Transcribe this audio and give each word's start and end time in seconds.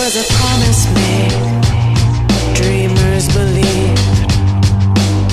was 0.00 0.16
a 0.16 0.24
promise 0.32 0.86
made. 0.94 1.34
Dreamers 2.54 3.28
believed. 3.28 4.00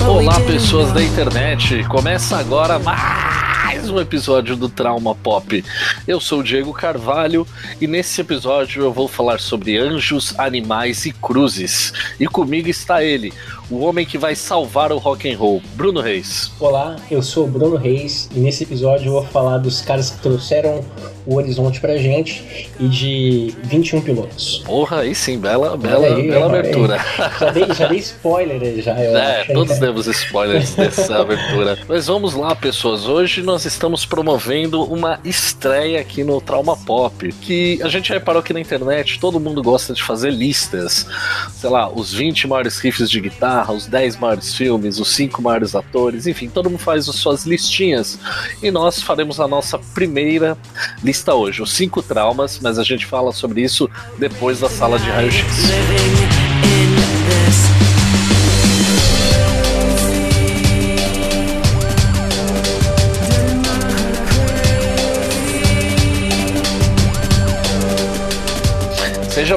Olá, 0.06 0.38
pessoas 0.40 0.92
da 0.92 1.02
internet! 1.02 1.84
Começa 1.84 2.36
agora 2.36 2.78
mais 2.78 3.57
um 3.76 4.00
episódio 4.00 4.56
do 4.56 4.68
Trauma 4.68 5.14
Pop. 5.14 5.62
Eu 6.06 6.20
sou 6.20 6.40
o 6.40 6.42
Diego 6.42 6.72
Carvalho 6.72 7.46
e 7.80 7.86
nesse 7.86 8.20
episódio 8.20 8.82
eu 8.82 8.92
vou 8.92 9.06
falar 9.06 9.38
sobre 9.40 9.76
anjos, 9.78 10.34
animais 10.38 11.04
e 11.06 11.12
cruzes. 11.12 11.92
E 12.18 12.26
comigo 12.26 12.68
está 12.68 13.04
ele, 13.04 13.32
o 13.70 13.80
homem 13.80 14.04
que 14.06 14.16
vai 14.18 14.34
salvar 14.34 14.90
o 14.90 14.98
rock 14.98 15.30
and 15.30 15.36
roll, 15.38 15.62
Bruno 15.74 16.00
Reis. 16.00 16.50
Olá, 16.58 16.96
eu 17.10 17.22
sou 17.22 17.44
o 17.44 17.46
Bruno 17.46 17.76
Reis 17.76 18.28
e 18.34 18.40
nesse 18.40 18.64
episódio 18.64 19.06
eu 19.08 19.12
vou 19.12 19.24
falar 19.24 19.58
dos 19.58 19.80
caras 19.80 20.10
que 20.10 20.18
trouxeram 20.20 20.84
o 21.26 21.36
horizonte 21.36 21.78
pra 21.78 21.96
gente 21.98 22.68
e 22.80 22.88
de 22.88 23.54
21 23.64 24.00
pilotos. 24.00 24.62
Porra, 24.64 25.00
aí 25.00 25.14
sim, 25.14 25.38
bela, 25.38 25.76
bela, 25.76 26.06
aí, 26.06 26.28
bela 26.28 26.52
aí. 26.52 26.58
abertura. 26.58 26.98
Já 27.38 27.50
dei, 27.50 27.66
já 27.74 27.86
dei 27.86 27.98
spoiler 27.98 28.60
aí, 28.62 28.80
já, 28.80 28.94
É, 28.98 29.42
acho. 29.42 29.52
todos 29.52 29.78
temos 29.78 30.06
spoilers 30.06 30.74
dessa 30.74 31.20
abertura. 31.20 31.78
Mas 31.86 32.06
vamos 32.06 32.34
lá, 32.34 32.54
pessoas. 32.56 33.06
Hoje 33.06 33.42
nós 33.42 33.57
estamos 33.64 34.04
promovendo 34.04 34.82
uma 34.82 35.18
estreia 35.24 36.00
aqui 36.00 36.22
no 36.24 36.40
Trauma 36.40 36.76
Pop. 36.76 37.32
Que 37.40 37.80
a 37.82 37.88
gente 37.88 38.12
reparou 38.12 38.42
que 38.42 38.52
na 38.52 38.60
internet 38.60 39.18
todo 39.18 39.40
mundo 39.40 39.62
gosta 39.62 39.92
de 39.92 40.02
fazer 40.02 40.30
listas. 40.30 41.06
Sei 41.54 41.68
lá, 41.68 41.88
os 41.88 42.12
20 42.12 42.46
maiores 42.46 42.78
riffs 42.78 43.10
de 43.10 43.20
guitarra, 43.20 43.72
os 43.72 43.86
10 43.86 44.16
maiores 44.16 44.54
filmes, 44.54 44.98
os 44.98 45.08
5 45.14 45.40
maiores 45.42 45.74
atores, 45.74 46.26
enfim, 46.26 46.48
todo 46.48 46.70
mundo 46.70 46.78
faz 46.78 47.08
as 47.08 47.16
suas 47.16 47.44
listinhas. 47.44 48.18
E 48.62 48.70
nós 48.70 49.02
faremos 49.02 49.40
a 49.40 49.48
nossa 49.48 49.78
primeira 49.78 50.56
lista 51.02 51.34
hoje, 51.34 51.62
os 51.62 51.72
5 51.72 52.02
traumas, 52.02 52.58
mas 52.62 52.78
a 52.78 52.82
gente 52.82 53.06
fala 53.06 53.32
sobre 53.32 53.62
isso 53.62 53.90
depois 54.18 54.60
da 54.60 54.68
sala 54.68 54.98
de 54.98 55.08
raio-x. 55.10 56.37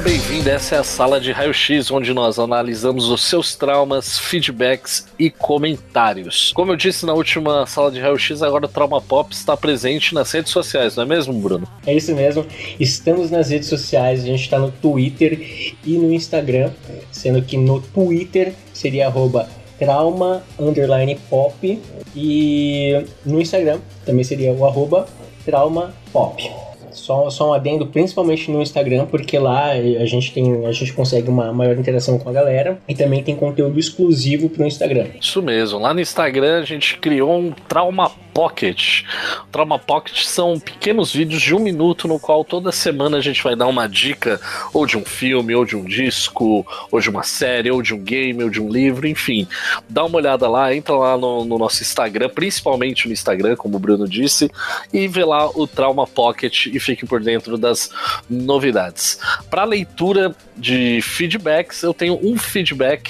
Bem-vindo, 0.02 0.50
essa 0.50 0.76
é 0.76 0.80
a 0.80 0.84
sala 0.84 1.22
de 1.22 1.32
raio-x, 1.32 1.92
onde 1.92 2.12
nós 2.12 2.40
analisamos 2.40 3.08
os 3.10 3.22
seus 3.22 3.56
traumas, 3.56 4.18
feedbacks 4.18 5.06
e 5.18 5.30
comentários. 5.30 6.52
Como 6.56 6.72
eu 6.72 6.76
disse 6.76 7.06
na 7.06 7.14
última 7.14 7.68
sala 7.68 7.92
de 7.92 8.00
raio-x, 8.00 8.42
agora 8.42 8.66
o 8.66 8.68
Trauma 8.68 9.00
Pop 9.00 9.32
está 9.32 9.56
presente 9.56 10.16
nas 10.16 10.32
redes 10.32 10.52
sociais, 10.52 10.96
não 10.96 11.04
é 11.04 11.06
mesmo, 11.06 11.34
Bruno? 11.34 11.68
É 11.86 11.94
isso 11.94 12.16
mesmo. 12.16 12.44
Estamos 12.80 13.30
nas 13.30 13.52
redes 13.52 13.70
sociais, 13.70 14.24
a 14.24 14.26
gente 14.26 14.42
está 14.42 14.58
no 14.58 14.72
Twitter 14.72 15.40
e 15.86 15.98
no 16.00 16.12
Instagram, 16.12 16.72
sendo 17.12 17.44
que 17.44 17.56
no 17.56 17.80
Twitter 17.80 18.56
seria 18.74 19.06
arroba 19.06 19.48
trauma 19.78 20.42
underline 20.60 21.16
pop 21.30 21.80
e 22.16 23.06
no 23.24 23.40
Instagram 23.40 23.80
também 24.04 24.24
seria 24.24 24.52
o 24.52 24.66
arroba 24.66 25.08
trauma 25.46 25.94
pop. 26.12 26.71
Só, 26.92 27.30
só 27.30 27.50
um 27.50 27.54
adendo, 27.54 27.86
principalmente 27.88 28.50
no 28.52 28.62
Instagram, 28.62 29.06
porque 29.06 29.38
lá 29.38 29.72
a 29.72 30.06
gente 30.06 30.34
tem, 30.34 30.66
a 30.66 30.72
gente 30.72 30.94
consegue 30.94 31.30
uma 31.30 31.52
maior 31.52 31.78
interação 31.78 32.18
com 32.18 32.30
a 32.30 32.34
galera 32.34 32.80
e 32.88 32.96
também 32.96 33.24
tem 33.24 33.36
conteúdo 33.36 33.80
exclusivo 33.80 34.50
pro 34.50 34.66
Instagram. 34.66 35.08
Isso 35.20 35.42
mesmo, 35.42 35.80
lá 35.80 35.94
no 35.94 36.02
Instagram 36.02 36.60
a 36.60 36.66
gente 36.66 36.98
criou 36.98 37.40
um 37.40 37.52
Trauma 37.68 38.12
Pocket. 38.34 39.04
O 39.44 39.48
Trauma 39.52 39.78
Pocket 39.78 40.24
são 40.24 40.60
pequenos 40.60 41.14
vídeos 41.14 41.42
de 41.42 41.54
um 41.54 41.60
minuto 41.60 42.08
no 42.08 42.20
qual 42.20 42.44
toda 42.44 42.72
semana 42.72 43.18
a 43.18 43.22
gente 43.22 43.44
vai 43.44 43.56
dar 43.56 43.68
uma 43.68 43.88
dica 43.88 44.40
ou 44.74 44.86
de 44.86 44.98
um 44.98 45.06
filme, 45.06 45.56
ou 45.56 45.66
de 45.66 45.76
um 45.76 45.84
disco, 45.84 46.66
ou 46.92 47.00
de 47.00 47.10
uma 47.10 47.24
série, 47.24 47.72
ou 47.72 47.82
de 47.82 47.94
um 47.94 48.00
game, 48.00 48.44
ou 48.44 48.50
de 48.50 48.62
um 48.62 48.70
livro, 48.70 49.08
enfim. 49.08 49.48
Dá 49.90 50.04
uma 50.06 50.18
olhada 50.18 50.48
lá, 50.48 50.74
entra 50.74 50.96
lá 50.96 51.18
no, 51.18 51.46
no 51.46 51.58
nosso 51.58 51.82
Instagram, 51.82 52.30
principalmente 52.30 53.08
no 53.08 53.14
Instagram, 53.14 53.56
como 53.56 53.78
o 53.78 53.80
Bruno 53.80 54.08
disse, 54.08 54.50
e 54.94 55.08
vê 55.08 55.26
lá 55.26 55.50
o 55.50 55.68
Trauma 55.68 56.08
Pocket 56.08 56.68
e 56.68 56.80
fique 56.80 57.06
por 57.06 57.22
dentro 57.22 57.58
das 57.58 57.90
novidades. 58.30 59.20
Para 59.50 59.64
leitura 59.64 60.36
de 60.56 61.02
feedbacks, 61.02 61.84
eu 61.84 61.94
tenho 61.94 62.20
um 62.22 62.38
feedback 62.38 63.10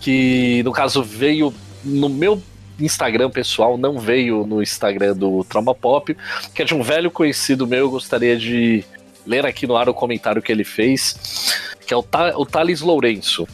que 0.00 0.62
no 0.64 0.72
caso 0.72 1.02
veio 1.02 1.52
no 1.84 2.08
meu 2.08 2.42
Instagram 2.80 3.30
pessoal, 3.30 3.76
não 3.76 3.98
veio 3.98 4.46
no 4.46 4.62
Instagram 4.62 5.14
do 5.14 5.44
Trauma 5.44 5.74
Pop, 5.74 6.16
que 6.54 6.62
é 6.62 6.64
de 6.64 6.74
um 6.74 6.82
velho 6.82 7.10
conhecido 7.10 7.66
meu, 7.66 7.80
eu 7.80 7.90
gostaria 7.90 8.36
de 8.36 8.84
ler 9.26 9.44
aqui 9.44 9.66
no 9.66 9.76
ar 9.76 9.88
o 9.88 9.94
comentário 9.94 10.40
que 10.40 10.52
ele 10.52 10.64
fez, 10.64 11.58
que 11.86 11.92
é 11.92 11.96
o, 11.96 12.02
Ta 12.02 12.36
o 12.36 12.46
Thales 12.46 12.80
Lourenço. 12.80 13.46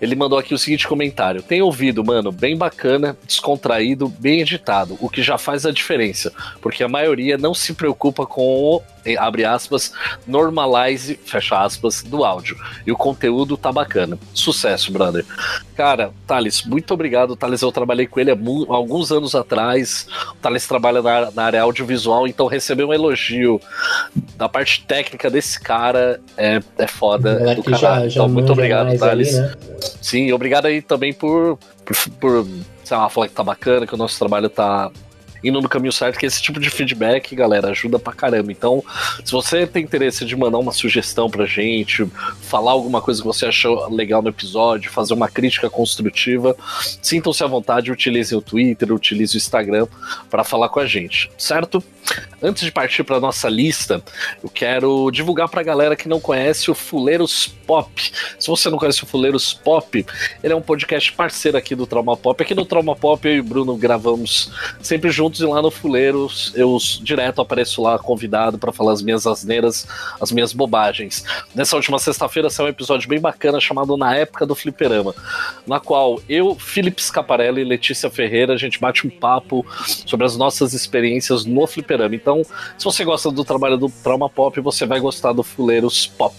Ele 0.00 0.14
mandou 0.14 0.38
aqui 0.38 0.52
o 0.52 0.58
seguinte 0.58 0.86
comentário: 0.86 1.42
Tem 1.42 1.62
ouvido, 1.62 2.04
mano, 2.04 2.30
bem 2.30 2.56
bacana, 2.56 3.16
descontraído, 3.26 4.08
bem 4.08 4.40
editado, 4.40 4.96
o 5.00 5.08
que 5.08 5.22
já 5.22 5.38
faz 5.38 5.64
a 5.64 5.72
diferença, 5.72 6.32
porque 6.60 6.84
a 6.84 6.88
maioria 6.88 7.38
não 7.38 7.54
se 7.54 7.72
preocupa 7.72 8.26
com 8.26 8.42
o, 8.42 8.82
abre 9.16 9.44
aspas, 9.44 9.92
normalize, 10.26 11.18
fecha 11.24 11.60
aspas, 11.60 12.02
do 12.02 12.24
áudio. 12.24 12.56
E 12.86 12.90
o 12.90 12.96
conteúdo 12.96 13.56
tá 13.56 13.70
bacana. 13.70 14.18
Sucesso, 14.32 14.90
brother. 14.90 15.24
Cara, 15.76 16.10
Thales, 16.26 16.64
muito 16.64 16.94
obrigado. 16.94 17.36
Thales, 17.36 17.60
eu 17.60 17.70
trabalhei 17.70 18.06
com 18.06 18.18
ele 18.18 18.30
há, 18.30 18.36
alguns 18.68 19.12
anos 19.12 19.34
atrás. 19.34 20.08
O 20.32 20.36
Thales 20.36 20.66
trabalha 20.66 21.02
na, 21.02 21.30
na 21.30 21.44
área 21.44 21.62
audiovisual, 21.62 22.26
então 22.26 22.46
receber 22.46 22.84
um 22.84 22.92
elogio 22.92 23.60
da 24.36 24.48
parte 24.48 24.84
técnica 24.84 25.30
desse 25.30 25.60
cara 25.60 26.20
é, 26.36 26.60
é 26.78 26.86
foda. 26.86 27.50
É 27.50 27.54
do 27.54 27.62
caralho. 27.62 28.08
Então, 28.08 28.28
muito 28.28 28.50
obrigado, 28.52 28.98
Thales. 28.98 29.38
né? 29.38 29.52
Sim, 30.00 30.32
obrigado 30.32 30.66
aí 30.66 30.80
também 30.80 31.12
por, 31.12 31.58
por, 31.84 31.96
por, 32.20 32.48
sei 32.82 32.96
lá, 32.96 33.08
falar 33.08 33.28
que 33.28 33.34
tá 33.34 33.44
bacana, 33.44 33.86
que 33.86 33.94
o 33.94 33.98
nosso 33.98 34.18
trabalho 34.18 34.48
tá 34.48 34.90
indo 35.42 35.60
no 35.60 35.68
caminho 35.68 35.92
certo, 35.92 36.18
que 36.18 36.26
esse 36.26 36.40
tipo 36.42 36.60
de 36.60 36.70
feedback, 36.70 37.34
galera, 37.34 37.70
ajuda 37.70 37.98
pra 37.98 38.12
caramba. 38.12 38.50
Então, 38.50 38.82
se 39.24 39.32
você 39.32 39.66
tem 39.66 39.82
interesse 39.82 40.24
de 40.24 40.36
mandar 40.36 40.58
uma 40.58 40.72
sugestão 40.72 41.30
pra 41.30 41.46
gente, 41.46 42.06
falar 42.42 42.72
alguma 42.72 43.00
coisa 43.00 43.20
que 43.20 43.26
você 43.26 43.46
achou 43.46 43.88
legal 43.90 44.22
no 44.22 44.28
episódio, 44.28 44.90
fazer 44.90 45.14
uma 45.14 45.28
crítica 45.28 45.68
construtiva, 45.68 46.56
sintam-se 47.02 47.42
à 47.42 47.46
vontade, 47.46 47.92
utilize 47.92 48.34
o 48.34 48.40
Twitter, 48.40 48.92
utilize 48.92 49.36
o 49.36 49.38
Instagram 49.38 49.86
para 50.30 50.44
falar 50.44 50.68
com 50.68 50.80
a 50.80 50.86
gente, 50.86 51.30
certo? 51.36 51.82
Antes 52.40 52.64
de 52.64 52.70
partir 52.70 53.02
para 53.02 53.18
nossa 53.18 53.48
lista, 53.48 54.02
eu 54.42 54.48
quero 54.48 55.10
divulgar 55.10 55.48
pra 55.48 55.62
galera 55.62 55.96
que 55.96 56.08
não 56.08 56.20
conhece 56.20 56.70
o 56.70 56.74
Fuleiros 56.74 57.46
Pop. 57.66 57.90
Se 58.38 58.46
você 58.46 58.70
não 58.70 58.78
conhece 58.78 59.02
o 59.02 59.06
Fuleiros 59.06 59.52
Pop, 59.52 60.06
ele 60.42 60.52
é 60.52 60.56
um 60.56 60.62
podcast 60.62 61.12
parceiro 61.12 61.56
aqui 61.58 61.74
do 61.74 61.86
Trauma 61.86 62.16
Pop. 62.16 62.40
Aqui 62.40 62.54
no 62.54 62.64
Trauma 62.64 62.94
Pop, 62.94 63.26
eu 63.26 63.36
e 63.36 63.40
o 63.40 63.44
Bruno 63.44 63.76
gravamos 63.76 64.52
sempre 64.80 65.10
juntos 65.10 65.25
e 65.34 65.44
lá 65.44 65.60
no 65.60 65.70
Fuleiros 65.70 66.52
eu 66.54 66.76
direto 67.02 67.40
apareço 67.40 67.82
lá 67.82 67.98
convidado 67.98 68.58
para 68.58 68.72
falar 68.72 68.92
as 68.92 69.02
minhas 69.02 69.26
asneiras, 69.26 69.86
as 70.20 70.30
minhas 70.30 70.52
bobagens. 70.52 71.24
Nessa 71.54 71.76
última 71.76 71.98
sexta-feira 71.98 72.48
saiu 72.48 72.66
um 72.66 72.70
episódio 72.70 73.08
bem 73.08 73.20
bacana 73.20 73.60
chamado 73.60 73.96
Na 73.96 74.14
Época 74.14 74.46
do 74.46 74.54
Fliperama, 74.54 75.14
na 75.66 75.80
qual 75.80 76.20
eu, 76.28 76.54
Felipe 76.54 77.02
Scaparelli 77.02 77.62
e 77.62 77.64
Letícia 77.64 78.10
Ferreira, 78.10 78.54
a 78.54 78.56
gente 78.56 78.80
bate 78.80 79.06
um 79.06 79.10
papo 79.10 79.66
sobre 80.06 80.26
as 80.26 80.36
nossas 80.36 80.72
experiências 80.72 81.44
no 81.44 81.66
fliperama. 81.66 82.14
Então, 82.14 82.42
se 82.78 82.84
você 82.84 83.04
gosta 83.04 83.30
do 83.30 83.44
trabalho 83.44 83.76
do 83.76 83.88
Trauma 83.88 84.28
Pop, 84.28 84.60
você 84.60 84.86
vai 84.86 85.00
gostar 85.00 85.32
do 85.32 85.42
Fuleiros 85.42 86.06
Pop. 86.06 86.34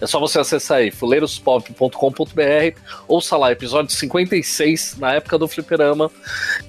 É 0.00 0.06
só 0.06 0.18
você 0.18 0.38
acessar 0.38 0.78
aí 0.78 0.90
fuleirospop.com.br, 0.90 2.78
ouça 3.06 3.36
lá, 3.36 3.52
episódio 3.52 3.94
56, 3.94 4.96
na 4.98 5.14
época 5.14 5.38
do 5.38 5.48
fliperama. 5.48 6.10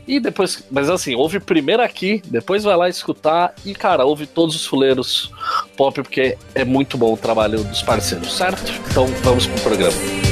E 0.07 0.19
depois, 0.19 0.63
mas 0.69 0.89
assim, 0.89 1.15
ouve 1.15 1.39
primeiro 1.45 1.81
aqui, 1.81 2.21
depois 2.25 2.63
vai 2.63 2.75
lá 2.75 2.89
escutar 2.89 3.53
e, 3.65 3.73
cara, 3.73 4.05
ouve 4.05 4.25
todos 4.25 4.55
os 4.55 4.65
Fuleiros 4.65 5.31
Pop, 5.77 5.93
porque 6.01 6.37
é 6.53 6.65
muito 6.65 6.97
bom 6.97 7.13
o 7.13 7.17
trabalho 7.17 7.63
dos 7.63 7.81
parceiros, 7.81 8.35
certo? 8.35 8.71
Então, 8.89 9.07
vamos 9.23 9.47
pro 9.47 9.61
programa. 9.61 10.24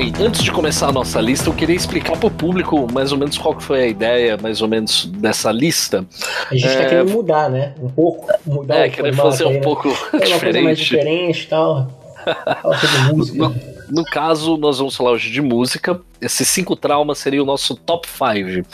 Bem, 0.00 0.14
antes 0.18 0.42
de 0.42 0.50
começar 0.50 0.88
a 0.88 0.92
nossa 0.92 1.20
lista, 1.20 1.50
eu 1.50 1.52
queria 1.52 1.76
explicar 1.76 2.16
para 2.16 2.26
o 2.26 2.30
público 2.30 2.90
mais 2.90 3.12
ou 3.12 3.18
menos 3.18 3.36
qual 3.36 3.54
que 3.54 3.62
foi 3.62 3.82
a 3.82 3.86
ideia, 3.86 4.38
mais 4.40 4.62
ou 4.62 4.66
menos, 4.66 5.04
dessa 5.04 5.52
lista. 5.52 6.06
A 6.50 6.54
gente 6.54 6.74
tá 6.74 6.82
É. 6.84 6.88
querendo 6.88 7.10
mudar, 7.10 7.50
né? 7.50 7.74
Um 7.78 7.90
pouco. 7.90 8.26
Mudar 8.46 8.76
É, 8.76 8.88
o 8.88 8.90
querer 8.90 9.14
formato 9.14 9.30
fazer 9.36 9.44
aí, 9.44 9.50
um 9.50 9.54
né? 9.56 9.60
pouco 9.60 9.90
Fazer 9.90 10.26
uma 10.32 10.40
coisa 10.40 10.60
mais 10.62 10.78
diferente. 10.78 10.80
diferente 10.80 11.42
e 11.44 11.46
tal. 11.48 11.86
No, 13.34 13.54
no 13.90 14.04
caso, 14.04 14.56
nós 14.56 14.78
vamos 14.78 14.96
falar 14.96 15.10
hoje 15.10 15.30
de 15.30 15.42
música. 15.42 16.00
Esses 16.20 16.48
cinco 16.48 16.76
traumas 16.76 17.18
seria 17.18 17.42
o 17.42 17.46
nosso 17.46 17.74
top 17.74 18.06
5. 18.08 18.68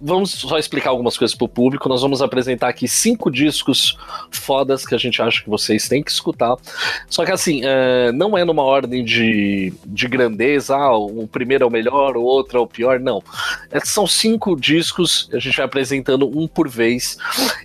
vamos 0.00 0.30
só 0.30 0.58
explicar 0.58 0.90
algumas 0.90 1.16
coisas 1.16 1.36
pro 1.36 1.48
público. 1.48 1.88
Nós 1.88 2.02
vamos 2.02 2.22
apresentar 2.22 2.68
aqui 2.68 2.86
cinco 2.86 3.30
discos 3.30 3.96
fodas 4.30 4.86
que 4.86 4.94
a 4.94 4.98
gente 4.98 5.20
acha 5.20 5.42
que 5.42 5.50
vocês 5.50 5.88
têm 5.88 6.02
que 6.02 6.10
escutar. 6.10 6.56
Só 7.08 7.24
que 7.24 7.32
assim, 7.32 7.62
uh, 7.64 8.12
não 8.12 8.36
é 8.36 8.44
numa 8.44 8.62
ordem 8.62 9.04
de, 9.04 9.72
de 9.84 10.08
grandeza, 10.08 10.76
ah, 10.76 10.96
o 10.96 11.26
primeiro 11.26 11.64
é 11.64 11.66
o 11.66 11.70
melhor, 11.70 12.16
o 12.16 12.22
outro 12.22 12.58
é 12.58 12.60
o 12.60 12.66
pior, 12.66 13.00
não. 13.00 13.22
É, 13.70 13.80
são 13.80 14.06
cinco 14.06 14.58
discos, 14.58 15.28
a 15.32 15.38
gente 15.38 15.56
vai 15.56 15.66
apresentando 15.66 16.26
um 16.26 16.46
por 16.46 16.68
vez. 16.68 17.18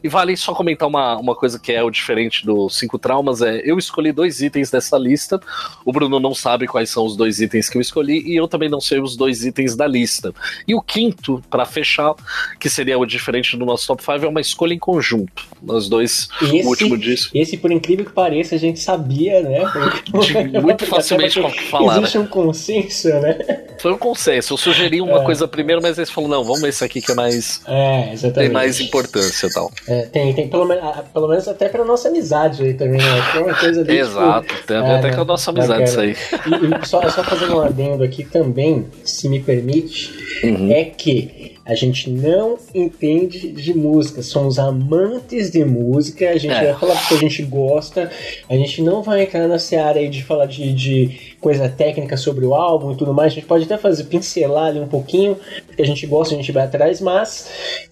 E 0.03 0.09
vale 0.09 0.35
só 0.35 0.53
comentar 0.53 0.87
uma, 0.87 1.17
uma 1.17 1.35
coisa 1.35 1.59
que 1.59 1.71
é 1.71 1.83
o 1.83 1.89
diferente 1.89 2.45
dos 2.45 2.77
cinco 2.77 2.97
traumas: 2.97 3.41
é 3.41 3.61
eu 3.63 3.77
escolhi 3.77 4.11
dois 4.11 4.41
itens 4.41 4.71
dessa 4.71 4.97
lista. 4.97 5.39
O 5.85 5.91
Bruno 5.91 6.19
não 6.19 6.33
sabe 6.33 6.67
quais 6.67 6.89
são 6.89 7.05
os 7.05 7.15
dois 7.15 7.39
itens 7.39 7.69
que 7.69 7.77
eu 7.77 7.81
escolhi, 7.81 8.23
e 8.25 8.38
eu 8.39 8.47
também 8.47 8.69
não 8.69 8.81
sei 8.81 8.99
os 8.99 9.15
dois 9.15 9.45
itens 9.45 9.75
da 9.75 9.85
lista. 9.87 10.33
E 10.67 10.73
o 10.73 10.81
quinto, 10.81 11.43
para 11.49 11.65
fechar, 11.65 12.13
que 12.59 12.69
seria 12.69 12.97
o 12.97 13.05
diferente 13.05 13.55
do 13.57 13.65
nosso 13.65 13.87
top 13.87 14.03
5, 14.03 14.25
é 14.25 14.27
uma 14.27 14.41
escolha 14.41 14.73
em 14.73 14.79
conjunto. 14.79 15.47
Nós 15.61 15.87
dois, 15.89 16.29
Esse, 16.41 16.63
o 16.63 16.67
último 16.67 16.97
disco. 16.97 17.37
esse, 17.37 17.57
por 17.57 17.71
incrível 17.71 18.05
que 18.05 18.11
pareça, 18.13 18.55
a 18.55 18.57
gente 18.57 18.79
sabia, 18.79 19.41
né? 19.41 19.59
De- 20.51 20.59
muito 20.61 20.85
facilmente 20.87 21.39
Porque 21.39 21.59
falar, 21.61 21.95
né? 21.95 21.99
Existe 22.01 22.17
um 22.17 22.25
consenso, 22.27 23.09
né? 23.19 23.37
Foi 23.79 23.93
um 23.93 23.97
consenso. 23.97 24.53
Eu 24.53 24.57
sugeri 24.57 25.01
uma 25.01 25.21
É. 25.21 25.25
coisa 25.25 25.47
primeiro, 25.47 25.81
mas 25.81 25.97
eles 25.97 26.09
falaram: 26.09 26.35
não, 26.35 26.43
vamos 26.43 26.63
esse 26.63 26.83
aqui 26.83 27.01
que 27.01 27.11
é 27.11 27.15
mais. 27.15 27.61
É. 27.67 28.13
Tem 28.33 28.49
mais 28.49 28.79
importância 28.79 29.47
e 29.47 29.53
tal. 29.53 29.71
É, 29.87 30.01
tem, 30.03 30.33
tem 30.33 30.47
pelo, 30.49 30.71
ah, 30.73 31.03
pelo 31.13 31.27
menos 31.27 31.47
até 31.47 31.69
pra 31.69 31.83
nossa 31.85 32.07
amizade 32.09 32.63
aí 32.63 32.73
também, 32.73 32.99
né? 32.99 33.21
Foi 33.31 33.43
uma 33.43 33.55
coisa 33.55 33.81
ali, 33.81 33.97
Exato, 33.97 34.53
tem 34.65 34.77
a 34.77 34.81
ver 34.81 34.87
é, 34.89 34.95
até 34.97 35.07
né? 35.09 35.15
com 35.15 35.21
a 35.21 35.25
nossa 35.25 35.51
amizade 35.51 35.83
isso 35.83 35.99
aí. 35.99 36.09
E, 36.11 36.83
e 36.83 36.87
só, 36.87 37.01
só 37.09 37.23
fazendo 37.23 37.55
um 37.57 37.61
adendo 37.61 38.03
aqui 38.03 38.23
também, 38.31 38.85
se 39.03 39.27
me 39.29 39.39
permite, 39.41 40.11
Uhum. 40.43 40.71
é 40.71 40.85
que 40.85 41.55
a 41.69 41.75
gente 41.75 42.09
não 42.09 42.57
entende 42.73 43.51
de 43.51 43.73
música, 43.75 44.23
somos 44.23 44.57
amantes 44.57 45.51
de 45.51 45.63
música, 45.63 46.27
a 46.31 46.37
gente 46.37 46.51
É. 46.55 46.71
vai 46.71 46.79
falar 46.79 46.95
porque 46.99 47.13
a 47.13 47.17
gente 47.17 47.43
gosta, 47.43 48.09
a 48.49 48.55
gente 48.55 48.81
não 48.81 49.03
vai 49.03 49.21
entrar 49.21 49.47
na 49.47 49.59
seara 49.59 49.99
aí 49.99 50.09
de 50.09 50.23
falar 50.23 50.47
de, 50.47 50.73
de 50.73 51.35
coisa 51.39 51.69
técnica 51.69 52.17
sobre 52.17 52.43
o 52.43 52.55
álbum 52.55 52.91
e 52.93 52.95
tudo 52.97 53.13
mais, 53.13 53.31
a 53.31 53.35
gente 53.35 53.45
pode 53.45 53.65
até 53.65 53.77
fazer 53.77 54.05
pincelar 54.05 54.65
ali 54.69 54.79
um 54.79 54.87
pouquinho, 54.87 55.37
porque 55.67 55.81
a 55.83 55.85
gente 55.85 56.07
gosta, 56.07 56.33
a 56.33 56.37
gente 56.37 56.51
vai 56.51 56.63
atrás, 56.63 56.99
mas 56.99 57.47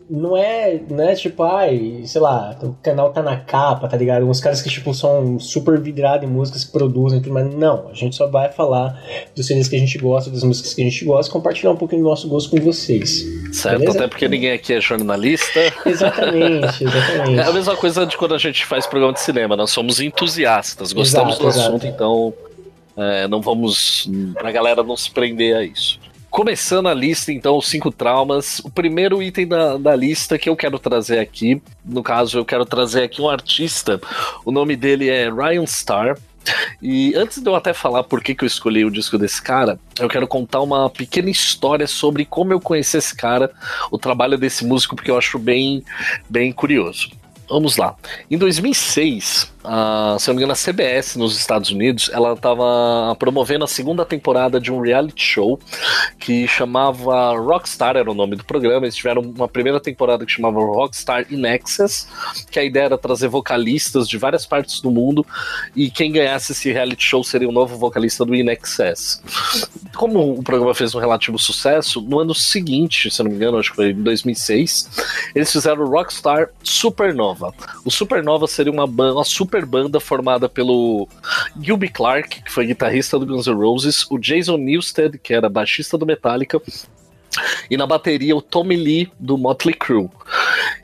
não 0.09 0.35
é, 0.35 0.79
não 0.89 1.03
é 1.03 1.13
tipo, 1.13 1.43
ai, 1.43 2.01
sei 2.05 2.19
lá, 2.21 2.57
o 2.63 2.73
canal 2.81 3.11
tá 3.11 3.21
na 3.21 3.37
capa, 3.37 3.87
tá 3.87 3.95
ligado? 3.95 4.25
Uns 4.27 4.39
caras 4.39 4.61
que, 4.61 4.69
tipo, 4.69 4.93
são 4.93 5.37
super 5.39 5.79
vidrados 5.79 6.27
em 6.27 6.31
músicas 6.31 6.63
que 6.63 6.71
produzem 6.71 7.19
e 7.19 7.21
tudo, 7.21 7.33
mas 7.33 7.53
não, 7.53 7.89
a 7.89 7.93
gente 7.93 8.15
só 8.15 8.25
vai 8.27 8.51
falar 8.51 8.99
dos 9.35 9.45
CDs 9.45 9.67
que 9.67 9.75
a 9.75 9.79
gente 9.79 9.97
gosta, 9.97 10.29
das 10.31 10.43
músicas 10.43 10.73
que 10.73 10.81
a 10.81 10.85
gente 10.85 11.05
gosta, 11.05 11.31
compartilhar 11.31 11.71
um 11.71 11.75
pouquinho 11.75 12.01
do 12.03 12.09
nosso 12.09 12.27
gosto 12.27 12.49
com 12.49 12.57
vocês. 12.57 13.25
Certo, 13.51 13.79
Beleza? 13.79 13.97
até 13.99 14.07
porque 14.07 14.27
ninguém 14.27 14.51
aqui 14.51 14.73
é 14.73 14.81
jornalista. 14.81 15.59
Exatamente, 15.85 16.83
exatamente. 16.83 17.39
É 17.39 17.43
a 17.43 17.51
mesma 17.51 17.75
coisa 17.75 18.05
de 18.05 18.17
quando 18.17 18.35
a 18.35 18.37
gente 18.37 18.65
faz 18.65 18.85
programa 18.85 19.13
de 19.13 19.21
cinema, 19.21 19.55
nós 19.55 19.71
somos 19.71 19.99
entusiastas, 19.99 20.91
gostamos 20.93 21.35
Exato, 21.35 21.43
do 21.43 21.49
exato. 21.49 21.67
assunto, 21.67 21.87
então 21.87 22.33
é, 22.97 23.27
não 23.27 23.41
vamos. 23.41 24.09
pra 24.33 24.51
galera 24.51 24.83
não 24.83 24.97
se 24.97 25.09
prender 25.11 25.55
a 25.55 25.63
isso. 25.63 25.99
Começando 26.29 26.87
a 26.87 26.93
lista, 26.93 27.31
então, 27.31 27.57
os 27.57 27.67
cinco 27.67 27.89
traumas. 27.89 28.59
O 28.59 28.69
primeiro 28.69 29.23
item 29.23 29.47
da, 29.47 29.77
da 29.77 29.95
lista 29.95 30.37
que 30.37 30.49
eu 30.49 30.55
quero 30.55 30.77
trazer 30.77 31.19
aqui, 31.19 31.59
no 31.83 32.03
caso, 32.03 32.37
eu 32.37 32.45
quero 32.45 32.65
trazer 32.65 33.03
aqui 33.03 33.21
um 33.21 33.29
artista. 33.29 33.99
O 34.45 34.51
nome 34.51 34.75
dele 34.75 35.09
é 35.09 35.29
Ryan 35.31 35.63
Starr. 35.63 36.17
E 36.81 37.15
antes 37.15 37.41
de 37.41 37.49
eu 37.49 37.55
até 37.55 37.73
falar 37.73 38.03
por 38.03 38.21
que, 38.21 38.35
que 38.35 38.43
eu 38.43 38.47
escolhi 38.47 38.85
o 38.85 38.91
disco 38.91 39.17
desse 39.17 39.41
cara, 39.41 39.79
eu 39.99 40.07
quero 40.07 40.27
contar 40.27 40.61
uma 40.61 40.89
pequena 40.89 41.29
história 41.29 41.87
sobre 41.87 42.25
como 42.25 42.53
eu 42.53 42.59
conheci 42.59 42.97
esse 42.97 43.15
cara, 43.15 43.51
o 43.91 43.97
trabalho 43.97 44.37
desse 44.37 44.65
músico, 44.65 44.95
porque 44.95 45.11
eu 45.11 45.17
acho 45.17 45.39
bem, 45.39 45.83
bem 46.29 46.51
curioso. 46.51 47.09
Vamos 47.49 47.77
lá. 47.77 47.95
Em 48.29 48.37
2006, 48.37 49.53
a, 49.67 50.17
se 50.19 50.27
não 50.27 50.35
me 50.35 50.41
engano, 50.41 50.53
a 50.53 50.55
CBS 50.55 51.17
nos 51.17 51.37
Estados 51.37 51.69
Unidos, 51.69 52.09
ela 52.13 52.33
estava 52.33 53.15
promovendo 53.19 53.65
a 53.65 53.67
segunda 53.67 54.05
temporada 54.05 54.59
de 54.59 54.71
um 54.71 54.79
reality 54.79 55.21
show 55.21 55.59
que 56.17 56.47
chamava 56.47 57.37
Rockstar, 57.37 57.97
era 57.97 58.09
o 58.09 58.13
nome 58.13 58.35
do 58.35 58.45
programa. 58.45 58.85
Eles 58.85 58.95
tiveram 58.95 59.21
uma 59.21 59.47
primeira 59.47 59.79
temporada 59.79 60.25
que 60.25 60.31
chamava 60.31 60.59
Rockstar 60.59 61.25
in 61.29 61.45
Excess, 61.45 62.07
que 62.49 62.59
a 62.59 62.63
ideia 62.63 62.85
era 62.85 62.97
trazer 62.97 63.27
vocalistas 63.27 64.07
de 64.07 64.17
várias 64.17 64.45
partes 64.45 64.79
do 64.79 64.89
mundo 64.89 65.25
e 65.75 65.89
quem 65.89 66.11
ganhasse 66.11 66.53
esse 66.53 66.71
reality 66.71 67.03
show 67.03 67.23
seria 67.23 67.49
o 67.49 67.51
novo 67.51 67.77
vocalista 67.77 68.25
do 68.25 68.33
In 68.33 68.49
Excess. 68.49 69.21
Como 69.95 70.33
o 70.33 70.43
programa 70.43 70.73
fez 70.73 70.95
um 70.95 70.99
relativo 70.99 71.37
sucesso, 71.37 72.01
no 72.01 72.19
ano 72.19 72.33
seguinte, 72.33 73.11
se 73.11 73.21
não 73.23 73.29
me 73.29 73.35
engano, 73.35 73.57
acho 73.57 73.71
que 73.71 73.75
foi 73.75 73.91
em 73.91 74.01
2006, 74.01 74.89
eles 75.35 75.51
fizeram 75.51 75.85
Rockstar 75.85 76.49
Supernova. 76.63 77.53
O 77.83 77.91
Supernova 77.91 78.47
seria 78.47 78.71
uma, 78.71 78.85
uma 78.85 79.23
super 79.23 79.56
banda 79.65 79.99
formada 79.99 80.47
pelo 80.47 81.07
Gilby 81.61 81.89
Clark, 81.89 82.43
que 82.43 82.51
foi 82.51 82.67
guitarrista 82.67 83.17
do 83.17 83.25
Guns 83.25 83.47
N' 83.47 83.55
Roses, 83.55 84.05
o 84.09 84.17
Jason 84.17 84.57
Newsted, 84.57 85.17
que 85.17 85.33
era 85.33 85.49
baixista 85.49 85.97
do 85.97 86.05
Metallica, 86.05 86.61
e 87.69 87.77
na 87.77 87.85
bateria 87.85 88.35
o 88.35 88.41
Tommy 88.41 88.75
Lee 88.75 89.11
do 89.19 89.37
Motley 89.37 89.73
Crue. 89.73 90.09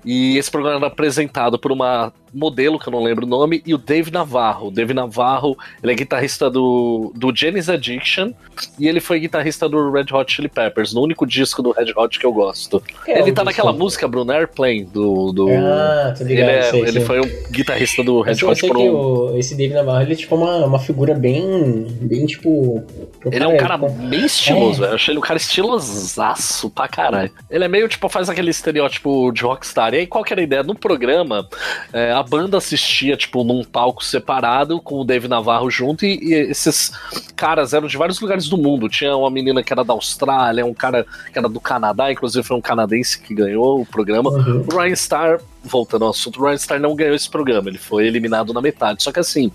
E 0.06 0.38
esse 0.38 0.50
programa 0.52 0.78
era 0.78 0.88
apresentado 0.88 1.58
por 1.60 1.72
uma 1.72 2.12
modelo, 2.36 2.80
que 2.80 2.88
eu 2.88 2.92
não 2.92 3.04
lembro 3.04 3.28
o 3.28 3.30
nome, 3.30 3.62
e 3.64 3.76
o 3.76 3.78
Dave 3.78 4.10
Navarro. 4.10 4.70
O 4.70 4.72
Dave 4.72 4.92
Navarro, 4.92 5.56
ele 5.84 5.92
é 5.92 5.96
guitarrista 5.96 6.50
do, 6.50 7.12
do 7.16 7.32
Janis 7.36 7.70
Addiction, 7.70 8.32
e 8.80 8.88
ele 8.88 9.00
foi 9.00 9.20
guitarrista 9.20 9.70
do 9.70 9.92
Red 9.92 10.06
Hot 10.12 10.34
Chili 10.34 10.50
Peppers, 10.50 10.94
no 10.96 11.02
único 11.02 11.28
disco 11.28 11.62
do 11.62 11.70
Red 11.72 11.94
Hot 11.96 12.18
que 12.18 12.26
eu 12.26 12.34
gosto. 12.34 12.82
É, 13.08 13.20
ele 13.20 13.30
o 13.30 13.34
tá 13.36 13.44
disco- 13.44 13.46
naquela 13.46 13.72
música, 13.72 14.08
Bruno, 14.08 14.32
Airplane, 14.32 14.84
do... 14.86 15.32
do... 15.32 15.48
Ah, 15.52 16.12
tô 16.18 16.24
Ele, 16.24 16.34
ligado, 16.34 16.50
é- 16.50 16.62
sei, 16.64 16.82
ele 16.82 16.92
sei. 16.94 17.02
foi 17.02 17.20
um 17.22 17.30
guitarrista 17.52 18.04
do 18.04 18.22
Red 18.22 18.32
Eu 18.32 18.36
sei, 18.36 18.48
eu 18.48 18.52
Hot 18.52 18.60
sei 18.62 18.70
que 18.72 18.78
um... 18.78 18.96
o- 18.96 19.38
esse 19.38 19.56
David 19.56 19.76
Navarro, 19.76 20.02
ele 20.02 20.14
é 20.14 20.16
tipo 20.16 20.36
uma, 20.36 20.66
uma 20.66 20.80
figura 20.80 21.14
bem, 21.14 21.86
bem 22.02 22.26
tipo... 22.26 22.84
Ele 23.32 23.44
é 23.44 23.48
um 23.48 23.58
cara 23.58 23.78
bem 23.78 24.26
estiloso, 24.26 24.80
É. 24.80 24.82
velho. 24.82 24.92
Eu 24.92 24.96
achei 24.96 25.12
ele 25.12 25.20
um 25.20 25.22
cara 25.22 25.38
estilosaço 25.38 26.70
pra 26.70 26.88
caralho. 26.88 27.32
Ele 27.50 27.64
é 27.64 27.68
meio, 27.68 27.88
tipo, 27.88 28.10
faz 28.10 28.28
aquele 28.28 28.50
estereótipo 28.50 29.32
de 29.32 29.46
rockstar. 29.64 29.94
E 29.94 30.00
aí, 30.00 30.08
qual 30.08 30.24
que 30.24 30.34
era 30.34 30.42
a 30.42 30.44
ideia? 30.44 30.62
No 30.62 30.76
programa, 30.76 31.48
é, 31.94 32.12
a 32.12 32.22
banda 32.22 32.58
assistia, 32.58 33.16
tipo, 33.16 33.44
num 33.44 33.64
palco 33.64 34.04
separado, 34.04 34.80
com 34.82 35.00
o 35.00 35.06
Dave 35.06 35.28
Navarro 35.28 35.72
junto, 35.72 36.06
e, 36.06 36.20
e 36.22 36.34
esses 36.34 36.92
caras 37.36 37.74
eram 37.74 37.88
de 37.88 37.98
vários 37.98 38.20
lugares 38.20 38.48
do 38.48 38.58
mundo. 38.58 38.90
Tinha 38.90 39.16
uma 39.16 39.32
menina 39.32 39.64
que 39.64 39.72
era 39.72 39.84
da 39.84 39.94
Austrália, 39.94 40.66
um 40.66 40.74
cara 40.74 41.06
que 41.32 41.40
era 41.40 41.48
do 41.48 41.60
Canadá, 41.60 42.12
inclusive 42.12 42.46
foi 42.46 42.58
um 42.58 42.62
canadense 42.62 43.20
que 43.20 43.34
ganhou 43.34 43.82
o 43.82 43.86
programa. 43.86 44.30
Uhum. 44.30 44.66
O 44.72 44.78
Ryan 44.78 44.94
Starr, 44.94 45.42
voltando 45.64 46.04
ao 46.06 46.12
assunto, 46.12 46.40
o 46.40 46.44
Ryan 46.46 46.56
Starr 46.56 46.80
não 46.80 46.96
ganhou 46.96 47.16
esse 47.16 47.30
programa, 47.30 47.70
ele 47.70 47.78
foi 47.78 48.06
eliminado 48.06 48.54
na 48.54 48.62
metade. 48.62 49.02
Só 49.04 49.12
que 49.12 49.20
assim, 49.20 49.52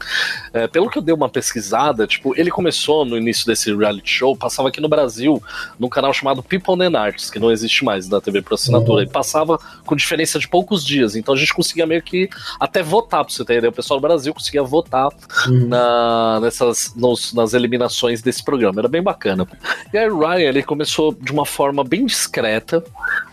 é, 0.53 0.67
pelo 0.67 0.89
que 0.89 0.99
eu 0.99 1.03
dei 1.03 1.15
uma 1.15 1.29
pesquisada, 1.29 2.07
tipo, 2.07 2.35
ele 2.39 2.51
começou 2.51 3.05
no 3.05 3.17
início 3.17 3.47
desse 3.47 3.75
reality 3.75 4.11
show, 4.11 4.37
passava 4.37 4.69
aqui 4.69 4.81
no 4.81 4.89
Brasil, 4.89 5.43
num 5.79 5.89
canal 5.89 6.13
chamado 6.13 6.43
People 6.43 6.83
and 6.85 6.99
Arts, 6.99 7.31
que 7.31 7.39
não 7.39 7.51
existe 7.51 7.85
mais 7.85 8.09
da 8.09 8.21
TV 8.21 8.43
por 8.43 8.55
assinatura, 8.55 9.03
Uhum. 9.03 9.09
e 9.09 9.13
passava 9.13 9.59
com 9.85 9.95
diferença 9.95 10.39
de 10.39 10.49
poucos 10.49 10.85
dias. 10.85 11.15
Então 11.17 11.35
a 11.35 11.37
gente 11.37 11.53
conseguia 11.55 11.87
meio 11.87 12.03
que 12.03 12.29
até 12.59 12.83
votar, 12.83 13.25
pra 13.25 13.33
você 13.33 13.45
ter 13.45 13.59
ideia. 13.59 13.71
O 13.71 13.75
pessoal 13.75 14.01
do 14.01 14.03
Brasil 14.03 14.33
conseguia 14.33 14.63
votar 14.63 15.09
Uhum. 15.47 15.69
na, 15.69 16.41
nessas, 16.41 16.95
nos- 16.97 17.33
nas 17.33 17.53
eliminações 17.55 18.23
desse 18.23 18.43
programa. 18.43 18.81
Era 18.81 18.89
bem 18.89 19.03
bacana. 19.03 19.47
E 19.93 19.99
aí 19.99 20.09
o 20.09 20.19
Ryan 20.19 20.49
ele 20.49 20.63
começou 20.63 21.13
de 21.13 21.33
uma 21.33 21.45
forma 21.45 21.85
bem 21.85 22.07
discreta, 22.07 22.83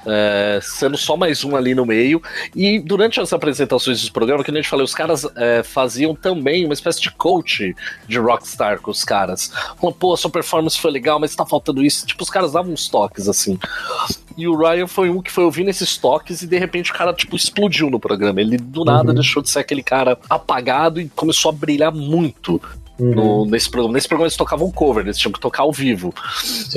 é, 0.06 0.60
sendo 0.62 0.98
só 0.98 1.18
mais 1.18 1.44
um 1.44 1.56
ali 1.56 1.74
no 1.76 1.86
meio. 1.86 2.22
E 2.56 2.80
durante 2.80 3.20
as 3.20 3.34
apresentações 3.34 4.02
dos 4.02 4.10
programas, 4.10 4.46
que 4.46 4.52
nem 4.52 4.60
eu 4.60 4.64
te 4.64 4.70
falei, 4.70 4.84
os 4.84 4.94
caras 4.94 5.26
é, 5.36 5.64
faziam 5.64 6.14
também 6.16 6.66
uma 6.66 6.74
espécie 6.74 7.02
de 7.02 7.12
coach 7.12 7.76
de 8.08 8.20
Rockstar 8.20 8.80
com 8.80 8.92
os 8.92 9.04
caras. 9.04 9.52
Falando, 9.80 9.96
pô, 9.96 10.16
sua 10.16 10.30
performance 10.30 10.80
foi 10.80 10.92
legal, 10.92 11.20
mas 11.20 11.36
tá 11.36 11.46
faltando 11.46 11.84
isso. 11.84 12.06
Tipo, 12.06 12.24
os 12.24 12.30
caras 12.30 12.52
davam 12.54 12.74
uns 12.74 12.88
toques 12.88 13.28
assim. 13.28 13.58
E 14.38 14.48
o 14.48 14.56
Ryan 14.58 14.88
foi 14.88 15.10
um 15.10 15.22
que 15.22 15.32
foi 15.32 15.44
ouvindo 15.46 15.70
esses 15.70 15.98
toques 15.98 16.42
e 16.42 16.48
de 16.48 16.58
repente 16.58 16.92
o 16.92 16.94
cara, 16.94 17.14
tipo, 17.14 17.36
explodiu 17.36 17.90
no 17.90 18.00
programa. 18.00 18.42
Ele 18.42 18.58
do 18.58 18.84
nada 18.84 19.10
Uhum. 19.10 19.16
deixou 19.16 19.42
de 19.42 19.50
ser 19.50 19.60
aquele 19.60 19.82
cara 19.84 20.18
apagado 20.30 21.00
e 21.00 21.08
começou 21.10 21.50
a 21.50 21.54
brilhar 21.54 21.92
muito. 21.94 22.62
No- 23.00 23.46
nesse 23.46 23.70
programa. 23.70 23.94
Nesse 23.94 24.08
programa 24.08 24.28
eles 24.28 24.38
tocavam 24.38 24.72
cover, 24.72 25.04
eles 25.06 25.18
tinham 25.18 25.32
que 25.32 25.40
tocar 25.40 25.64
ao 25.64 25.72
vivo. 25.72 26.14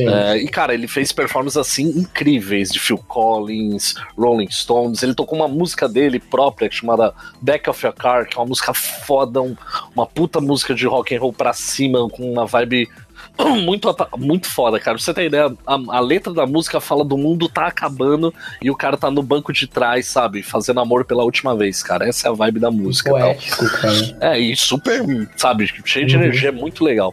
É, 0.08 0.36
e, 0.38 0.48
cara, 0.48 0.74
ele 0.74 0.88
fez 0.88 1.12
performances 1.12 1.56
assim 1.56 1.84
incríveis 1.96 2.70
de 2.70 2.78
Phil 2.80 2.98
Collins, 2.98 3.94
Rolling 4.16 4.50
Stones. 4.50 5.02
Ele 5.02 5.14
tocou 5.14 5.38
uma 5.38 5.48
música 5.48 5.88
dele 5.88 6.18
própria 6.18 6.70
chamada 6.70 7.14
Back 7.40 7.68
of 7.70 7.84
Your 7.84 7.94
Car, 7.94 8.26
que 8.28 8.36
é 8.36 8.40
uma 8.40 8.46
música 8.46 8.72
foda, 8.74 9.40
um- 9.42 9.56
uma 9.94 10.06
puta 10.06 10.40
música 10.40 10.74
de 10.74 10.86
rock 10.86 11.14
and 11.14 11.20
roll 11.20 11.32
pra 11.32 11.52
cima, 11.52 12.08
com 12.08 12.32
uma 12.32 12.46
vibe 12.46 12.88
muito, 13.62 13.94
muito 14.18 14.48
foda, 14.48 14.78
cara. 14.78 14.96
Pra 14.96 15.04
você 15.04 15.14
ter 15.14 15.26
ideia, 15.26 15.52
a, 15.66 15.74
a 15.96 16.00
letra 16.00 16.32
da 16.32 16.46
música 16.46 16.80
fala 16.80 17.04
do 17.04 17.16
mundo 17.16 17.48
tá 17.48 17.66
acabando 17.66 18.32
e 18.60 18.70
o 18.70 18.76
cara 18.76 18.96
tá 18.96 19.10
no 19.10 19.22
banco 19.22 19.52
de 19.52 19.66
trás, 19.66 20.06
sabe? 20.06 20.42
Fazendo 20.42 20.80
amor 20.80 21.04
pela 21.04 21.22
última 21.24 21.56
vez, 21.56 21.82
cara. 21.82 22.08
Essa 22.08 22.28
é 22.28 22.30
a 22.30 22.34
vibe 22.34 22.60
da 22.60 22.70
música. 22.70 23.10
Poético. 23.10 23.64
É, 24.20 24.38
e 24.38 24.56
super, 24.56 25.02
sabe, 25.36 25.66
cheio 25.84 26.06
de 26.06 26.16
Uhum. 26.16 26.22
energia, 26.22 26.50
muito 26.52 26.82
legal. 26.84 27.10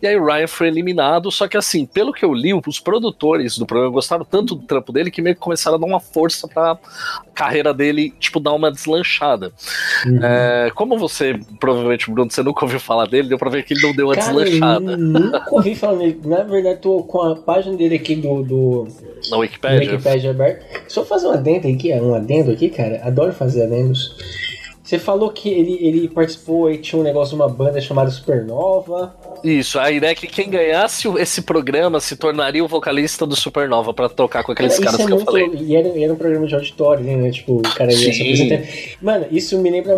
E 0.00 0.06
aí 0.06 0.16
o 0.16 0.24
Ryan 0.24 0.46
foi 0.46 0.68
eliminado, 0.68 1.30
só 1.30 1.46
que 1.46 1.56
assim, 1.56 1.84
pelo 1.84 2.12
que 2.12 2.24
eu 2.24 2.32
li, 2.32 2.54
os 2.66 2.80
produtores 2.80 3.58
do 3.58 3.66
programa 3.66 3.92
gostaram 3.92 4.24
tanto 4.24 4.54
do 4.54 4.62
trampo 4.66 4.92
dele 4.92 5.10
que 5.10 5.20
meio 5.20 5.34
que 5.36 5.40
começaram 5.42 5.76
a 5.76 5.80
dar 5.80 5.86
uma 5.86 6.00
força 6.00 6.48
pra 6.48 6.78
carreira 7.34 7.74
dele, 7.74 8.14
tipo, 8.18 8.40
dar 8.40 8.52
uma 8.54 8.70
deslanchada. 8.70 9.52
Uhum. 10.06 10.20
É, 10.22 10.70
como 10.74 10.96
você, 10.98 11.38
provavelmente, 11.60 12.10
Bruno, 12.10 12.30
você 12.30 12.42
nunca 12.42 12.64
ouviu 12.64 12.80
falar 12.80 13.06
dele, 13.06 13.28
deu 13.28 13.38
pra 13.38 13.50
ver 13.50 13.62
que 13.62 13.74
ele 13.74 13.82
não 13.82 13.92
deu 13.94 14.06
uma 14.06 14.14
Cara, 14.14 14.32
deslanchada 14.32 14.92
eu 14.92 14.96
nunca 14.98 15.40
ouvi 15.66 15.74
falar 15.74 15.96
nele. 15.96 16.20
Na 16.24 16.42
verdade, 16.42 16.80
tô 16.80 17.02
com 17.02 17.20
a 17.22 17.36
página 17.36 17.76
dele 17.76 17.96
aqui 17.96 18.14
do, 18.14 18.42
do, 18.42 18.88
na 19.30 19.38
Wikipedia. 19.38 19.90
Wikipedia 19.90 20.30
aberto. 20.30 20.64
Só 20.88 21.04
fazer 21.04 21.26
um 21.26 21.32
adendo 21.32 21.68
aqui, 21.68 21.92
um 21.94 22.14
adendo 22.14 22.50
aqui, 22.52 22.68
cara. 22.68 23.00
Adoro 23.02 23.32
fazer 23.32 23.64
adendos. 23.64 24.14
Você 24.86 25.00
falou 25.00 25.30
que 25.30 25.48
ele, 25.48 25.76
ele 25.80 26.08
participou 26.08 26.70
e 26.70 26.78
tinha 26.78 27.00
um 27.00 27.02
negócio 27.02 27.30
de 27.36 27.42
uma 27.42 27.48
banda 27.48 27.80
chamada 27.80 28.08
Supernova. 28.08 29.12
Isso, 29.42 29.80
a 29.80 29.90
ideia 29.90 30.12
é 30.12 30.14
que 30.14 30.28
quem 30.28 30.48
ganhasse 30.48 31.08
esse 31.18 31.42
programa 31.42 31.98
se 31.98 32.14
tornaria 32.14 32.62
o 32.64 32.68
vocalista 32.68 33.26
do 33.26 33.34
Supernova 33.34 33.92
pra 33.92 34.08
tocar 34.08 34.44
com 34.44 34.52
aqueles 34.52 34.78
Cara, 34.78 34.84
caras 34.96 35.00
isso 35.00 35.06
que 35.08 35.12
é 35.12 35.14
eu 35.14 35.16
muito. 35.18 35.50
falei. 35.50 35.66
E 35.68 35.74
era, 35.74 35.88
era 36.04 36.12
um 36.12 36.16
programa 36.16 36.46
de 36.46 36.54
auditório, 36.54 37.02
né? 37.04 37.30
Tipo, 37.32 37.56
o 37.56 37.62
cara 37.74 37.90
ia 37.90 37.98
se 37.98 38.12
Sim. 38.12 38.22
apresentando. 38.22 38.68
Mano, 39.02 39.26
isso 39.32 39.58
me 39.58 39.70
lembra. 39.70 39.96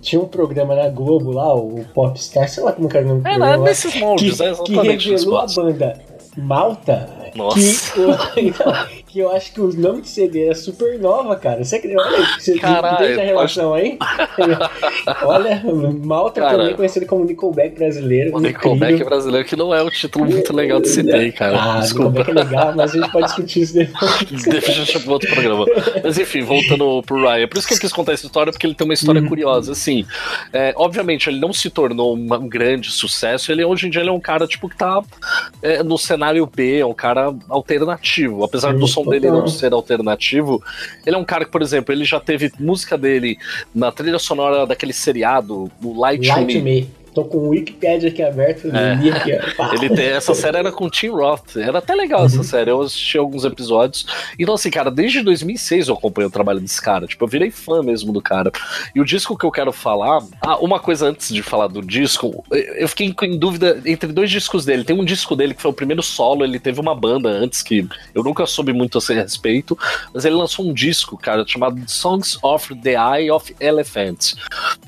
Tinha 0.00 0.20
um 0.20 0.26
programa 0.26 0.74
na 0.74 0.88
Globo 0.88 1.30
lá, 1.30 1.54
o 1.54 1.84
Popstar, 1.94 2.48
sei 2.48 2.64
lá 2.64 2.72
como 2.72 2.88
que 2.88 2.96
era 2.96 3.06
o 3.06 3.10
nome 3.10 3.20
do 3.22 3.28
É, 3.28 3.30
programa. 3.30 3.52
não, 3.56 3.62
lá, 3.62 3.68
nesses 3.68 3.94
moldes, 4.00 4.36
que, 4.36 4.42
é 4.42 4.46
que 4.46 4.52
exatamente 4.52 5.10
nesse 5.10 5.24
revelou 5.26 5.38
a 5.38 5.46
banda 5.46 6.00
Malta. 6.36 7.08
Nossa. 7.36 7.92
Que, 8.34 8.40
então, 8.40 8.72
que 9.14 9.20
eu 9.20 9.30
acho 9.30 9.52
que 9.52 9.60
o 9.60 9.72
nome 9.72 10.02
de 10.02 10.08
CD 10.08 10.46
era 10.46 10.56
Supernova, 10.56 11.36
cara. 11.36 11.62
Você 11.64 11.76
acredita? 11.76 12.02
Olha 12.02 12.16
aí, 12.18 12.24
você 12.40 12.58
Caralho, 12.58 13.20
a 13.20 13.22
relação 13.22 13.72
aí? 13.72 13.96
Olha, 15.22 15.62
Malta 16.04 16.40
Cara. 16.40 16.58
também 16.58 16.74
conhecido 16.74 17.06
como 17.06 17.24
Nickelback 17.24 17.76
brasileiro. 17.76 18.36
O 18.36 18.40
Nickelback 18.40 18.94
incrível. 18.94 19.06
brasileiro, 19.06 19.46
que 19.46 19.54
não 19.54 19.72
é 19.72 19.80
um 19.84 19.88
título 19.88 20.24
muito 20.24 20.52
legal 20.52 20.80
de 20.80 21.00
ter, 21.04 21.32
cara. 21.32 21.56
Ah, 21.60 21.78
Desculpa. 21.78 22.10
Nickelback 22.18 22.30
é 22.30 22.44
legal, 22.44 22.74
mas 22.74 22.92
a 22.92 22.98
gente 22.98 23.12
pode 23.12 23.26
discutir 23.26 23.60
isso 23.60 23.74
depois. 23.74 24.42
Deixa 24.46 24.80
eu 24.80 24.86
chamar 24.86 25.12
outro 25.12 25.30
programa. 25.32 25.64
Mas 26.02 26.18
enfim, 26.18 26.42
voltando 26.42 27.00
pro 27.06 27.22
Ryan. 27.22 27.46
Por 27.46 27.58
isso 27.58 27.68
que 27.68 27.74
eu 27.74 27.78
quis 27.78 27.92
contar 27.92 28.14
essa 28.14 28.26
história, 28.26 28.52
porque 28.52 28.66
ele 28.66 28.74
tem 28.74 28.84
uma 28.84 28.94
história 28.94 29.20
Uhum. 29.20 29.28
curiosa. 29.28 29.70
Assim, 29.70 30.04
é, 30.52 30.74
obviamente, 30.76 31.30
ele 31.30 31.38
não 31.38 31.52
se 31.52 31.70
tornou 31.70 32.16
um 32.16 32.48
grande 32.48 32.90
sucesso. 32.90 33.52
Ele 33.52 33.64
hoje 33.64 33.86
em 33.86 33.90
dia 33.90 34.00
ele 34.00 34.10
é 34.10 34.12
um 34.12 34.18
cara, 34.18 34.44
tipo, 34.48 34.68
que 34.68 34.76
tá 34.76 35.00
é, 35.62 35.84
no 35.84 35.96
cenário 35.96 36.44
B, 36.52 36.78
é 36.80 36.86
um 36.86 36.92
cara 36.92 37.32
alternativo. 37.48 38.42
Apesar 38.42 38.74
do 38.74 38.88
Sim, 38.88 39.03
dele 39.04 39.26
total. 39.26 39.40
não 39.40 39.48
ser 39.48 39.72
alternativo, 39.72 40.62
ele 41.06 41.16
é 41.16 41.18
um 41.18 41.24
cara 41.24 41.44
que, 41.44 41.50
por 41.50 41.62
exemplo, 41.62 41.94
ele 41.94 42.04
já 42.04 42.20
teve 42.20 42.52
música 42.58 42.96
dele 42.96 43.36
na 43.74 43.92
trilha 43.92 44.18
sonora 44.18 44.66
daquele 44.66 44.92
seriado, 44.92 45.70
o 45.82 45.98
Light, 46.00 46.26
Light 46.26 46.54
Me. 46.54 46.62
Me. 46.62 47.03
Tô 47.14 47.24
com 47.24 47.38
o 47.38 47.48
Wikipedia 47.50 48.08
aqui 48.08 48.22
aberto, 48.22 48.68
É. 48.74 48.94
li 48.96 49.10
aqui. 49.10 49.30
Ele 49.74 49.88
tem, 49.94 50.06
essa 50.06 50.34
série 50.34 50.56
era 50.56 50.72
com 50.72 50.86
o 50.86 50.90
Tim 50.90 51.08
Roth. 51.10 51.56
Era 51.56 51.78
até 51.78 51.94
legal 51.94 52.24
essa 52.26 52.42
série. 52.42 52.70
Eu 52.70 52.82
assisti 52.82 53.16
alguns 53.16 53.44
episódios. 53.44 54.04
Então, 54.38 54.54
assim, 54.54 54.70
cara, 54.70 54.90
desde 54.90 55.22
2006 55.22 55.88
eu 55.88 55.94
acompanho 55.94 56.28
o 56.28 56.30
trabalho 56.30 56.60
desse 56.60 56.82
cara. 56.82 57.06
Tipo, 57.06 57.24
eu 57.24 57.28
virei 57.28 57.50
fã 57.50 57.82
mesmo 57.82 58.12
do 58.12 58.20
cara. 58.20 58.50
E 58.94 59.00
o 59.00 59.04
disco 59.04 59.38
que 59.38 59.44
eu 59.46 59.50
quero 59.52 59.72
falar. 59.72 60.22
Ah, 60.42 60.56
uma 60.58 60.80
coisa 60.80 61.06
antes 61.08 61.28
de 61.32 61.42
falar 61.42 61.68
do 61.68 61.80
disco. 61.80 62.44
Eu 62.50 62.88
fiquei 62.88 63.14
em- 63.22 63.38
dúvida 63.38 63.80
entre 63.86 64.12
dois 64.12 64.30
discos 64.30 64.64
dele. 64.64 64.82
Tem 64.84 64.98
um 64.98 65.04
disco 65.04 65.36
dele 65.36 65.54
que 65.54 65.62
foi 65.62 65.70
o 65.70 65.74
primeiro 65.74 66.02
solo. 66.02 66.44
Ele 66.44 66.58
teve 66.58 66.80
uma 66.80 66.94
banda 66.94 67.28
antes 67.28 67.62
que 67.62 67.86
eu 68.14 68.24
nunca 68.24 68.44
soube 68.46 68.72
muito 68.72 68.98
a 68.98 69.00
seu 69.00 69.14
respeito. 69.14 69.78
Mas 70.12 70.24
ele 70.24 70.34
lançou 70.34 70.66
um 70.66 70.72
disco, 70.74 71.16
cara, 71.16 71.44
chamado 71.46 71.80
Songs 71.88 72.38
of 72.42 72.74
the 72.74 72.94
Eye 72.94 73.30
of 73.30 73.54
Elephant. 73.60 74.34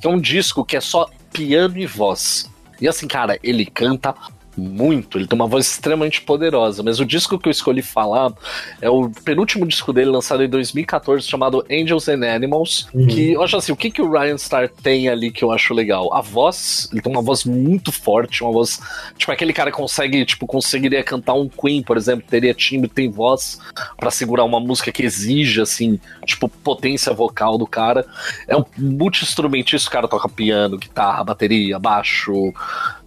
Que 0.00 0.06
é 0.06 0.10
um 0.10 0.20
disco 0.20 0.64
que 0.64 0.76
é 0.76 0.80
só 0.80 1.06
piano 1.36 1.78
e 1.78 1.86
voz. 1.86 2.50
E 2.80 2.88
assim, 2.88 3.06
cara, 3.06 3.38
ele 3.42 3.66
canta 3.66 4.14
muito, 4.56 5.18
ele 5.18 5.26
tem 5.26 5.38
uma 5.38 5.46
voz 5.46 5.66
extremamente 5.66 6.20
poderosa, 6.22 6.82
mas 6.82 6.98
o 7.00 7.04
disco 7.04 7.38
que 7.38 7.48
eu 7.48 7.50
escolhi 7.50 7.82
falar 7.82 8.32
é 8.80 8.88
o 8.88 9.10
penúltimo 9.24 9.66
disco 9.66 9.92
dele, 9.92 10.10
lançado 10.10 10.42
em 10.42 10.48
2014, 10.48 11.26
chamado 11.26 11.64
Angels 11.70 12.08
and 12.08 12.24
Animals, 12.26 12.88
Uhum. 12.94 13.06
que 13.06 13.32
eu 13.32 13.42
acho 13.42 13.56
assim, 13.56 13.72
o 13.72 13.76
que, 13.76 13.90
que 13.90 14.00
o 14.02 14.10
Ryan 14.10 14.36
Starr 14.36 14.68
tem 14.82 15.08
ali 15.08 15.30
que 15.30 15.44
eu 15.44 15.50
acho 15.52 15.74
legal? 15.74 16.12
A 16.14 16.20
voz, 16.20 16.88
ele 16.92 17.00
tem 17.02 17.12
uma 17.12 17.22
voz 17.22 17.44
muito 17.44 17.92
forte, 17.92 18.42
uma 18.42 18.52
voz, 18.52 18.80
tipo, 19.16 19.30
aquele 19.32 19.52
cara 19.52 19.70
que 19.70 19.76
consegue, 19.76 20.24
tipo, 20.24 20.46
conseguiria 20.46 21.02
cantar 21.02 21.34
um 21.34 21.48
Queen, 21.48 21.82
por 21.82 21.96
exemplo, 21.96 22.24
teria 22.28 22.54
timbre, 22.54 22.88
tem 22.88 23.10
voz 23.10 23.58
pra 23.96 24.10
segurar 24.10 24.44
uma 24.44 24.58
música 24.60 24.90
que 24.90 25.02
exige, 25.02 25.60
assim, 25.60 25.98
tipo, 26.24 26.48
potência 26.48 27.12
vocal 27.12 27.58
do 27.58 27.66
cara. 27.66 28.06
É 28.48 28.56
um 28.56 28.64
multi-instrumentista, 28.78 29.88
o 29.88 29.92
cara 29.92 30.08
toca 30.08 30.28
piano, 30.28 30.76
guitarra, 30.78 31.22
bateria, 31.24 31.78
baixo, 31.78 32.52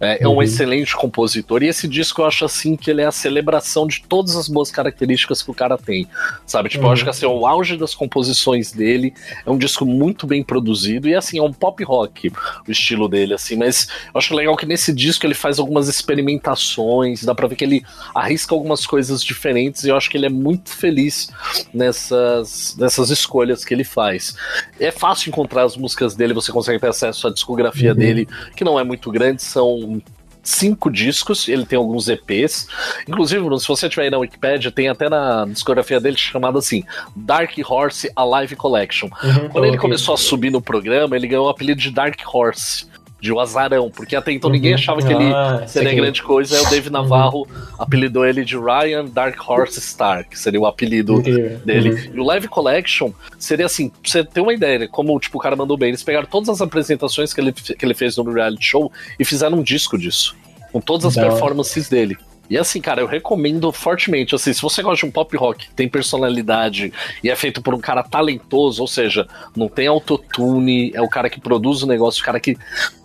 é, 0.00 0.22
é 0.24 0.28
um 0.28 0.34
Uhum. 0.34 0.42
excelente 0.42 0.94
compositor. 0.96 1.39
E 1.62 1.66
esse 1.66 1.86
disco 1.88 2.22
eu 2.22 2.26
acho 2.26 2.44
assim 2.44 2.76
que 2.76 2.90
ele 2.90 3.02
é 3.02 3.06
a 3.06 3.12
celebração 3.12 3.86
de 3.86 4.02
todas 4.02 4.36
as 4.36 4.48
boas 4.48 4.70
características 4.70 5.42
que 5.42 5.50
o 5.50 5.54
cara 5.54 5.76
tem. 5.78 6.06
Sabe? 6.46 6.68
Tipo, 6.68 6.84
eu 6.84 6.86
Uhum. 6.88 6.92
acho 6.92 7.04
que 7.04 7.10
assim, 7.10 7.24
é 7.26 7.28
o 7.28 7.46
auge 7.46 7.76
das 7.76 7.94
composições 7.94 8.72
dele. 8.72 9.12
É 9.44 9.50
um 9.50 9.58
disco 9.58 9.84
muito 9.84 10.26
bem 10.26 10.42
produzido. 10.42 11.08
E 11.08 11.14
assim, 11.14 11.38
é 11.38 11.42
um 11.42 11.52
pop 11.52 11.82
rock 11.84 12.32
o 12.66 12.70
estilo 12.70 13.08
dele, 13.08 13.34
assim. 13.34 13.56
Mas 13.56 13.88
eu 14.12 14.18
acho 14.18 14.34
legal 14.34 14.56
que 14.56 14.66
nesse 14.66 14.92
disco 14.92 15.26
ele 15.26 15.34
faz 15.34 15.58
algumas 15.58 15.88
experimentações. 15.88 17.24
Dá 17.24 17.34
pra 17.34 17.46
ver 17.46 17.56
que 17.56 17.64
ele 17.64 17.82
arrisca 18.14 18.54
algumas 18.54 18.86
coisas 18.86 19.22
diferentes. 19.22 19.84
E 19.84 19.88
eu 19.88 19.96
acho 19.96 20.10
que 20.10 20.16
ele 20.16 20.26
é 20.26 20.30
muito 20.30 20.70
feliz 20.70 21.30
nessas, 21.72 22.76
nessas 22.76 23.10
escolhas 23.10 23.64
que 23.64 23.74
ele 23.74 23.84
faz. 23.84 24.34
É 24.78 24.90
fácil 24.90 25.28
encontrar 25.30 25.64
as 25.64 25.76
músicas 25.76 26.14
dele, 26.14 26.32
você 26.34 26.52
consegue 26.52 26.78
ter 26.78 26.88
acesso 26.88 27.26
à 27.26 27.30
discografia 27.32 27.90
Uhum. 27.92 27.96
dele, 27.98 28.28
que 28.56 28.64
não 28.64 28.78
é 28.78 28.84
muito 28.84 29.10
grande, 29.10 29.42
são 29.42 30.00
cinco 30.42 30.90
discos, 30.90 31.48
ele 31.48 31.64
tem 31.64 31.76
alguns 31.76 32.08
EPs. 32.08 32.66
Inclusive, 33.08 33.42
se 33.58 33.68
você 33.68 33.88
tiver 33.88 34.04
aí 34.04 34.10
na 34.10 34.18
Wikipedia, 34.18 34.70
tem 34.70 34.88
até 34.88 35.08
na 35.08 35.44
discografia 35.46 36.00
dele 36.00 36.16
chamada 36.16 36.58
assim, 36.58 36.82
Dark 37.14 37.52
Horse 37.68 38.10
Alive 38.14 38.56
Collection. 38.56 39.08
Uhum, 39.22 39.48
Quando 39.48 39.64
ele 39.64 39.76
ok. 39.76 39.80
começou 39.80 40.14
a 40.14 40.18
subir 40.18 40.50
no 40.50 40.60
programa, 40.60 41.16
ele 41.16 41.26
ganhou 41.26 41.46
o 41.46 41.48
apelido 41.48 41.80
de 41.80 41.90
Dark 41.90 42.18
Horse. 42.32 42.88
De 43.20 43.30
o 43.32 43.38
azarão, 43.38 43.90
porque 43.90 44.16
até 44.16 44.32
então 44.32 44.48
ninguém 44.50 44.70
Uhum. 44.72 44.78
achava 44.78 45.02
que 45.02 45.12
ele 45.12 45.32
Ah, 45.32 45.64
seria 45.66 45.92
grande 45.94 46.22
coisa. 46.22 46.56
Aí 46.56 46.62
o 46.64 46.70
Dave 46.70 46.88
Navarro 46.90 47.46
apelidou 47.78 48.24
ele 48.24 48.44
de 48.44 48.56
Ryan 48.56 49.04
Dark 49.04 49.36
Horse 49.48 49.80
Star, 49.80 50.26
que 50.28 50.38
seria 50.38 50.60
o 50.60 50.66
apelido 50.66 51.20
Incrível. 51.20 51.58
dele. 51.64 51.90
Uhum. 51.90 52.10
E 52.14 52.20
o 52.20 52.24
Live 52.24 52.48
Collection 52.48 53.10
seria 53.38 53.66
assim, 53.66 53.90
pra 53.90 53.98
você 54.10 54.24
ter 54.24 54.40
uma 54.40 54.54
ideia, 54.54 54.78
né? 54.80 54.88
Como 54.90 55.18
tipo, 55.20 55.36
o 55.38 55.40
cara 55.40 55.54
mandou 55.54 55.76
bem, 55.76 55.90
eles 55.90 56.02
pegaram 56.02 56.26
todas 56.26 56.48
as 56.48 56.60
apresentações 56.62 57.34
que 57.34 57.40
ele, 57.40 57.52
que 57.52 57.84
ele 57.84 57.94
fez 57.94 58.16
no 58.16 58.24
reality 58.32 58.64
show 58.64 58.90
e 59.18 59.24
fizeram 59.24 59.58
um 59.58 59.62
disco 59.62 59.98
disso. 59.98 60.34
Com 60.72 60.80
todas 60.80 61.04
as 61.04 61.14
performances 61.14 61.88
dele. 61.88 62.16
E 62.50 62.58
assim, 62.58 62.80
cara, 62.80 63.00
eu 63.00 63.06
recomendo 63.06 63.70
fortemente. 63.70 64.34
Assim, 64.34 64.52
se 64.52 64.60
você 64.60 64.82
gosta 64.82 65.06
de 65.06 65.08
um 65.08 65.12
pop 65.12 65.34
rock 65.36 65.68
tem 65.76 65.88
personalidade 65.88 66.92
e 67.22 67.30
é 67.30 67.36
feito 67.36 67.62
por 67.62 67.72
um 67.72 67.78
cara 67.80 68.02
talentoso, 68.02 68.82
ou 68.82 68.88
seja, 68.88 69.28
não 69.56 69.68
tem 69.68 69.86
autotune, 69.86 70.90
é 70.92 71.00
o 71.00 71.08
cara 71.08 71.30
que 71.30 71.40
produz 71.40 71.82
o 71.82 71.86
negócio, 71.86 72.20
o 72.20 72.24
cara 72.24 72.40
que 72.40 72.58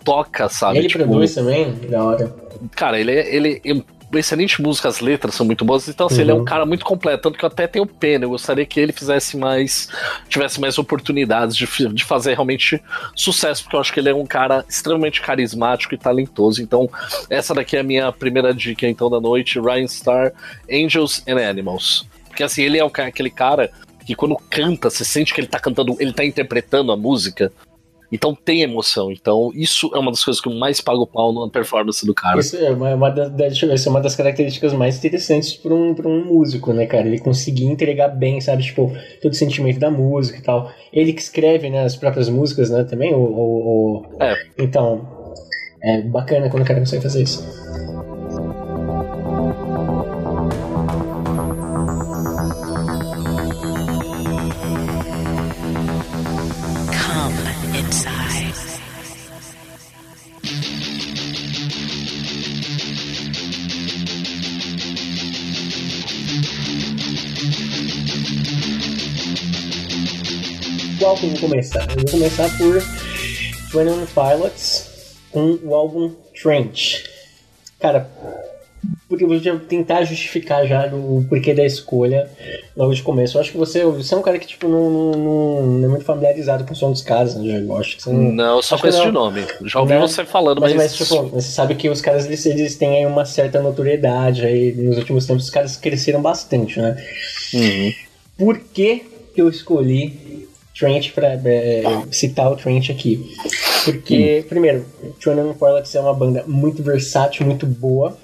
toca, 0.04 0.48
sabe? 0.48 0.78
Ele 0.78 0.88
Tipo, 0.88 1.04
produz 1.04 1.34
também? 1.34 1.72
Da 1.88 2.02
hora. 2.02 2.34
Cara, 2.74 2.98
ele 2.98 3.12
é, 3.12 3.34
ele 3.34 3.62
excelente 4.14 4.60
música, 4.62 4.88
as 4.88 5.00
letras 5.00 5.34
são 5.34 5.44
muito 5.44 5.64
boas, 5.64 5.88
então 5.88 6.06
assim, 6.06 6.20
ele 6.22 6.30
é 6.30 6.34
um 6.34 6.38
Uhum. 6.38 6.44
cara 6.44 6.64
muito 6.64 6.84
completo, 6.84 7.24
tanto 7.24 7.38
que 7.38 7.44
eu 7.44 7.48
até 7.48 7.66
tenho 7.66 7.86
pena, 7.86 8.24
eu 8.24 8.30
gostaria 8.30 8.64
que 8.64 8.78
ele 8.78 8.92
fizesse 8.92 9.36
mais, 9.36 9.88
tivesse 10.28 10.60
mais 10.60 10.78
oportunidades 10.78 11.56
de, 11.56 11.66
de 11.92 12.04
fazer 12.04 12.34
realmente 12.34 12.80
sucesso, 13.14 13.62
porque 13.64 13.76
eu 13.76 13.80
acho 13.80 13.92
que 13.92 14.00
ele 14.00 14.08
é 14.08 14.14
um 14.14 14.26
cara 14.26 14.64
extremamente 14.68 15.20
carismático 15.20 15.94
e 15.94 15.98
talentoso, 15.98 16.62
então 16.62 16.88
essa 17.28 17.54
daqui 17.54 17.76
é 17.76 17.80
a 17.80 17.82
minha 17.82 18.12
primeira 18.12 18.54
dica 18.54 18.86
então 18.86 19.10
da 19.10 19.20
noite, 19.20 19.60
Ryan 19.60 19.84
Starr, 19.84 20.32
Angels 20.70 21.22
and 21.26 21.38
Animals, 21.38 22.06
porque 22.28 22.42
assim, 22.42 22.62
ele 22.62 22.78
é 22.78 22.84
aquele 22.84 23.30
cara 23.30 23.70
que 24.06 24.14
quando 24.14 24.36
canta, 24.48 24.88
você 24.88 25.04
sente 25.04 25.34
que 25.34 25.40
ele 25.40 25.48
tá 25.48 25.58
cantando, 25.58 25.96
ele 25.98 26.12
tá 26.12 26.24
interpretando 26.24 26.92
a 26.92 26.96
música, 26.96 27.52
então 28.10 28.34
tem 28.34 28.62
emoção. 28.62 29.10
Então, 29.10 29.50
isso 29.54 29.90
é 29.94 29.98
uma 29.98 30.10
das 30.10 30.24
coisas 30.24 30.40
que 30.40 30.48
eu 30.48 30.54
mais 30.54 30.80
pago 30.80 31.02
o 31.02 31.06
pau 31.06 31.32
na 31.32 31.48
performance 31.50 32.04
do 32.06 32.14
cara. 32.14 32.38
Isso 32.38 32.56
é 32.56 32.70
uma, 32.70 32.94
uma 32.94 33.10
da- 33.10 33.28
da- 33.28 33.46
deixa 33.48 33.64
eu 33.64 33.68
ver, 33.70 33.74
isso 33.76 33.88
é 33.88 33.90
uma 33.90 34.00
das 34.00 34.14
características 34.16 34.72
mais 34.72 34.96
interessantes 34.98 35.54
para 35.54 35.74
um, 35.74 35.94
pra 35.94 36.08
um 36.08 36.24
músico, 36.24 36.72
né, 36.72 36.86
cara? 36.86 37.06
Ele 37.06 37.18
conseguir 37.18 37.64
entregar 37.66 38.08
bem, 38.08 38.40
sabe? 38.40 38.62
Tipo, 38.62 38.92
todo 39.22 39.32
o 39.32 39.36
sentimento 39.36 39.78
da 39.78 39.90
música 39.90 40.38
e 40.38 40.42
tal. 40.42 40.70
Ele 40.92 41.12
que 41.12 41.20
escreve, 41.20 41.68
né, 41.70 41.84
as 41.84 41.96
próprias 41.96 42.28
músicas, 42.28 42.70
né, 42.70 42.84
também? 42.84 43.14
Ou, 43.14 43.22
ou- 43.32 43.66
ou- 43.66 44.06
É. 44.20 44.34
Então, 44.58 45.06
é 45.82 46.02
bacana 46.02 46.48
quando 46.48 46.62
o 46.62 46.66
cara 46.66 46.80
consegue 46.80 47.02
fazer 47.02 47.22
isso. 47.22 47.44
Qual 71.06 71.14
que 71.14 71.26
eu 71.26 71.30
vou 71.30 71.38
começar? 71.38 71.86
Eu 71.88 72.02
vou 72.02 72.10
começar 72.10 72.48
por 72.58 72.80
21 72.80 74.06
Pilots 74.06 74.90
com 75.30 75.56
o 75.62 75.72
álbum 75.72 76.10
Trench. 76.34 77.04
Cara, 77.78 78.10
porque 79.08 79.22
eu 79.22 79.28
vou 79.28 79.38
tentar 79.60 80.02
justificar 80.02 80.66
já 80.66 80.86
o 80.92 81.24
porquê 81.28 81.54
da 81.54 81.64
escolha 81.64 82.28
logo 82.76 82.92
de 82.92 83.04
começo. 83.04 83.36
Eu 83.36 83.40
acho 83.40 83.52
que 83.52 83.56
você, 83.56 83.84
você 83.84 84.14
é 84.14 84.16
um 84.16 84.22
cara 84.22 84.36
que 84.36 84.48
tipo, 84.48 84.66
não, 84.66 84.90
não, 84.90 85.62
não 85.62 85.84
é 85.84 85.90
muito 85.90 86.04
familiarizado 86.04 86.64
com 86.64 86.72
o 86.72 86.76
som 86.76 86.90
dos 86.90 87.02
caras, 87.02 87.36
né? 87.36 87.64
Eu 87.64 87.76
acho 87.76 87.98
que 87.98 88.02
você 88.02 88.10
não. 88.10 88.32
Não, 88.32 88.60
só 88.60 88.76
conheço 88.76 89.02
de 89.02 89.12
nome. 89.12 89.44
Já 89.64 89.78
ouvi 89.78 89.96
você 89.98 90.24
falando, 90.24 90.60
mas. 90.60 90.74
Mas, 90.74 90.98
mas 90.98 91.08
tipo, 91.08 91.22
você 91.28 91.52
sabe 91.52 91.76
que 91.76 91.88
os 91.88 92.00
caras 92.00 92.26
eles, 92.26 92.44
eles 92.46 92.74
têm 92.74 92.96
aí 92.96 93.06
uma 93.06 93.24
certa 93.24 93.62
notoriedade 93.62 94.44
aí. 94.44 94.72
Nos 94.72 94.98
últimos 94.98 95.24
tempos 95.24 95.44
os 95.44 95.50
caras 95.50 95.76
cresceram 95.76 96.20
bastante, 96.20 96.80
né? 96.80 97.00
Uhum. 97.54 97.92
Por 98.36 98.58
que, 98.58 99.04
que 99.32 99.40
eu 99.40 99.48
escolhi 99.48 100.46
Trent 100.78 101.12
para 101.12 101.34
é, 101.34 101.82
citar 102.10 102.52
o 102.52 102.56
Trent 102.56 102.90
aqui? 102.90 103.34
Porque, 103.84 104.42
hum. 104.44 104.48
primeiro, 104.48 104.84
Twenty 105.20 105.58
Pilots 105.58 105.94
é 105.94 106.00
uma 106.00 106.14
banda 106.14 106.44
muito 106.46 106.82
versátil, 106.82 107.46
muito 107.46 107.66
boa. 107.66 108.16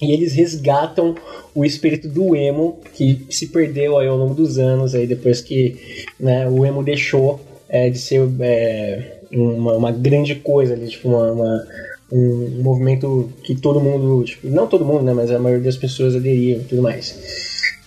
E 0.00 0.12
eles 0.12 0.32
resgatam 0.32 1.16
o 1.54 1.64
espírito 1.64 2.08
do 2.08 2.36
emo 2.36 2.78
que 2.94 3.26
se 3.30 3.48
perdeu 3.48 3.98
aí 3.98 4.06
ao 4.06 4.16
longo 4.16 4.34
dos 4.34 4.58
anos, 4.58 4.94
aí 4.94 5.06
depois 5.06 5.40
que 5.40 6.04
né, 6.20 6.48
o 6.48 6.64
emo 6.64 6.84
deixou 6.84 7.40
é, 7.68 7.90
de 7.90 7.98
ser 7.98 8.28
é, 8.40 9.18
uma, 9.32 9.72
uma, 9.72 9.90
grande 9.90 10.36
coisa 10.36 10.74
ali, 10.74 10.88
tipo 10.88 11.08
uma, 11.08 11.32
uma 11.32 11.66
um 12.10 12.62
movimento 12.62 13.30
que 13.42 13.54
todo 13.54 13.80
mundo, 13.80 14.24
tipo, 14.24 14.48
não 14.48 14.66
todo 14.66 14.84
mundo, 14.84 15.04
né, 15.04 15.12
mas 15.12 15.30
a 15.30 15.38
maioria 15.38 15.64
das 15.64 15.76
pessoas 15.76 16.16
aderiam 16.16 16.60
e 16.60 16.64
tudo 16.64 16.80
mais. 16.80 17.18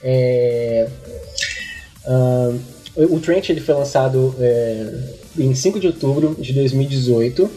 É, 0.03 0.88
uh, 2.05 2.60
o 2.95 3.19
Trent 3.19 3.50
ele 3.50 3.62
foi 3.62 3.75
lançado 3.75 4.36
é, 4.39 5.03
em 5.38 5.53
5 5.53 5.79
de 5.79 5.88
outubro 5.88 6.36
de 6.39 6.53
2018. 6.53 7.50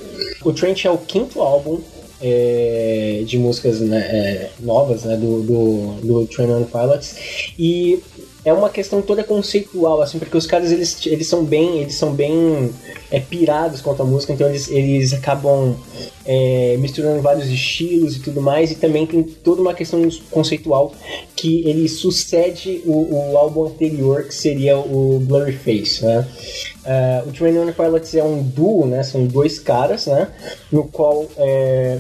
O 0.44 0.52
Trent 0.52 0.84
é 0.84 0.90
o 0.90 0.98
quinto 0.98 1.40
álbum 1.40 1.80
é, 2.20 3.22
de 3.26 3.38
músicas 3.38 3.80
né, 3.80 3.98
é, 3.98 4.50
novas 4.60 5.04
né, 5.04 5.16
do, 5.16 5.42
do, 5.42 5.94
do 6.02 6.26
Train 6.26 6.50
on 6.50 6.64
Pilots 6.64 7.16
e 7.58 8.02
é 8.44 8.52
uma 8.52 8.68
questão 8.68 9.00
toda 9.00 9.24
conceitual, 9.24 10.02
assim, 10.02 10.18
porque 10.18 10.36
os 10.36 10.46
caras 10.46 10.70
eles, 10.70 11.04
eles 11.06 11.26
são 11.26 11.44
bem, 11.44 11.78
eles 11.78 11.94
são 11.94 12.12
bem 12.12 12.70
é, 13.10 13.18
pirados 13.18 13.80
quanto 13.80 14.02
à 14.02 14.04
música, 14.04 14.32
então 14.32 14.48
eles, 14.48 14.70
eles 14.70 15.14
acabam 15.14 15.74
é, 16.26 16.76
misturando 16.78 17.22
vários 17.22 17.48
estilos 17.48 18.16
e 18.16 18.20
tudo 18.20 18.42
mais, 18.42 18.70
e 18.70 18.74
também 18.74 19.06
tem 19.06 19.22
toda 19.22 19.62
uma 19.62 19.72
questão 19.72 20.06
conceitual 20.30 20.92
que 21.34 21.66
ele 21.66 21.88
sucede 21.88 22.82
o, 22.84 23.32
o 23.32 23.38
álbum 23.38 23.64
anterior, 23.66 24.24
que 24.24 24.34
seria 24.34 24.78
o 24.78 25.20
Blurry 25.20 25.52
Face, 25.52 26.04
né? 26.04 26.26
Uh, 26.84 27.28
o 27.28 27.32
Train 27.32 27.58
on 27.58 27.72
Pilots 27.72 28.14
é 28.14 28.22
um 28.22 28.42
duo, 28.42 28.86
né? 28.86 29.02
São 29.02 29.26
dois 29.26 29.58
caras, 29.58 30.06
né? 30.06 30.28
No 30.70 30.84
qual 30.84 31.26
é, 31.38 31.98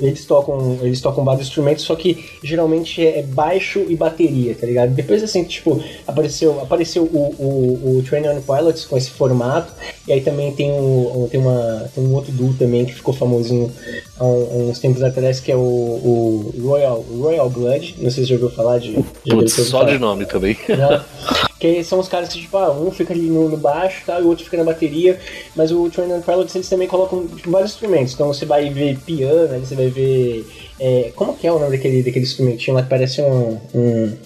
eles 0.00 0.24
tocam, 0.24 0.78
eles 0.82 1.00
tocam 1.00 1.24
vários 1.24 1.46
instrumentos, 1.46 1.84
só 1.84 1.94
que 1.94 2.24
geralmente 2.42 3.04
é 3.04 3.22
baixo 3.22 3.84
e 3.88 3.96
bateria, 3.96 4.54
tá 4.54 4.66
ligado? 4.66 4.90
Depois 4.90 5.22
assim, 5.22 5.44
tipo, 5.44 5.82
apareceu, 6.06 6.60
apareceu 6.60 7.04
o, 7.04 7.34
o, 7.38 7.98
o 7.98 8.02
Train 8.02 8.28
on 8.28 8.40
Pilots 8.40 8.84
com 8.84 8.96
esse 8.96 9.10
formato, 9.10 9.72
e 10.06 10.12
aí 10.12 10.20
também 10.20 10.52
tem, 10.52 10.70
um, 10.72 11.28
tem, 11.30 11.40
uma, 11.40 11.90
tem 11.94 12.04
um 12.04 12.14
outro 12.14 12.32
duo 12.32 12.54
também 12.54 12.84
que 12.84 12.94
ficou 12.94 13.14
famosinho 13.14 13.72
há 14.18 14.24
uns 14.24 14.78
tempos 14.78 15.02
atrás, 15.02 15.40
que 15.40 15.50
é 15.50 15.56
o, 15.56 15.60
o 15.60 16.52
Royal, 16.62 17.00
Royal 17.00 17.50
Blood, 17.50 17.96
não 17.98 18.10
sei 18.10 18.24
se 18.24 18.28
você 18.28 18.34
já 18.34 18.34
ouviu 18.34 18.50
falar 18.50 18.78
de... 18.78 19.04
Putz, 19.28 19.52
só 19.52 19.80
falar. 19.80 19.92
de 19.92 19.98
nome 19.98 20.26
também. 20.26 20.56
Não. 20.68 21.04
Que 21.58 21.84
são 21.84 22.00
os 22.00 22.08
caras 22.08 22.28
que, 22.30 22.40
tipo, 22.40 22.56
ah, 22.56 22.72
um 22.72 22.90
fica 22.90 23.12
ali 23.12 23.28
no, 23.28 23.48
no 23.48 23.56
baixo 23.56 24.02
tá, 24.04 24.20
e 24.20 24.22
o 24.22 24.28
outro 24.28 24.44
fica 24.44 24.56
na 24.56 24.64
bateria, 24.64 25.18
mas 25.54 25.70
o 25.70 25.88
Train 25.88 26.12
on 26.12 26.20
Pilots 26.20 26.54
eles 26.54 26.68
também 26.68 26.88
colocam 26.88 27.26
tipo, 27.26 27.50
vários 27.50 27.72
instrumentos, 27.72 28.12
então 28.14 28.26
você 28.26 28.44
vai 28.44 28.68
ver 28.70 28.98
piano, 28.98 29.60
você 29.60 29.74
vai 29.74 29.88
ver. 29.88 30.46
É, 30.80 31.12
como 31.14 31.36
que 31.36 31.46
é 31.46 31.52
o 31.52 31.58
nome 31.58 31.76
daquele, 31.76 32.02
daquele 32.02 32.24
instrumentinho 32.24 32.76
lá 32.76 32.82
que 32.82 32.88
parece 32.88 33.22
um. 33.22 33.58
um 33.74 34.16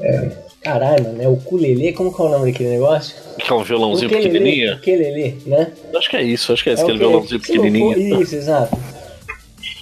é, 0.00 0.30
caralho, 0.62 1.04
mano, 1.04 1.22
é 1.22 1.28
o 1.28 1.34
ukulele, 1.34 1.92
como 1.92 2.12
que 2.12 2.20
é 2.20 2.24
o 2.24 2.28
nome 2.28 2.50
daquele 2.50 2.70
negócio? 2.70 3.14
Que 3.38 3.52
é 3.52 3.54
um 3.54 3.62
violãozinho 3.62 4.08
ukulele, 4.08 4.28
pequenininho? 4.30 4.76
Ukulele, 4.76 5.38
né? 5.46 5.72
Acho 5.94 6.10
que 6.10 6.16
é 6.16 6.22
isso, 6.22 6.52
acho 6.52 6.64
que 6.64 6.70
é 6.70 6.72
esse, 6.72 6.82
é 6.82 6.84
aquele 6.84 6.98
violãozinho 6.98 7.40
pequenininho. 7.40 8.22
Isso, 8.22 8.34
exato. 8.34 8.76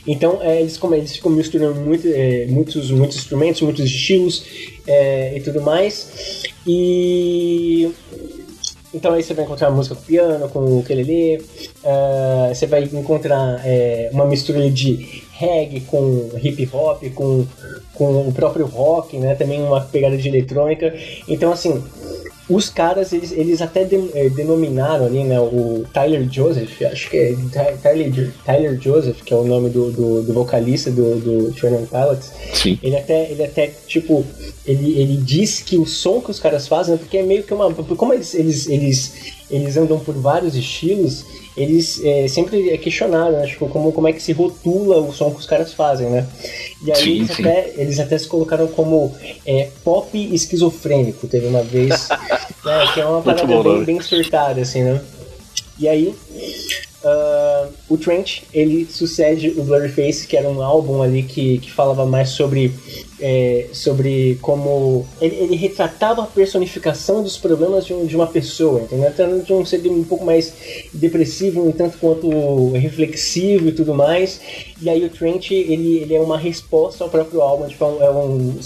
Então, 0.07 0.39
é, 0.43 0.61
eles, 0.61 0.77
como, 0.77 0.95
eles 0.95 1.13
ficam 1.13 1.31
misturando 1.31 1.81
muito, 1.81 2.07
é, 2.07 2.47
muitos, 2.47 2.91
muitos 2.91 3.17
instrumentos, 3.17 3.63
muitos 3.63 3.85
estilos 3.85 4.45
é, 4.87 5.37
e 5.37 5.41
tudo 5.41 5.61
mais. 5.61 6.43
E 6.67 7.91
então 8.95 9.13
aí 9.13 9.25
você 9.25 9.35
vai 9.35 9.45
encontrar 9.45 9.73
música 9.73 9.97
com 9.97 10.03
piano, 10.03 10.49
com 10.49 10.61
o 10.61 10.79
ukulele, 10.79 11.39
uh, 11.39 12.55
você 12.55 12.65
vai 12.65 12.85
encontrar 12.85 13.61
é, 13.67 14.09
uma 14.13 14.25
mistura 14.25 14.71
de 14.71 15.25
reggae 15.33 15.81
com 15.81 16.31
hip 16.41 16.69
hop, 16.73 17.03
com, 17.13 17.45
com 17.93 18.29
o 18.29 18.33
próprio 18.33 18.67
rock, 18.67 19.19
né? 19.19 19.35
Também 19.35 19.61
uma 19.61 19.81
pegada 19.81 20.17
de 20.17 20.29
eletrônica. 20.29 20.95
Então 21.27 21.51
assim, 21.51 21.83
os 22.49 22.69
caras, 22.69 23.13
eles, 23.13 23.33
eles 23.33 23.63
até 23.63 23.85
de, 23.85 23.97
é, 24.15 24.29
denominaram 24.29 25.07
ali, 25.07 25.25
né, 25.25 25.41
o 25.41 25.85
Tyler 25.93 26.29
Joseph, 26.31 26.83
acho 26.83 27.09
que 27.09 27.17
é 27.17 27.37
Tyler, 27.83 28.33
Tyler 28.45 28.81
Joseph, 28.81 29.23
que 29.23 29.33
é 29.33 29.37
o 29.37 29.45
nome 29.45 29.71
do, 29.71 29.91
do, 29.91 30.23
do 30.23 30.33
vocalista 30.33 30.91
do, 30.91 31.17
do 31.17 31.53
Twenty 31.53 31.87
Pilots. 31.87 32.31
Sim. 32.53 32.79
Ele 32.83 32.97
até, 32.97 33.31
ele 33.31 33.45
até, 33.45 33.71
tipo, 33.87 34.25
ele, 34.67 34.99
ele 34.99 35.17
diz 35.17 35.61
que 35.61 35.79
o 35.79 35.87
som 35.87 36.21
que 36.21 36.31
os 36.31 36.41
caras 36.41 36.69
fazem, 36.69 36.97
porque 36.97 37.19
é 37.19 37.23
meio 37.23 37.43
que 37.43 37.55
uma. 37.55 37.73
Como 37.73 38.13
eles, 38.13 38.35
eles, 38.35 38.69
eles, 38.69 39.13
eles 39.51 39.77
andam 39.77 39.99
por 39.99 40.15
vários 40.15 40.55
estilos, 40.55 41.25
eles 41.57 42.03
é, 42.05 42.27
sempre 42.29 42.71
é 42.71 42.79
questionaram, 42.79 43.33
né? 43.33 43.47
Tipo, 43.47 43.69
como, 43.69 43.93
como 43.93 44.09
é 44.09 44.13
que 44.13 44.23
se 44.23 44.33
rotula 44.33 45.01
o 45.01 45.13
som 45.13 45.31
que 45.31 45.41
os 45.41 45.47
caras 45.47 45.73
fazem, 45.73 46.09
né? 46.09 46.27
E 46.85 46.91
aí 46.91 47.03
sim, 47.03 47.11
eles, 47.11 47.31
sim. 47.31 47.43
Até, 47.43 47.73
eles 47.77 48.01
até 48.01 48.19
se 48.19 48.27
colocaram 48.27 48.67
como 48.69 49.15
é, 49.47 49.69
pop 49.85 50.17
esquizofrênico, 50.35 51.27
teve 51.29 51.47
uma 51.47 51.63
vez, 51.63 52.09
né, 52.65 52.87
que 52.93 53.01
é 53.01 53.07
uma 53.07 53.23
parada 53.23 53.63
bem, 53.63 53.85
bem 53.85 54.01
surtada, 54.01 54.61
assim, 54.61 54.83
né? 54.83 55.01
E 55.79 55.89
aí, 55.89 56.15
uh, 57.05 57.73
o 57.89 57.99
Trent, 57.99 58.43
ele 58.53 58.87
sucede 58.87 59.51
o 59.51 59.63
Blurryface, 59.63 60.27
que 60.27 60.37
era 60.37 60.49
um 60.49 60.63
álbum 60.63 61.03
ali 61.03 61.23
que, 61.23 61.59
que 61.59 61.71
falava 61.71 62.07
mais 62.07 62.31
sobre 62.31 62.73
é, 63.21 63.69
sobre 63.73 64.39
como 64.43 65.07
ele, 65.21 65.37
ele, 65.37 65.57
retratava 65.57 66.23
a 66.23 66.27
personificação 66.27 67.23
dos 67.23 67.39
problemas 67.39 67.87
de, 67.87 67.95
um, 67.95 68.05
de 68.05 68.17
uma 68.17 68.27
pessoa, 68.27 68.83
entendeu? 68.83 69.09
Então, 69.09 69.39
de 69.39 69.53
um 69.53 69.65
ser 69.65 69.81
um 69.87 70.03
pouco 70.03 70.25
mais 70.25 70.53
depressivo, 70.93 71.67
um 71.67 71.73
tanto 71.73 71.97
quanto 71.99 72.73
reflexivo 72.73 73.69
e 73.69 73.73
tudo 73.73 73.95
mais. 73.95 74.41
E 74.81 74.91
aí 74.91 75.05
o 75.05 75.09
Trent, 75.09 75.53
ele, 75.53 75.99
ele 75.99 76.15
é 76.15 76.21
uma 76.21 76.37
resposta 76.37 77.05
ao 77.05 77.11
próprio 77.11 77.41
álbum, 77.41 77.67
tipo, 77.69 77.85
é 77.85 78.11
um, 78.11 78.59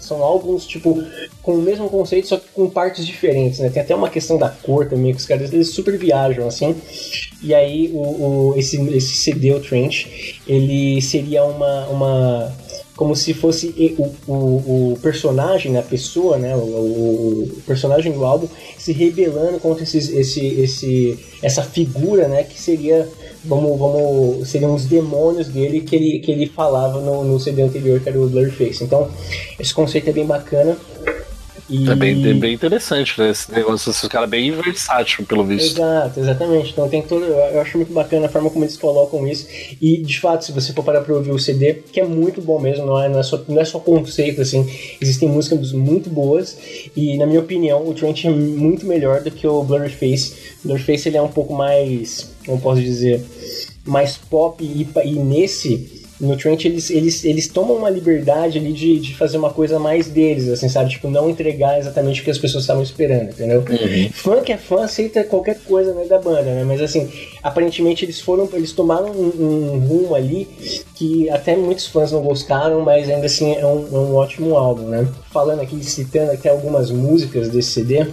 são 0.00 0.22
álbuns, 0.22 0.66
tipo, 0.66 1.02
com 1.42 1.52
o 1.52 1.62
mesmo 1.62 1.88
conceito, 1.90 2.28
só 2.28 2.36
que 2.38 2.48
com 2.54 2.70
partes 2.70 3.04
diferentes, 3.04 3.58
né? 3.58 3.68
Tem 3.68 3.82
até 3.82 3.94
uma 3.94 4.08
questão 4.08 4.38
da 4.38 4.48
cor 4.48 4.88
também, 4.88 5.12
que 5.12 5.18
os 5.18 5.26
caras, 5.26 5.52
eles 5.52 5.70
super 5.70 5.98
viajam, 5.98 6.46
assim. 6.46 6.74
E 7.42 7.54
aí 7.54 7.90
o, 7.92 7.98
o 7.98 8.54
esse, 8.56 8.75
esse 8.94 9.16
CD, 9.16 9.52
o 9.52 9.60
Trent, 9.60 10.06
ele 10.46 11.00
seria 11.02 11.44
uma... 11.44 11.86
uma 11.86 12.66
como 12.96 13.14
se 13.14 13.34
fosse 13.34 13.94
o, 13.98 14.10
o, 14.26 14.92
o 14.92 14.98
personagem, 15.02 15.76
a 15.76 15.82
pessoa, 15.82 16.38
né, 16.38 16.56
o, 16.56 16.60
o, 16.60 17.62
personagem 17.66 18.10
do 18.10 18.24
álbum 18.24 18.48
se 18.78 18.90
rebelando 18.90 19.60
contra 19.60 19.82
esses, 19.82 20.08
esse, 20.08 20.46
esse, 20.46 21.18
essa 21.42 21.62
figura, 21.62 22.26
né, 22.26 22.42
que 22.42 22.58
seria, 22.58 23.06
vamos, 23.44 23.78
vamos, 23.78 24.48
seriam 24.48 24.74
os 24.74 24.86
demônios 24.86 25.46
dele 25.48 25.82
que 25.82 25.94
ele, 25.94 26.18
que 26.20 26.32
ele 26.32 26.46
falava 26.46 26.98
no, 27.00 27.22
no 27.22 27.38
CD 27.38 27.60
anterior, 27.60 28.00
que 28.00 28.08
era 28.08 28.18
o 28.18 28.28
Blurface. 28.28 28.82
Então, 28.82 29.10
esse 29.60 29.74
conceito 29.74 30.08
é 30.08 30.12
bem 30.14 30.24
bacana. 30.24 30.74
E... 31.68 31.88
É 31.88 31.94
bem, 31.96 32.30
é 32.30 32.34
bem 32.34 32.54
interessante, 32.54 33.18
né? 33.18 33.30
Esse 33.30 33.50
negócio, 33.52 33.90
esse 33.90 34.08
cara 34.08 34.24
é 34.24 34.28
bem 34.28 34.52
versátil, 34.52 35.24
pelo 35.26 35.44
visto. 35.44 35.78
Exato, 35.78 36.20
exatamente. 36.20 36.70
Então 36.70 36.88
tem 36.88 37.02
todo. 37.02 37.24
Eu 37.24 37.60
acho 37.60 37.76
muito 37.76 37.92
bacana 37.92 38.26
a 38.26 38.28
forma 38.28 38.50
como 38.50 38.64
eles 38.64 38.76
colocam 38.76 39.26
isso. 39.26 39.46
E 39.80 39.98
de 39.98 40.20
fato, 40.20 40.44
se 40.44 40.52
você 40.52 40.72
for 40.72 40.84
parar 40.84 41.00
pra 41.00 41.14
ouvir 41.14 41.32
o 41.32 41.38
CD, 41.38 41.74
que 41.74 42.00
é 42.00 42.04
muito 42.04 42.40
bom 42.40 42.60
mesmo, 42.60 42.86
não 42.86 43.02
é, 43.02 43.08
não 43.08 43.18
é, 43.18 43.22
só, 43.22 43.42
não 43.48 43.60
é 43.60 43.64
só 43.64 43.80
conceito, 43.80 44.40
assim. 44.40 44.68
Existem 45.00 45.28
músicas 45.28 45.72
muito 45.72 46.08
boas. 46.08 46.56
E 46.94 47.16
na 47.16 47.26
minha 47.26 47.40
opinião, 47.40 47.86
o 47.86 47.92
Trent 47.94 48.24
é 48.24 48.30
muito 48.30 48.86
melhor 48.86 49.22
do 49.22 49.30
que 49.30 49.46
o 49.46 49.62
Blurryface. 49.64 50.34
O 50.64 50.68
Blurryface 50.68 51.08
ele 51.08 51.16
é 51.16 51.22
um 51.22 51.28
pouco 51.28 51.52
mais. 51.52 52.30
Como 52.46 52.60
posso 52.60 52.80
dizer? 52.80 53.24
Mais 53.84 54.16
pop 54.16 54.62
e, 54.62 54.88
e 55.04 55.12
nesse 55.12 55.95
no 56.20 56.36
Trent 56.36 56.64
eles, 56.64 56.90
eles, 56.90 57.24
eles 57.24 57.48
tomam 57.48 57.76
uma 57.76 57.90
liberdade 57.90 58.58
ali 58.58 58.72
de, 58.72 58.98
de 58.98 59.14
fazer 59.14 59.36
uma 59.36 59.50
coisa 59.50 59.78
mais 59.78 60.08
deles, 60.08 60.48
assim, 60.48 60.68
sabe? 60.68 60.90
Tipo, 60.90 61.08
não 61.08 61.28
entregar 61.28 61.78
exatamente 61.78 62.20
o 62.20 62.24
que 62.24 62.30
as 62.30 62.38
pessoas 62.38 62.64
estavam 62.64 62.82
esperando, 62.82 63.30
entendeu? 63.30 63.60
Uhum. 63.60 64.10
Fã 64.12 64.40
que 64.40 64.52
é 64.52 64.56
fã 64.56 64.84
aceita 64.84 65.24
qualquer 65.24 65.58
coisa 65.60 65.92
né, 65.92 66.04
da 66.06 66.18
banda, 66.18 66.42
né? 66.42 66.64
Mas 66.64 66.80
assim, 66.80 67.10
aparentemente 67.42 68.04
eles 68.04 68.20
foram, 68.20 68.48
eles 68.52 68.72
tomaram 68.72 69.10
um, 69.10 69.74
um 69.74 69.78
rumo 69.78 70.14
ali 70.14 70.48
que 70.94 71.28
até 71.28 71.54
muitos 71.54 71.86
fãs 71.86 72.10
não 72.12 72.22
gostaram, 72.22 72.80
mas 72.80 73.08
ainda 73.08 73.26
assim 73.26 73.54
é 73.54 73.66
um, 73.66 73.86
é 73.92 73.98
um 73.98 74.14
ótimo 74.14 74.56
álbum, 74.56 74.88
né? 74.88 75.06
Falando 75.30 75.60
aqui, 75.60 75.84
citando 75.84 76.32
aqui 76.32 76.48
algumas 76.48 76.90
músicas 76.90 77.50
desse 77.50 77.72
CD, 77.72 78.06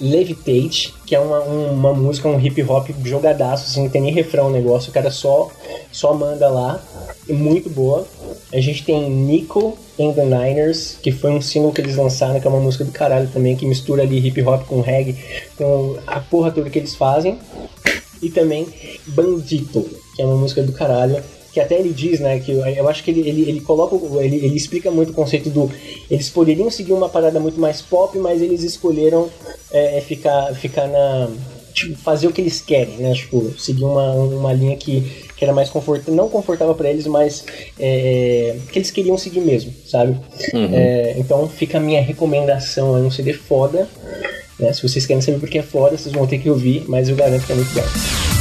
Levitate, 0.00 0.94
que 1.06 1.14
é 1.14 1.20
uma, 1.20 1.40
uma 1.40 1.92
música, 1.92 2.28
um 2.28 2.40
hip 2.40 2.62
hop 2.62 2.88
jogadaço, 3.04 3.66
assim, 3.70 3.82
não 3.82 3.90
tem 3.90 4.00
nem 4.00 4.12
refrão 4.12 4.46
o 4.46 4.50
negócio, 4.50 4.90
o 4.90 4.92
cara 4.92 5.10
só, 5.10 5.50
só 5.92 6.14
manda 6.14 6.48
lá, 6.48 6.82
muito 7.28 7.68
boa. 7.70 8.06
A 8.52 8.60
gente 8.60 8.84
tem 8.84 9.08
Nico 9.10 9.76
and 9.98 10.12
the 10.12 10.24
Niners, 10.24 10.96
que 11.02 11.12
foi 11.12 11.30
um 11.30 11.40
single 11.40 11.72
que 11.72 11.80
eles 11.80 11.96
lançaram, 11.96 12.40
que 12.40 12.46
é 12.46 12.50
uma 12.50 12.60
música 12.60 12.84
do 12.84 12.92
caralho 12.92 13.28
também, 13.32 13.56
que 13.56 13.66
mistura 13.66 14.02
ali 14.02 14.26
hip 14.26 14.42
hop 14.42 14.64
com 14.66 14.80
reggae, 14.80 15.16
com 15.56 15.96
a 16.06 16.20
porra 16.20 16.50
toda 16.50 16.70
que 16.70 16.78
eles 16.78 16.94
fazem. 16.94 17.38
E 18.20 18.30
também 18.30 18.66
Bandito, 19.06 19.88
que 20.14 20.22
é 20.22 20.24
uma 20.24 20.36
música 20.36 20.62
do 20.62 20.72
caralho, 20.72 21.22
que 21.52 21.60
até 21.60 21.78
ele 21.78 21.92
diz, 21.92 22.18
né, 22.18 22.40
que 22.40 22.50
eu, 22.50 22.88
acho 22.88 23.04
que 23.04 23.10
ele, 23.10 23.28
ele, 23.28 23.42
ele 23.42 23.60
coloca, 23.60 23.94
ele, 24.24 24.36
ele 24.36 24.56
explica 24.56 24.90
muito 24.90 25.10
o 25.10 25.14
conceito 25.14 25.50
do. 25.50 25.70
Eles 26.10 26.30
poderiam 26.30 26.70
seguir 26.70 26.94
uma 26.94 27.10
parada 27.10 27.38
muito 27.38 27.60
mais 27.60 27.82
pop, 27.82 28.16
mas 28.18 28.40
eles 28.40 28.62
escolheram 28.62 29.28
é, 29.70 30.00
ficar, 30.00 30.54
ficar 30.54 30.88
na. 30.88 31.28
Tipo, 31.72 31.96
fazer 31.96 32.26
o 32.26 32.32
que 32.32 32.40
eles 32.40 32.60
querem, 32.60 32.96
né? 32.96 33.12
Tipo, 33.14 33.52
seguir 33.58 33.84
uma, 33.84 34.12
uma 34.12 34.52
linha 34.52 34.76
que, 34.76 35.00
que 35.36 35.44
era 35.44 35.52
mais 35.52 35.68
confortável, 35.70 36.14
não 36.14 36.28
confortável 36.28 36.74
para 36.74 36.90
eles, 36.90 37.06
mas 37.06 37.44
é, 37.78 38.56
que 38.70 38.78
eles 38.78 38.90
queriam 38.90 39.16
seguir 39.18 39.40
mesmo, 39.40 39.72
sabe? 39.86 40.16
Uhum. 40.54 40.68
É, 40.72 41.14
então 41.18 41.48
fica 41.48 41.78
a 41.78 41.80
minha 41.80 42.00
recomendação, 42.00 42.96
é 42.96 43.00
um 43.00 43.10
CD 43.10 43.32
foda. 43.32 43.88
Né? 44.58 44.72
Se 44.72 44.82
vocês 44.82 45.04
querem 45.06 45.20
saber 45.20 45.38
por 45.38 45.48
que 45.48 45.58
é 45.58 45.62
foda, 45.62 45.96
vocês 45.96 46.14
vão 46.14 46.26
ter 46.26 46.38
que 46.38 46.48
ouvir, 46.48 46.84
mas 46.88 47.08
eu 47.08 47.16
garanto 47.16 47.44
que 47.46 47.52
é 47.52 47.56
muito 47.56 47.72
bom. 47.74 48.31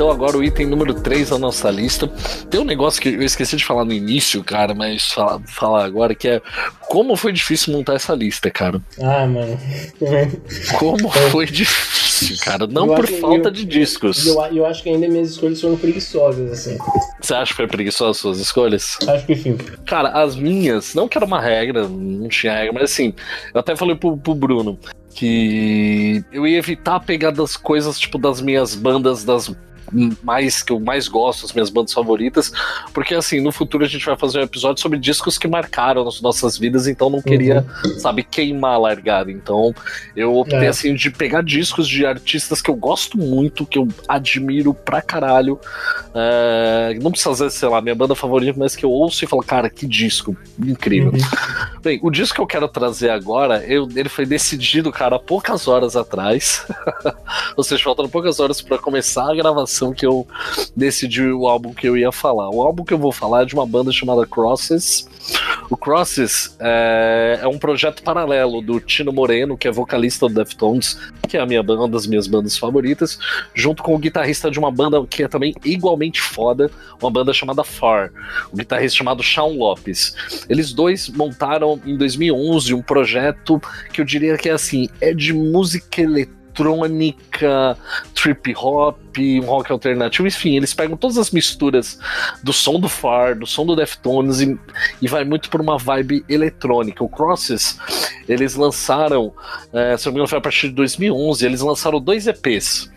Então 0.00 0.10
agora 0.10 0.38
o 0.38 0.42
item 0.42 0.64
número 0.64 0.94
3 0.94 1.28
da 1.28 1.38
nossa 1.38 1.70
lista. 1.70 2.08
Tem 2.48 2.58
um 2.58 2.64
negócio 2.64 3.02
que 3.02 3.10
eu 3.10 3.22
esqueci 3.22 3.54
de 3.54 3.66
falar 3.66 3.84
no 3.84 3.92
início, 3.92 4.42
cara, 4.42 4.74
mas 4.74 5.12
falar, 5.12 5.42
falar 5.46 5.84
agora 5.84 6.14
que 6.14 6.26
é 6.26 6.40
como 6.88 7.14
foi 7.16 7.34
difícil 7.34 7.74
montar 7.74 7.96
essa 7.96 8.14
lista, 8.14 8.50
cara. 8.50 8.80
Ah, 8.98 9.26
mano. 9.26 9.60
Como 10.78 11.10
foi 11.30 11.44
difícil, 11.44 12.34
cara. 12.42 12.66
Não 12.66 12.86
Eu 12.86 12.94
por 12.94 13.06
falta 13.08 13.48
eu- 13.48 13.52
de 13.52 13.66
discos. 13.66 14.26
Eu, 14.26 14.40
eu 14.46 14.64
acho 14.64 14.82
que 14.82 14.88
ainda 14.88 15.06
minhas 15.06 15.32
escolhas 15.32 15.60
foram 15.60 15.76
preguiçosas, 15.76 16.50
assim. 16.50 16.78
Você 17.20 17.34
acha 17.34 17.50
que 17.50 17.56
foi 17.58 17.66
preguiçoso 17.66 18.10
as 18.10 18.16
suas 18.16 18.38
escolhas? 18.40 18.96
Acho 19.06 19.26
que 19.26 19.36
sim. 19.36 19.58
Cara, 19.84 20.08
as 20.22 20.34
minhas, 20.34 20.94
não 20.94 21.08
que 21.08 21.18
era 21.18 21.26
uma 21.26 21.42
regra, 21.42 21.86
não 21.86 22.26
tinha 22.26 22.54
regra, 22.54 22.72
mas 22.72 22.84
assim, 22.84 23.12
eu 23.52 23.60
até 23.60 23.76
falei 23.76 23.96
pro, 23.96 24.16
pro 24.16 24.34
Bruno 24.34 24.78
que 25.14 26.24
eu 26.32 26.46
ia 26.46 26.56
evitar 26.56 27.00
pegar 27.00 27.32
das 27.32 27.56
coisas, 27.56 27.98
tipo, 27.98 28.16
das 28.16 28.40
minhas 28.40 28.74
bandas, 28.74 29.24
das 29.24 29.52
mais 30.22 30.62
que 30.62 30.72
eu 30.72 30.80
mais 30.80 31.08
gosto, 31.08 31.44
as 31.46 31.52
minhas 31.52 31.70
bandas 31.70 31.92
favoritas, 31.92 32.52
porque 32.92 33.14
assim, 33.14 33.40
no 33.40 33.50
futuro 33.52 33.84
a 33.84 33.88
gente 33.88 34.04
vai 34.06 34.16
fazer 34.16 34.38
um 34.38 34.42
episódio 34.42 34.80
sobre 34.80 34.98
discos 34.98 35.36
que 35.38 35.48
marcaram 35.48 36.06
as 36.06 36.20
nossas 36.20 36.56
vidas, 36.58 36.86
então 36.86 37.10
não 37.10 37.20
queria, 37.22 37.64
sabe, 37.98 38.22
queimar 38.22 38.74
a 38.74 38.78
largada. 38.78 39.30
Então 39.30 39.74
eu 40.16 40.36
optei 40.36 40.60
É. 40.66 40.68
assim 40.68 40.94
de 40.94 41.10
pegar 41.10 41.42
discos 41.42 41.88
de 41.88 42.04
artistas 42.06 42.60
que 42.62 42.70
eu 42.70 42.74
gosto 42.76 43.18
muito, 43.18 43.66
que 43.66 43.78
eu 43.78 43.88
admiro 44.08 44.72
pra 44.74 45.00
caralho. 45.02 45.58
É, 46.14 46.98
não 47.00 47.10
precisa 47.10 47.34
ser, 47.34 47.50
sei 47.50 47.68
lá, 47.68 47.80
minha 47.80 47.94
banda 47.94 48.14
favorita, 48.14 48.58
mas 48.58 48.74
que 48.74 48.84
eu 48.84 48.90
ouço 48.90 49.24
e 49.24 49.28
falo, 49.28 49.42
cara, 49.42 49.70
que 49.70 49.86
disco 49.86 50.36
incrível. 50.58 51.12
Uhum. 51.12 51.80
Bem, 51.82 51.98
o 52.02 52.10
disco 52.10 52.34
que 52.34 52.40
eu 52.40 52.46
quero 52.46 52.68
trazer 52.68 53.10
agora, 53.10 53.64
eu- 53.66 53.88
ele 53.94 54.08
foi 54.08 54.26
decidido, 54.26 54.90
cara, 54.92 55.16
há 55.16 55.18
poucas 55.18 55.66
horas 55.68 55.96
atrás. 55.96 56.66
Ou 57.56 57.64
seja, 57.64 57.82
faltando 57.82 58.08
poucas 58.08 58.40
horas 58.40 58.60
pra 58.60 58.78
começar 58.78 59.30
a 59.30 59.34
gravação 59.34 59.79
que 59.92 60.04
eu 60.04 60.26
decidi 60.76 61.22
o 61.22 61.48
álbum 61.48 61.72
que 61.72 61.88
eu 61.88 61.96
ia 61.96 62.12
falar. 62.12 62.50
O 62.50 62.62
álbum 62.62 62.84
que 62.84 62.92
eu 62.92 62.98
vou 62.98 63.12
falar 63.12 63.42
é 63.42 63.44
de 63.46 63.54
uma 63.54 63.66
banda 63.66 63.90
chamada 63.90 64.26
Crosses. 64.26 65.08
O 65.70 65.76
Crosses 65.76 66.56
é, 66.60 67.38
é 67.42 67.48
um 67.48 67.58
projeto 67.58 68.02
paralelo 68.02 68.60
do 68.60 68.80
Tino 68.80 69.12
Moreno, 69.12 69.56
que 69.56 69.68
é 69.68 69.70
vocalista 69.70 70.28
do 70.28 70.34
Deftones, 70.34 70.98
que 71.28 71.36
é 71.36 71.40
a 71.40 71.46
minha 71.46 71.62
banda, 71.62 71.82
uma 71.82 71.88
das 71.88 72.06
minhas 72.06 72.26
bandas 72.26 72.58
favoritas, 72.58 73.18
junto 73.54 73.82
com 73.82 73.94
o 73.94 73.98
guitarrista 73.98 74.50
de 74.50 74.58
uma 74.58 74.70
banda 74.70 75.04
que 75.06 75.22
é 75.22 75.28
também 75.28 75.54
igualmente 75.64 76.20
foda, 76.20 76.70
uma 77.00 77.10
banda 77.10 77.32
chamada 77.32 77.62
Far, 77.62 78.10
o 78.52 78.56
guitarrista 78.56 78.98
chamado 78.98 79.22
Shawn 79.22 79.56
Lopes. 79.56 80.14
Eles 80.48 80.72
dois 80.72 81.08
montaram 81.08 81.80
em 81.86 81.96
2011 81.96 82.74
um 82.74 82.82
projeto 82.82 83.60
que 83.92 84.00
eu 84.00 84.04
diria 84.04 84.36
que 84.36 84.48
é 84.48 84.52
assim, 84.52 84.88
é 85.00 85.14
de 85.14 85.32
música 85.32 86.02
eletrônica, 86.02 86.39
trip 88.14 88.54
hop, 88.56 88.98
um 89.18 89.44
rock 89.44 89.72
alternativo, 89.72 90.28
enfim, 90.28 90.56
eles 90.56 90.74
pegam 90.74 90.96
todas 90.96 91.18
as 91.18 91.30
misturas 91.30 91.98
do 92.42 92.52
som 92.52 92.78
do 92.78 92.88
Far, 92.88 93.38
do 93.38 93.46
som 93.46 93.66
do 93.66 93.74
Deftones 93.76 94.40
e, 94.40 94.58
e 95.00 95.08
vai 95.08 95.24
muito 95.24 95.50
por 95.50 95.60
uma 95.60 95.78
vibe 95.78 96.24
eletrônica. 96.28 97.02
O 97.02 97.08
Crosses, 97.08 97.78
eles 98.28 98.54
lançaram, 98.54 99.32
eh, 99.72 99.96
se 99.96 100.06
não 100.06 100.12
me 100.12 100.16
engano 100.18 100.28
foi 100.28 100.38
a 100.38 100.42
partir 100.42 100.68
de 100.68 100.74
2011, 100.74 101.44
eles 101.44 101.60
lançaram 101.60 102.00
dois 102.00 102.26
EPs. 102.26 102.90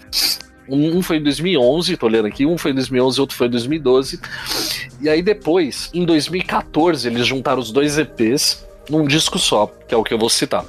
Um 0.68 1.02
foi 1.02 1.18
em 1.18 1.24
2011, 1.24 1.98
tô 1.98 2.06
olhando 2.06 2.28
aqui, 2.28 2.46
um 2.46 2.58
foi 2.58 2.72
em 2.72 2.76
2011 2.76 3.18
e 3.18 3.22
outro 3.22 3.36
foi 3.36 3.48
em 3.48 3.52
2012. 3.52 4.20
E 5.02 5.10
aí 5.10 5.22
depois, 5.22 5.90
em 5.94 6.06
2014, 6.06 7.08
eles 7.08 7.28
juntaram 7.28 7.60
os 7.60 7.72
dois 7.72 7.98
EPs 7.98 8.66
num 8.90 9.06
disco 9.06 9.40
só, 9.40 9.72
que 9.94 9.96
é 9.96 9.98
o 9.98 10.04
que 10.04 10.14
eu 10.14 10.18
vou 10.18 10.30
citar. 10.30 10.66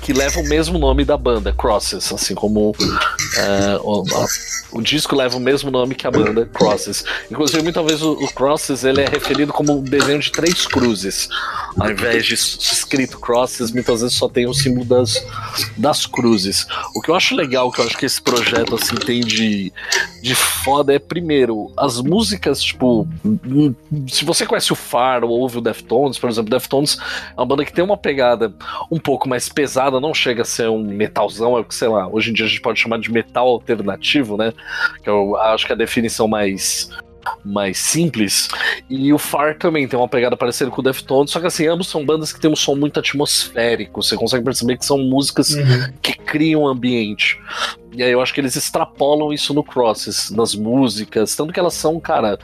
Que 0.00 0.12
leva 0.12 0.40
o 0.40 0.44
mesmo 0.44 0.78
nome 0.78 1.04
da 1.04 1.16
banda, 1.16 1.52
Crosses, 1.52 2.12
assim 2.12 2.34
como 2.34 2.74
é, 3.38 3.78
o, 3.80 4.04
o 4.72 4.82
disco 4.82 5.16
leva 5.16 5.36
o 5.36 5.40
mesmo 5.40 5.70
nome 5.70 5.94
que 5.94 6.06
a 6.06 6.10
banda, 6.10 6.46
Crosses. 6.46 7.04
Inclusive, 7.30 7.62
muitas 7.62 7.84
vezes 7.84 8.02
o, 8.02 8.12
o 8.12 8.28
Crosses 8.34 8.84
ele 8.84 9.00
é 9.00 9.08
referido 9.08 9.52
como 9.52 9.78
um 9.78 9.82
desenho 9.82 10.18
de 10.18 10.30
três 10.30 10.66
cruzes. 10.66 11.28
Ao 11.78 11.90
invés 11.90 12.26
de 12.26 12.34
escrito 12.34 13.18
Crosses, 13.18 13.70
muitas 13.70 14.02
vezes 14.02 14.16
só 14.16 14.28
tem 14.28 14.46
o 14.46 14.54
símbolo 14.54 14.84
das, 14.84 15.24
das 15.76 16.06
cruzes. 16.06 16.66
O 16.94 17.00
que 17.00 17.10
eu 17.10 17.14
acho 17.14 17.34
legal, 17.34 17.70
que 17.72 17.80
eu 17.80 17.86
acho 17.86 17.96
que 17.96 18.06
esse 18.06 18.20
projeto 18.20 18.74
assim 18.74 18.94
tem 18.94 19.20
de, 19.20 19.72
de 20.22 20.34
foda 20.34 20.94
é, 20.94 20.98
primeiro, 20.98 21.72
as 21.76 22.00
músicas, 22.00 22.62
tipo, 22.62 23.08
hum, 23.24 23.74
se 24.08 24.24
você 24.24 24.46
conhece 24.46 24.72
o 24.72 24.76
Far 24.76 25.24
ou 25.24 25.30
ouve 25.30 25.58
o 25.58 25.62
Deftones, 25.62 26.18
por 26.18 26.28
exemplo, 26.28 26.50
Deftones 26.50 26.98
é 27.36 27.40
uma 27.40 27.46
banda 27.46 27.64
que 27.64 27.72
tem 27.72 27.84
uma 27.84 27.96
pegada 27.96 28.53
um 28.90 28.98
pouco 28.98 29.28
mais 29.28 29.48
pesada, 29.48 30.00
não 30.00 30.14
chega 30.14 30.42
a 30.42 30.44
ser 30.44 30.68
um 30.68 30.82
metalzão, 30.82 31.56
é 31.56 31.60
o 31.60 31.64
que, 31.64 31.74
sei 31.74 31.88
lá, 31.88 32.08
hoje 32.08 32.30
em 32.30 32.34
dia 32.34 32.46
a 32.46 32.48
gente 32.48 32.60
pode 32.60 32.78
chamar 32.80 32.98
de 32.98 33.10
metal 33.12 33.46
alternativo, 33.48 34.36
né? 34.36 34.52
Que 35.02 35.08
eu 35.10 35.36
acho 35.36 35.66
que 35.66 35.72
é 35.72 35.74
a 35.74 35.78
definição 35.78 36.26
mais 36.28 36.90
mais 37.42 37.78
simples. 37.78 38.48
E 38.88 39.10
o 39.10 39.18
Far 39.18 39.56
também 39.56 39.88
tem 39.88 39.98
uma 39.98 40.06
pegada 40.06 40.36
parecida 40.36 40.70
com 40.70 40.82
o 40.82 40.84
Deftones, 40.84 41.30
só 41.30 41.40
que 41.40 41.46
assim, 41.46 41.66
ambos 41.66 41.88
são 41.88 42.04
bandas 42.04 42.34
que 42.34 42.38
têm 42.38 42.50
um 42.50 42.56
som 42.56 42.74
muito 42.74 43.00
atmosférico. 43.00 44.02
Você 44.02 44.14
consegue 44.14 44.44
perceber 44.44 44.76
que 44.76 44.84
são 44.84 44.98
músicas 44.98 45.54
Uhum. 45.54 45.90
que 46.02 46.12
criam 46.18 46.66
ambiente. 46.66 47.40
E 47.94 48.02
aí 48.02 48.10
eu 48.10 48.20
acho 48.20 48.34
que 48.34 48.40
eles 48.40 48.56
extrapolam 48.56 49.32
isso 49.32 49.54
no 49.54 49.62
Crosses, 49.62 50.30
nas 50.30 50.54
músicas, 50.54 51.34
tanto 51.36 51.52
que 51.52 51.60
elas 51.60 51.74
são, 51.74 52.00
cara, 52.00 52.38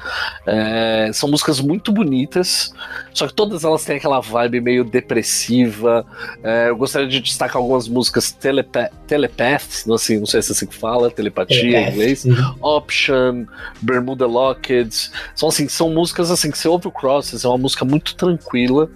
é, 0.47 1.11
são 1.13 1.29
músicas 1.29 1.61
muito 1.61 1.91
bonitas, 1.91 2.73
só 3.13 3.27
que 3.27 3.35
todas 3.35 3.65
elas 3.65 3.85
têm 3.85 3.97
aquela 3.97 4.21
vibe 4.21 4.61
meio 4.61 4.85
depressiva. 4.85 6.07
É, 6.43 6.69
eu 6.69 6.77
gostaria 6.77 7.09
de 7.09 7.21
destacar 7.21 7.57
algumas 7.57 7.89
músicas 7.89 8.31
telepa 8.31 8.91
Telepath, 9.07 9.87
não, 9.87 9.97
assim, 9.97 10.19
não 10.19 10.27
sei 10.27 10.41
se 10.41 10.53
é 10.53 10.53
assim 10.53 10.67
que 10.67 10.77
fala, 10.77 11.11
telepatia 11.11 11.81
em 11.81 11.91
inglês. 11.91 12.25
Uhum. 12.25 12.55
Option, 12.61 13.47
Bermuda 13.81 14.27
Locked. 14.27 15.11
São 15.35 15.49
assim, 15.49 15.69
são 15.69 15.91
músicas 15.91 16.31
assim 16.31 16.51
que 16.51 16.59
você 16.59 16.69
ouve 16.69 16.87
o 16.87 16.93
Crosses, 16.93 17.45
é 17.45 17.49
uma 17.49 17.59
música 17.59 17.85
muito 17.85 18.15
tranquila. 18.15 18.89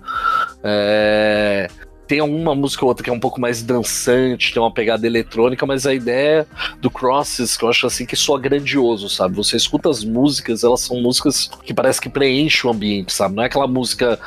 É, 0.62 1.68
tem 2.06 2.20
uma 2.20 2.54
música 2.54 2.84
ou 2.84 2.88
outra 2.88 3.02
que 3.02 3.10
é 3.10 3.12
um 3.12 3.20
pouco 3.20 3.40
mais 3.40 3.62
dançante, 3.62 4.52
tem 4.52 4.62
uma 4.62 4.72
pegada 4.72 5.06
eletrônica, 5.06 5.64
mas 5.64 5.86
a 5.86 5.94
ideia 5.94 6.46
do 6.80 6.90
Crosses, 6.90 7.56
que 7.56 7.64
eu 7.64 7.68
acho 7.68 7.86
assim 7.86 8.04
que 8.04 8.16
soa 8.16 8.38
grandioso, 8.38 9.08
sabe? 9.08 9.36
Você 9.36 9.56
escuta 9.56 9.88
as 9.88 10.04
músicas, 10.04 10.64
elas 10.64 10.80
são 10.80 11.00
músicas 11.00 11.50
que 11.64 11.72
parece 11.72 12.00
que 12.00 12.08
preenchem 12.08 12.70
o 12.70 12.72
ambiente, 12.72 13.12
sabe? 13.12 13.34
Não 13.34 13.42
é 13.42 13.46
aquela 13.46 13.66
música 13.66 14.18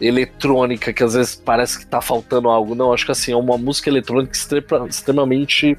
eletrônica 0.00 0.92
que 0.92 1.02
às 1.02 1.14
vezes 1.14 1.34
parece 1.34 1.78
que 1.78 1.86
tá 1.86 2.00
faltando 2.00 2.48
algo, 2.48 2.74
não. 2.74 2.92
Acho 2.92 3.06
que 3.06 3.12
assim, 3.12 3.32
é 3.32 3.36
uma 3.36 3.56
música 3.56 3.88
eletrônica 3.88 4.32
extremamente, 4.88 5.76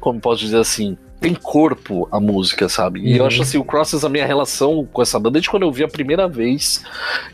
como 0.00 0.20
posso 0.20 0.40
dizer 0.40 0.58
assim, 0.58 0.96
tem 1.20 1.34
corpo 1.34 2.08
a 2.10 2.18
música, 2.18 2.68
sabe? 2.68 3.00
E 3.00 3.16
eu 3.16 3.26
acho 3.26 3.42
assim, 3.42 3.58
o 3.58 3.64
Crosses, 3.64 4.04
a 4.04 4.08
minha 4.08 4.26
relação 4.26 4.88
com 4.90 5.02
essa 5.02 5.18
banda, 5.18 5.32
desde 5.32 5.50
quando 5.50 5.64
eu 5.64 5.72
vi 5.72 5.84
a 5.84 5.88
primeira 5.88 6.26
vez, 6.26 6.82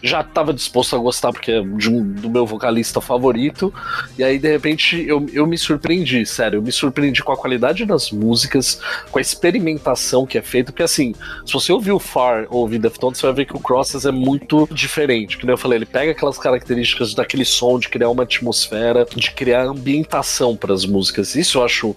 já 0.02 0.24
tava 0.24 0.52
disposto 0.52 0.96
a 0.96 0.98
gostar, 0.98 1.32
porque 1.32 1.52
é 1.52 1.62
de 1.62 1.88
um, 1.88 2.02
do 2.02 2.28
meu 2.28 2.44
vocalista 2.44 3.00
favorito. 3.00 3.72
E 4.18 4.24
aí, 4.24 4.38
de 4.38 4.50
repente, 4.50 5.00
eu, 5.06 5.24
eu 5.32 5.46
me 5.46 5.56
surpreendi, 5.56 6.26
sério. 6.26 6.58
Eu 6.58 6.62
me 6.62 6.72
surpreendi 6.72 7.22
com 7.22 7.30
a 7.30 7.36
qualidade 7.36 7.84
das 7.84 8.10
músicas, 8.10 8.80
com 9.10 9.18
a 9.18 9.22
experimentação 9.22 10.26
que 10.26 10.36
é 10.36 10.42
feita. 10.42 10.72
Porque 10.72 10.82
assim, 10.82 11.14
se 11.44 11.52
você 11.52 11.72
ouvir 11.72 11.92
o 11.92 12.00
Far 12.00 12.46
ou 12.50 12.62
ouvir 12.62 12.80
Deftones, 12.80 13.18
você 13.18 13.26
vai 13.26 13.34
ver 13.36 13.44
que 13.46 13.56
o 13.56 13.60
Crosses 13.60 14.04
é 14.04 14.10
muito 14.10 14.68
diferente. 14.72 15.38
Como 15.38 15.52
eu 15.52 15.56
falei, 15.56 15.78
ele 15.78 15.86
pega 15.86 16.10
aquelas 16.10 16.38
características 16.38 17.14
daquele 17.14 17.44
som, 17.44 17.78
de 17.78 17.88
criar 17.88 18.10
uma 18.10 18.24
atmosfera, 18.24 19.06
de 19.14 19.30
criar 19.30 19.64
ambientação 19.64 20.56
para 20.56 20.74
as 20.74 20.84
músicas. 20.84 21.36
Isso 21.36 21.58
eu 21.58 21.64
acho, 21.64 21.96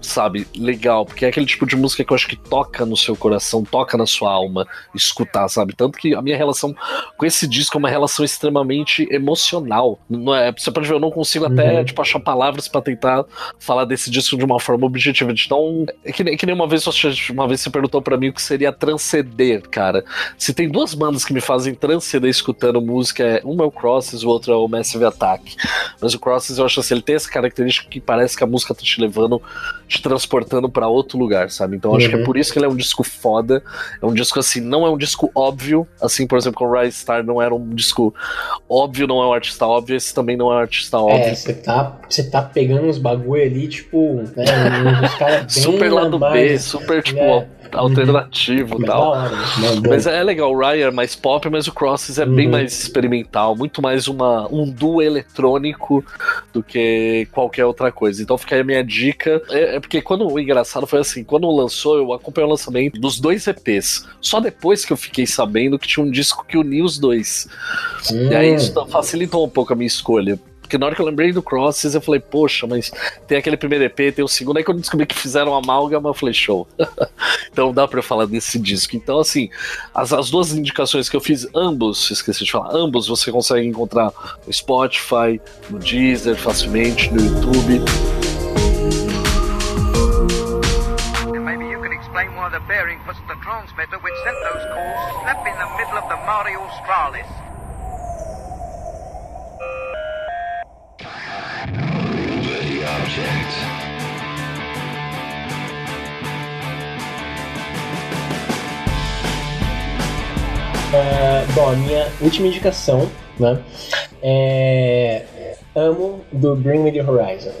sabe, 0.00 0.44
legal, 0.56 1.06
porque 1.06 1.27
é 1.28 1.30
aquele 1.30 1.46
tipo 1.46 1.66
de 1.66 1.76
música 1.76 2.04
que 2.04 2.12
eu 2.12 2.14
acho 2.14 2.28
que 2.28 2.36
toca 2.36 2.84
no 2.84 2.96
seu 2.96 3.14
coração, 3.14 3.62
toca 3.64 3.96
na 3.96 4.06
sua 4.06 4.32
alma, 4.32 4.66
escutar, 4.94 5.48
sabe? 5.48 5.74
Tanto 5.74 5.98
que 5.98 6.14
a 6.14 6.22
minha 6.22 6.36
relação 6.36 6.74
com 7.16 7.26
esse 7.26 7.46
disco 7.46 7.76
é 7.76 7.78
uma 7.78 7.88
relação 7.88 8.24
extremamente 8.24 9.06
emocional. 9.10 9.98
Não 10.08 10.34
é, 10.34 10.52
você 10.52 10.70
pode 10.70 10.88
ver, 10.88 10.94
eu 10.94 11.00
não 11.00 11.10
consigo 11.10 11.46
uhum. 11.46 11.52
até 11.52 11.84
tipo, 11.84 12.00
achar 12.00 12.20
palavras 12.20 12.68
para 12.68 12.80
tentar 12.80 13.24
falar 13.58 13.84
desse 13.84 14.10
disco 14.10 14.36
de 14.36 14.44
uma 14.44 14.58
forma 14.58 14.86
objetiva. 14.86 15.32
Então, 15.32 15.86
é 16.04 16.12
que, 16.12 16.22
é 16.22 16.36
que 16.36 16.46
nem 16.46 16.54
uma 16.54 16.66
vez, 16.66 16.84
uma 17.30 17.46
vez 17.46 17.60
você 17.60 17.70
perguntou 17.70 18.00
para 18.00 18.16
mim 18.16 18.28
o 18.28 18.32
que 18.32 18.42
seria 18.42 18.72
transcender, 18.72 19.68
cara. 19.68 20.04
Se 20.36 20.54
tem 20.54 20.68
duas 20.68 20.94
bandas 20.94 21.24
que 21.24 21.32
me 21.32 21.40
fazem 21.40 21.74
transcender 21.74 22.30
escutando 22.30 22.80
música, 22.80 23.22
é, 23.22 23.40
uma 23.44 23.64
é 23.64 23.66
o 23.66 23.70
Crosses, 23.70 24.22
o 24.22 24.28
outro 24.28 24.52
é 24.52 24.56
o 24.56 24.68
Massive 24.68 25.04
Attack. 25.04 25.56
Mas 26.00 26.14
o 26.14 26.18
Crosses, 26.18 26.58
eu 26.58 26.64
acho 26.64 26.80
assim, 26.80 26.94
ele 26.94 27.02
tem 27.02 27.16
essa 27.16 27.30
característica 27.30 27.88
que 27.88 28.00
parece 28.00 28.36
que 28.36 28.44
a 28.44 28.46
música 28.46 28.74
tá 28.74 28.82
te 28.82 29.00
levando, 29.00 29.42
te 29.86 30.00
transportando 30.00 30.68
para 30.68 30.88
outro 30.88 31.17
lugar, 31.18 31.50
sabe? 31.50 31.76
Então 31.76 31.94
acho 31.94 32.08
que 32.08 32.14
é 32.14 32.18
uhum. 32.18 32.24
por 32.24 32.36
isso 32.36 32.52
que 32.52 32.58
ele 32.58 32.66
é 32.66 32.68
um 32.68 32.76
disco 32.76 33.02
foda. 33.02 33.62
É 34.00 34.06
um 34.06 34.14
disco 34.14 34.38
assim, 34.38 34.60
não 34.60 34.86
é 34.86 34.90
um 34.90 34.96
disco 34.96 35.30
óbvio. 35.34 35.86
Assim, 36.00 36.26
por 36.26 36.38
exemplo, 36.38 36.58
com 36.58 36.66
o 36.66 36.72
Rise 36.72 36.98
Star 36.98 37.24
não 37.24 37.40
era 37.40 37.54
um 37.54 37.68
disco 37.70 38.14
óbvio, 38.68 39.06
não 39.06 39.22
é 39.22 39.26
um 39.26 39.32
artista 39.32 39.66
óbvio, 39.66 39.96
esse 39.96 40.14
também 40.14 40.36
não 40.36 40.50
é 40.52 40.56
um 40.56 40.58
artista 40.58 40.96
é, 40.96 41.00
óbvio. 41.00 41.24
É, 41.24 41.34
você 41.34 41.54
tá, 41.54 41.98
tá 42.30 42.42
pegando 42.42 42.86
uns 42.86 42.98
bagulho 42.98 43.42
ali, 43.42 43.68
tipo, 43.68 44.22
né, 44.36 44.44
uns 45.02 45.14
caras 45.14 45.52
Super 45.58 45.92
lado 45.92 46.18
B, 46.18 46.58
super, 46.58 47.02
tipo, 47.02 47.20
é 47.20 47.46
alternativo 47.72 48.80
e 48.80 48.84
tal. 48.84 49.10
Hora, 49.10 49.30
mas 49.88 50.06
é 50.06 50.22
legal, 50.22 50.52
o 50.52 50.58
Ryan 50.58 50.88
é 50.88 50.90
mais 50.90 51.14
pop, 51.14 51.48
mas 51.48 51.66
o 51.66 51.72
Crosses 51.72 52.18
é 52.18 52.24
uhum. 52.24 52.34
bem 52.34 52.48
mais 52.48 52.72
experimental, 52.72 53.56
muito 53.56 53.82
mais 53.82 54.08
uma, 54.08 54.46
um 54.52 54.68
duo 54.68 55.02
eletrônico 55.02 56.04
do 56.52 56.62
que 56.62 57.26
qualquer 57.32 57.64
outra 57.64 57.90
coisa. 57.92 58.22
Então 58.22 58.38
fica 58.38 58.54
aí 58.54 58.60
a 58.60 58.64
minha 58.64 58.84
dica. 58.84 59.42
É, 59.50 59.76
é, 59.76 59.80
porque 59.80 60.00
quando 60.00 60.30
o 60.30 60.38
engraçado 60.38 60.86
foi 60.86 61.00
assim, 61.00 61.24
quando 61.24 61.50
lançou, 61.50 61.96
eu 61.96 62.12
acompanhei 62.12 62.46
o 62.46 62.50
lançamento 62.50 63.00
dos 63.00 63.18
dois 63.18 63.46
EPs. 63.46 64.06
Só 64.20 64.40
depois 64.40 64.84
que 64.84 64.92
eu 64.92 64.96
fiquei 64.96 65.26
sabendo 65.26 65.78
que 65.78 65.88
tinha 65.88 66.04
um 66.04 66.10
disco 66.10 66.44
que 66.46 66.56
unia 66.56 66.84
os 66.84 66.98
dois. 66.98 67.48
Hum. 68.10 68.30
E 68.30 68.34
aí 68.34 68.54
isso 68.54 68.86
facilitou 68.86 69.44
um 69.44 69.48
pouco 69.48 69.72
a 69.72 69.76
minha 69.76 69.86
escolha. 69.86 70.38
Porque 70.68 70.76
na 70.76 70.84
hora 70.84 70.94
que 70.94 71.00
eu 71.00 71.06
lembrei 71.06 71.32
do 71.32 71.42
Crosses, 71.42 71.94
eu 71.94 72.00
falei, 72.02 72.20
poxa, 72.20 72.66
mas 72.66 72.90
tem 73.26 73.38
aquele 73.38 73.56
primeiro 73.56 73.84
EP, 73.84 74.14
tem 74.14 74.22
o 74.22 74.28
segundo. 74.28 74.58
Aí 74.58 74.62
quando 74.64 74.76
eu 74.76 74.80
descobri 74.82 75.06
que 75.06 75.14
fizeram 75.14 75.54
amálgama, 75.54 76.10
eu 76.10 76.14
falei, 76.14 76.34
show. 76.34 76.68
então 77.50 77.72
dá 77.72 77.88
pra 77.88 78.00
eu 78.00 78.02
falar 78.02 78.26
desse 78.26 78.58
disco. 78.58 78.94
Então, 78.94 79.18
assim, 79.18 79.48
as, 79.94 80.12
as 80.12 80.28
duas 80.28 80.52
indicações 80.52 81.08
que 81.08 81.16
eu 81.16 81.22
fiz, 81.22 81.48
ambos, 81.54 82.10
esqueci 82.10 82.44
de 82.44 82.52
falar, 82.52 82.76
ambos 82.76 83.08
você 83.08 83.32
consegue 83.32 83.66
encontrar 83.66 84.12
no 84.46 84.52
Spotify, 84.52 85.40
no 85.70 85.78
Deezer, 85.78 86.36
facilmente, 86.36 87.10
no 87.14 87.18
YouTube. 87.18 87.82
bearing 92.66 92.98
puts 93.06 93.18
the 93.28 93.34
transmitter 93.40 93.96
which 94.00 94.12
sent 94.24 94.36
those 94.44 94.62
calls 94.74 95.22
slap 95.22 95.40
in 95.46 95.56
the 95.56 95.68
middle 95.78 95.96
of 95.96 96.04
the 96.10 96.16
Mare 96.26 96.54
Australis. 96.58 97.47
Uh, 110.90 111.52
bom, 111.52 111.70
a 111.70 111.76
minha 111.76 112.08
última 112.20 112.46
indicação, 112.46 113.10
né? 113.38 113.58
É. 114.22 115.24
Amo 115.74 116.24
do 116.32 116.56
Bring 116.56 116.80
Me 116.80 116.90
the 116.90 117.02
Horizon. 117.02 117.52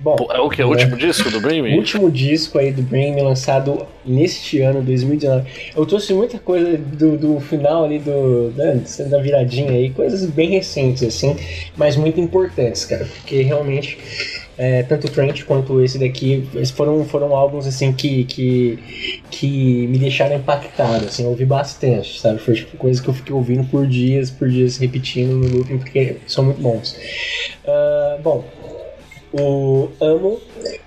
Bom, 0.00 0.16
é 0.30 0.38
o 0.38 0.48
que? 0.48 0.62
O 0.62 0.70
né? 0.70 0.76
último 0.76 0.96
disco 0.96 1.30
do 1.30 1.40
Bring 1.40 1.60
Me? 1.60 1.74
O 1.74 1.78
último 1.78 2.10
disco 2.10 2.58
aí 2.58 2.70
do 2.70 2.82
Bring 2.82 3.14
Me 3.14 3.22
lançado 3.22 3.84
neste 4.06 4.60
ano, 4.60 4.80
2019. 4.80 5.72
Eu 5.76 5.84
trouxe 5.84 6.14
muita 6.14 6.38
coisa 6.38 6.78
do, 6.78 7.18
do 7.18 7.40
final 7.40 7.84
ali 7.84 7.98
do 7.98 8.52
né, 8.56 8.80
da 9.10 9.18
viradinha 9.20 9.72
aí, 9.72 9.90
coisas 9.90 10.24
bem 10.24 10.50
recentes 10.50 11.02
assim, 11.02 11.36
mas 11.76 11.96
muito 11.96 12.20
importantes, 12.20 12.84
cara, 12.84 13.04
porque 13.06 13.42
realmente 13.42 13.98
é, 14.58 14.82
tanto 14.82 15.08
Trent 15.08 15.44
quanto 15.44 15.80
esse 15.80 15.98
daqui 15.98 16.48
foram, 16.74 17.04
foram 17.04 17.34
álbuns 17.34 17.64
assim 17.64 17.92
que, 17.92 18.24
que, 18.24 18.78
que 19.30 19.86
me 19.86 19.98
deixaram 19.98 20.34
impactado, 20.36 21.06
assim, 21.06 21.22
eu 21.22 21.30
ouvi 21.30 21.44
bastante, 21.44 22.20
sabe? 22.20 22.40
Foi 22.40 22.54
tipo 22.54 22.76
coisa 22.76 23.00
que 23.00 23.08
eu 23.08 23.14
fiquei 23.14 23.32
ouvindo 23.32 23.64
por 23.70 23.86
dias, 23.86 24.30
por 24.30 24.48
dias 24.48 24.76
repetindo 24.76 25.34
no 25.36 25.58
looping 25.58 25.78
porque 25.78 26.16
são 26.26 26.44
muito 26.44 26.60
bons. 26.60 26.96
Uh, 27.64 28.20
bom, 28.20 28.44
o 29.32 29.88
Amo, 30.00 30.40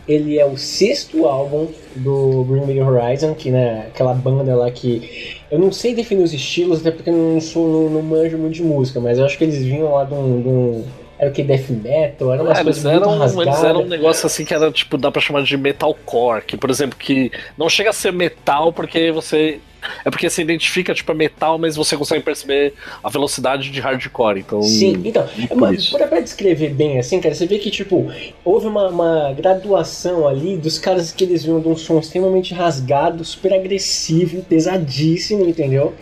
ele 0.05 0.38
é 0.38 0.45
o 0.45 0.57
sexto 0.57 1.25
álbum 1.25 1.67
do 1.95 2.43
Bring 2.43 2.65
Me 2.65 2.73
The 2.73 2.84
Horizon, 2.84 3.34
que 3.36 3.51
né, 3.51 3.86
aquela 3.88 4.13
banda 4.13 4.53
lá 4.53 4.69
que 4.69 5.39
eu 5.49 5.60
não 5.60 5.71
sei 5.71 5.93
definir 5.93 6.23
os 6.23 6.34
estilos, 6.34 6.81
até 6.81 6.91
porque 6.91 7.10
eu 7.10 7.15
não 7.15 7.39
sou 7.39 7.89
não 7.89 8.01
manjo 8.01 8.38
muito 8.38 8.55
de 8.55 8.63
música, 8.63 8.99
mas 8.99 9.17
eu 9.17 9.25
acho 9.25 9.38
que 9.38 9.43
eles 9.43 9.63
vinham 9.63 9.93
lá 9.93 10.03
de 10.03 10.13
um, 10.13 10.41
de 10.41 10.47
um 10.49 10.84
era 11.21 11.29
o 11.29 11.34
que? 11.34 11.43
Death 11.43 11.69
Metal? 11.69 12.34
Era 12.34 12.41
umas 12.41 12.57
é, 12.57 12.63
coisas 12.63 12.84
eles 12.84 13.01
eram, 13.01 13.41
Eles 13.43 13.63
eram 13.63 13.81
um 13.84 13.88
negócio 13.88 14.25
assim 14.25 14.43
que 14.43 14.55
era, 14.55 14.71
tipo, 14.71 14.97
dá 14.97 15.12
pra 15.12 15.21
chamar 15.21 15.43
de 15.43 15.55
metalcore, 15.55 16.43
que, 16.43 16.57
por 16.57 16.71
exemplo, 16.71 16.97
que 16.97 17.31
não 17.55 17.69
chega 17.69 17.91
a 17.91 17.93
ser 17.93 18.12
metal 18.12 18.73
porque 18.73 19.12
você 19.12 19.60
é 20.03 20.10
porque 20.10 20.27
você 20.29 20.41
identifica, 20.41 20.93
tipo, 20.93 21.12
é 21.12 21.15
metal, 21.15 21.60
mas 21.60 21.75
você 21.75 21.95
consegue 21.95 22.23
perceber 22.23 22.73
a 23.03 23.10
velocidade 23.10 23.69
de 23.69 23.79
hardcore. 23.79 24.39
Então, 24.39 24.63
Sim, 24.63 24.99
então, 25.05 25.27
é 25.38 26.07
pra 26.07 26.19
descrever 26.19 26.69
bem 26.69 26.99
assim, 26.99 27.19
cara, 27.19 27.36
você 27.36 27.45
vê 27.45 27.60
que, 27.60 27.69
tipo, 27.69 28.12
houve 28.43 28.67
uma, 28.67 28.89
uma 28.89 29.34
graduação 29.34 30.27
ali 30.27 30.57
dos 30.57 30.79
caras 30.79 31.12
que 31.12 31.23
eles 31.23 31.43
vinham 31.43 31.60
de 31.60 31.67
um 31.67 31.75
som 31.75 31.99
extremamente 31.99 32.53
rasgado, 32.53 33.23
super 33.23 33.53
agressivo, 33.53 34.43
pesadíssimo, 34.43 35.47
entendeu? 35.47 35.93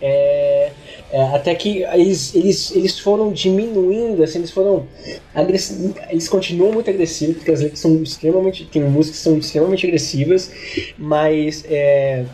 É 0.00 0.70
é, 1.12 1.22
até 1.34 1.54
que 1.54 1.82
eles, 1.82 2.34
eles, 2.34 2.70
eles 2.70 2.98
foram 2.98 3.32
diminuindo, 3.32 4.22
assim, 4.22 4.38
eles 4.38 4.50
foram 4.50 4.86
agressivos, 5.34 5.96
eles 6.08 6.28
continuam 6.28 6.72
muito 6.72 6.88
agressivos, 6.88 7.36
porque 7.36 7.50
as 7.50 7.60
letras 7.60 7.80
são 7.80 8.00
extremamente, 8.02 8.64
tem 8.66 8.82
músicas 8.82 9.18
que 9.18 9.24
são 9.24 9.36
extremamente 9.36 9.86
agressivas, 9.86 10.50
mas 10.96 11.64
é, 11.68 12.24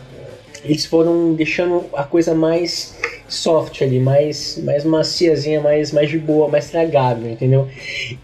eles 0.63 0.85
foram 0.85 1.33
deixando 1.33 1.85
a 1.93 2.03
coisa 2.03 2.35
mais 2.35 2.95
soft 3.27 3.81
ali, 3.81 3.99
mais, 3.99 4.59
mais 4.63 4.83
maciazinha, 4.83 5.59
mais, 5.59 5.91
mais 5.91 6.09
de 6.09 6.19
boa, 6.19 6.47
mais 6.47 6.69
tragável, 6.69 7.31
entendeu? 7.31 7.67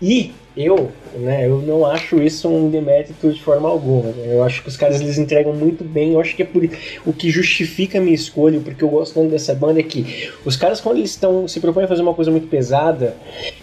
E 0.02 0.32
eu, 0.56 0.92
né, 1.18 1.48
eu 1.48 1.62
não 1.62 1.86
acho 1.86 2.22
isso 2.22 2.48
um 2.48 2.70
demérito 2.70 3.32
de 3.32 3.42
forma 3.42 3.70
alguma. 3.70 4.12
Né? 4.12 4.34
Eu 4.34 4.44
acho 4.44 4.62
que 4.62 4.70
os 4.70 4.78
caras 4.78 5.00
eles 5.02 5.18
entregam 5.18 5.54
muito 5.54 5.84
bem. 5.84 6.14
Eu 6.14 6.22
acho 6.22 6.36
que 6.36 6.42
é 6.42 6.46
por 6.46 6.64
o 7.06 7.14
que 7.14 7.30
justifica 7.30 7.98
a 7.98 8.02
minha 8.02 8.16
escolha, 8.16 8.60
porque 8.60 8.84
eu 8.84 8.90
gosto 8.90 9.14
tanto 9.14 9.30
dessa 9.30 9.54
banda 9.54 9.80
é 9.80 9.84
que 9.84 10.30
os 10.46 10.56
caras 10.56 10.82
quando 10.82 10.98
eles 10.98 11.12
estão 11.12 11.48
se 11.48 11.60
propõem 11.60 11.86
a 11.86 11.88
fazer 11.88 12.02
uma 12.02 12.14
coisa 12.14 12.32
muito 12.32 12.48
pesada, 12.48 13.16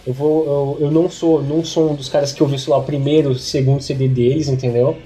eu 0.07 0.13
vou 0.13 0.77
eu, 0.81 0.87
eu 0.87 0.91
não 0.91 1.09
sou 1.09 1.43
não 1.43 1.65
sou 1.65 1.91
um 1.91 1.95
dos 1.95 2.09
caras 2.09 2.33
que 2.33 2.43
ouviu 2.43 2.59
lá 2.69 2.79
o 2.79 2.83
primeiro, 2.83 3.31
o 3.31 3.35
segundo 3.35 3.83
CD 3.83 4.09
deles, 4.09 4.49
entendeu? 4.49 4.97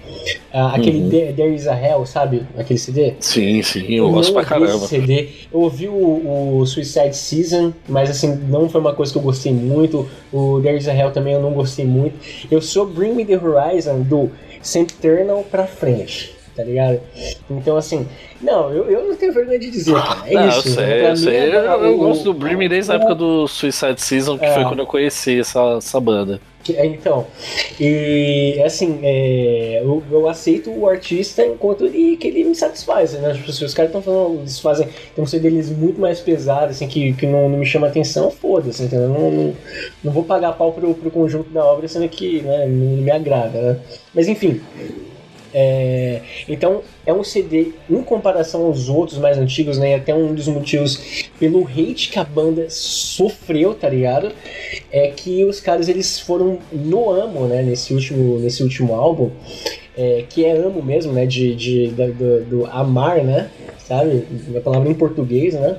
Ah, 0.53 0.75
aquele 0.77 0.99
uhum. 0.99 1.09
There 1.35 1.55
Is 1.55 1.67
a 1.67 1.75
Hell, 1.75 2.07
sabe? 2.07 2.47
Aquele 2.57 2.79
CD? 2.79 3.15
Sim, 3.19 3.61
sim, 3.63 3.87
eu, 3.89 4.07
eu 4.07 4.11
gosto 4.13 4.33
pra 4.33 4.45
caramba. 4.45 4.87
CD. 4.87 5.29
Eu 5.53 5.61
ouvi 5.61 5.89
o, 5.89 6.61
o 6.61 6.67
Suicide 6.67 7.17
Season, 7.17 7.73
mas 7.89 8.09
assim, 8.09 8.35
não 8.49 8.69
foi 8.69 8.81
uma 8.81 8.95
coisa 8.95 9.11
que 9.11 9.19
eu 9.19 9.23
gostei 9.23 9.53
muito. 9.53 10.09
O 10.33 10.61
There 10.63 10.77
Is 10.77 10.89
a 10.89 10.95
Hell 10.95 11.11
também 11.11 11.35
eu 11.35 11.43
não 11.43 11.53
gostei 11.53 11.85
muito. 11.85 12.15
Eu 12.51 12.61
sou 12.61 12.87
Bring 12.87 13.15
Me 13.15 13.25
The 13.25 13.37
Horizon 13.37 14.03
do 14.03 14.31
Sempiternal 14.63 15.45
pra 15.51 15.67
frente. 15.67 16.34
Tá 16.57 16.63
ligado? 16.63 17.01
Então, 17.51 17.77
assim, 17.77 18.07
não, 18.41 18.71
eu, 18.73 18.91
eu 18.91 19.09
não 19.09 19.17
tenho 19.17 19.33
vergonha 19.33 19.59
de 19.59 19.71
dizer, 19.71 19.95
cara. 19.95 20.23
É 20.27 20.35
não, 20.35 20.49
isso. 20.49 20.69
eu 20.69 20.75
sei, 20.75 20.85
Pra 21.01 21.09
eu 21.11 21.17
sei. 21.17 21.37
é- 21.37 21.57
Eu, 21.57 21.85
eu 21.85 21.99
gosto 21.99 22.25
do 22.25 22.35
Britney 22.35 22.69
desde 22.69 22.93
a 22.93 22.95
época 22.97 23.15
do 23.15 23.47
Suicide 23.49 24.01
Season, 24.01 24.39
que 24.39 24.45
É. 24.45 24.55
foi 24.55 24.65
quando 24.65 24.79
eu 24.81 24.87
conheci 24.87 25.41
essa, 25.41 25.77
essa 25.79 26.01
banda. 26.01 26.41
É, 26.75 26.87
Então, 26.87 27.27
e 27.79 28.59
assim, 28.65 28.99
é, 29.03 29.83
eu, 29.85 30.03
eu 30.11 30.27
aceito 30.27 30.71
o 30.71 30.89
artista 30.89 31.45
enquanto 31.45 31.85
ele, 31.85 32.17
que 32.17 32.27
ele 32.29 32.43
me 32.45 32.55
satisfaz, 32.55 33.13
né? 33.13 33.35
Tipo, 33.35 33.53
se 33.53 33.63
os 33.65 33.75
caras 33.75 33.91
estão 33.91 34.01
falando, 34.01 34.39
eles 34.41 34.59
fazem, 34.61 34.89
tem 35.15 35.23
um 35.23 35.27
CD 35.27 35.51
deles 35.51 35.69
muito 35.69 36.01
mais 36.01 36.21
pesado, 36.21 36.71
assim, 36.71 36.89
que, 36.89 37.13
que 37.13 37.27
não, 37.27 37.51
não 37.51 37.59
me 37.59 37.67
chama 37.67 37.89
atenção, 37.89 38.31
foda-se, 38.31 38.83
entendeu? 38.85 39.09
Não, 39.09 39.31
não, 39.31 39.55
não 40.05 40.11
vou 40.13 40.25
pagar 40.25 40.53
pau 40.55 40.73
pro, 40.73 40.95
pro 40.95 41.11
conjunto 41.11 41.51
da 41.51 41.63
obra, 41.63 41.87
sendo 41.87 42.09
que 42.09 42.41
né, 42.41 42.67
não 42.67 43.03
me 43.03 43.11
agrada, 43.11 43.61
né? 43.61 43.77
Mas 44.15 44.27
enfim. 44.27 44.59
É, 45.55 46.21
então 46.49 46.83
é 47.07 47.13
um 47.13 47.23
CD 47.23 47.73
em 47.89 48.03
comparação 48.03 48.67
aos 48.67 48.89
outros 48.89 49.19
mais 49.19 49.39
antigos, 49.39 49.79
né? 49.79 49.95
Até 49.95 50.13
um 50.15 50.35
dos 50.35 50.49
motivos 50.49 51.29
pelo 51.39 51.65
hate 51.67 52.11
que 52.11 52.19
a 52.19 52.25
banda 52.25 52.67
sofreu, 52.69 53.73
tá 53.75 53.89
ligado? 53.89 54.33
é 54.91 55.09
que 55.09 55.45
os 55.45 55.61
caras 55.61 55.89
eles 55.89 56.19
foram 56.21 56.59
no 56.73 57.11
amo, 57.11 57.47
né, 57.47 57.63
nesse 57.63 57.93
último, 57.93 58.39
nesse 58.39 58.63
último 58.63 58.95
álbum, 58.95 59.31
é, 59.97 60.25
que 60.29 60.45
é 60.45 60.53
amo 60.53 60.83
mesmo, 60.83 61.13
né, 61.13 61.27
de, 61.27 61.55
de, 61.55 61.89
da- 61.89 62.07
do, 62.07 62.45
do 62.45 62.67
amar, 62.67 63.23
né, 63.23 63.51
sabe, 63.87 64.25
a 64.57 64.61
palavra 64.61 64.89
em 64.89 64.95
português, 64.95 65.55
né, 65.55 65.77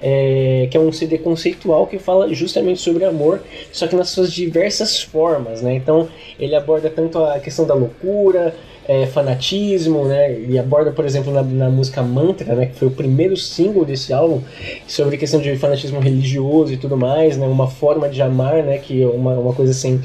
é, 0.00 0.68
que 0.70 0.76
é 0.76 0.80
um 0.80 0.92
CD 0.92 1.18
conceitual 1.18 1.86
que 1.86 1.98
fala 1.98 2.32
justamente 2.32 2.80
sobre 2.80 3.04
amor, 3.04 3.42
só 3.72 3.86
que 3.86 3.96
nas 3.96 4.10
suas 4.10 4.32
diversas 4.32 5.02
formas, 5.02 5.62
né, 5.62 5.74
então 5.74 6.08
ele 6.38 6.54
aborda 6.54 6.88
tanto 6.90 7.22
a 7.24 7.38
questão 7.38 7.66
da 7.66 7.74
loucura, 7.74 8.54
é, 8.92 9.06
fanatismo, 9.06 10.04
né? 10.04 10.36
E 10.48 10.58
aborda, 10.58 10.90
por 10.90 11.04
exemplo, 11.04 11.32
na, 11.32 11.42
na 11.42 11.70
música 11.70 12.02
Mantra, 12.02 12.54
né? 12.56 12.66
Que 12.66 12.74
foi 12.74 12.88
o 12.88 12.90
primeiro 12.90 13.36
single 13.36 13.84
desse 13.84 14.12
álbum, 14.12 14.40
sobre 14.88 15.16
questão 15.16 15.40
de 15.40 15.54
fanatismo 15.56 16.00
religioso 16.00 16.72
e 16.72 16.76
tudo 16.76 16.96
mais, 16.96 17.36
né? 17.36 17.46
Uma 17.46 17.68
forma 17.68 18.08
de 18.08 18.20
amar, 18.20 18.64
né? 18.64 18.78
Que 18.78 19.02
é 19.02 19.06
uma, 19.06 19.34
uma 19.38 19.52
coisa 19.52 19.70
assim, 19.70 20.00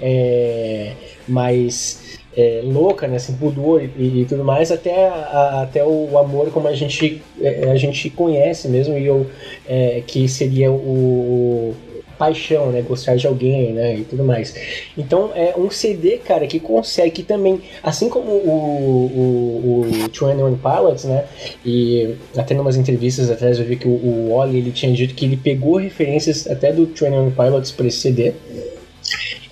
é, 0.00 0.92
mais 1.28 2.18
é, 2.36 2.60
louca, 2.64 3.06
né? 3.06 3.20
Sem 3.20 3.36
pudor 3.36 3.80
e, 3.96 4.22
e 4.22 4.24
tudo 4.28 4.42
mais, 4.44 4.72
até, 4.72 5.06
a- 5.08 5.60
até 5.62 5.84
o 5.84 6.18
amor 6.18 6.50
como 6.50 6.66
a 6.66 6.74
gente, 6.74 7.22
é, 7.40 7.70
a 7.70 7.76
gente 7.76 8.10
conhece 8.10 8.66
mesmo, 8.68 8.98
e 8.98 9.08
o, 9.10 9.26
é, 9.68 10.02
que 10.04 10.26
seria 10.28 10.72
o 10.72 11.72
paixão, 12.18 12.70
né? 12.70 12.82
Gostar 12.82 13.16
de 13.16 13.26
alguém, 13.26 13.72
né? 13.72 13.96
E 13.98 14.04
tudo 14.04 14.24
mais. 14.24 14.54
Então 14.96 15.30
é 15.34 15.54
um 15.56 15.70
CD, 15.70 16.18
cara, 16.18 16.46
que 16.46 16.58
consegue 16.60 17.10
que 17.10 17.22
também, 17.22 17.60
assim 17.82 18.08
como 18.08 18.30
o, 18.30 19.10
o, 19.14 19.80
o 19.80 19.82
21 19.84 20.56
Pilots, 20.56 21.04
né? 21.04 21.24
E 21.64 22.16
até 22.36 22.54
numas 22.54 22.76
entrevistas 22.76 23.30
atrás 23.30 23.58
eu 23.58 23.64
vi 23.64 23.76
que 23.76 23.86
o, 23.86 23.92
o 23.92 24.32
Oli 24.32 24.58
ele 24.58 24.72
tinha 24.72 24.92
dito 24.92 25.14
que 25.14 25.24
ele 25.24 25.36
pegou 25.36 25.76
referências 25.76 26.46
até 26.46 26.72
do 26.72 26.86
21 26.86 27.30
Pilots 27.30 27.70
para 27.70 27.86
esse 27.86 27.98
CD. 27.98 28.32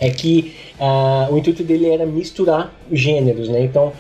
É 0.01 0.11
que 0.11 0.55
ah, 0.85 1.29
o 1.31 1.39
intuito 1.39 1.63
dele 1.63 1.89
era 1.89 2.05
misturar 2.05 2.73
gêneros, 2.91 3.49
né? 3.49 3.63
Então 3.63 3.93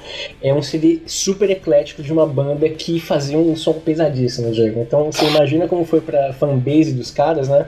é 0.43 0.53
um 0.53 0.61
CD 0.61 0.99
super 1.07 1.49
eclético 1.49 2.03
de 2.03 2.13
uma 2.13 2.27
banda 2.27 2.69
que 2.69 2.99
fazia 2.99 3.39
um 3.39 3.55
som 3.55 3.75
pesadíssimo, 3.75 4.51
Diego. 4.51 4.81
Então 4.81 5.13
você 5.13 5.25
imagina 5.27 5.69
como 5.69 5.85
foi 5.85 6.01
pra 6.01 6.33
fanbase 6.33 6.93
dos 6.93 7.13
caras, 7.13 7.49
né? 7.49 7.67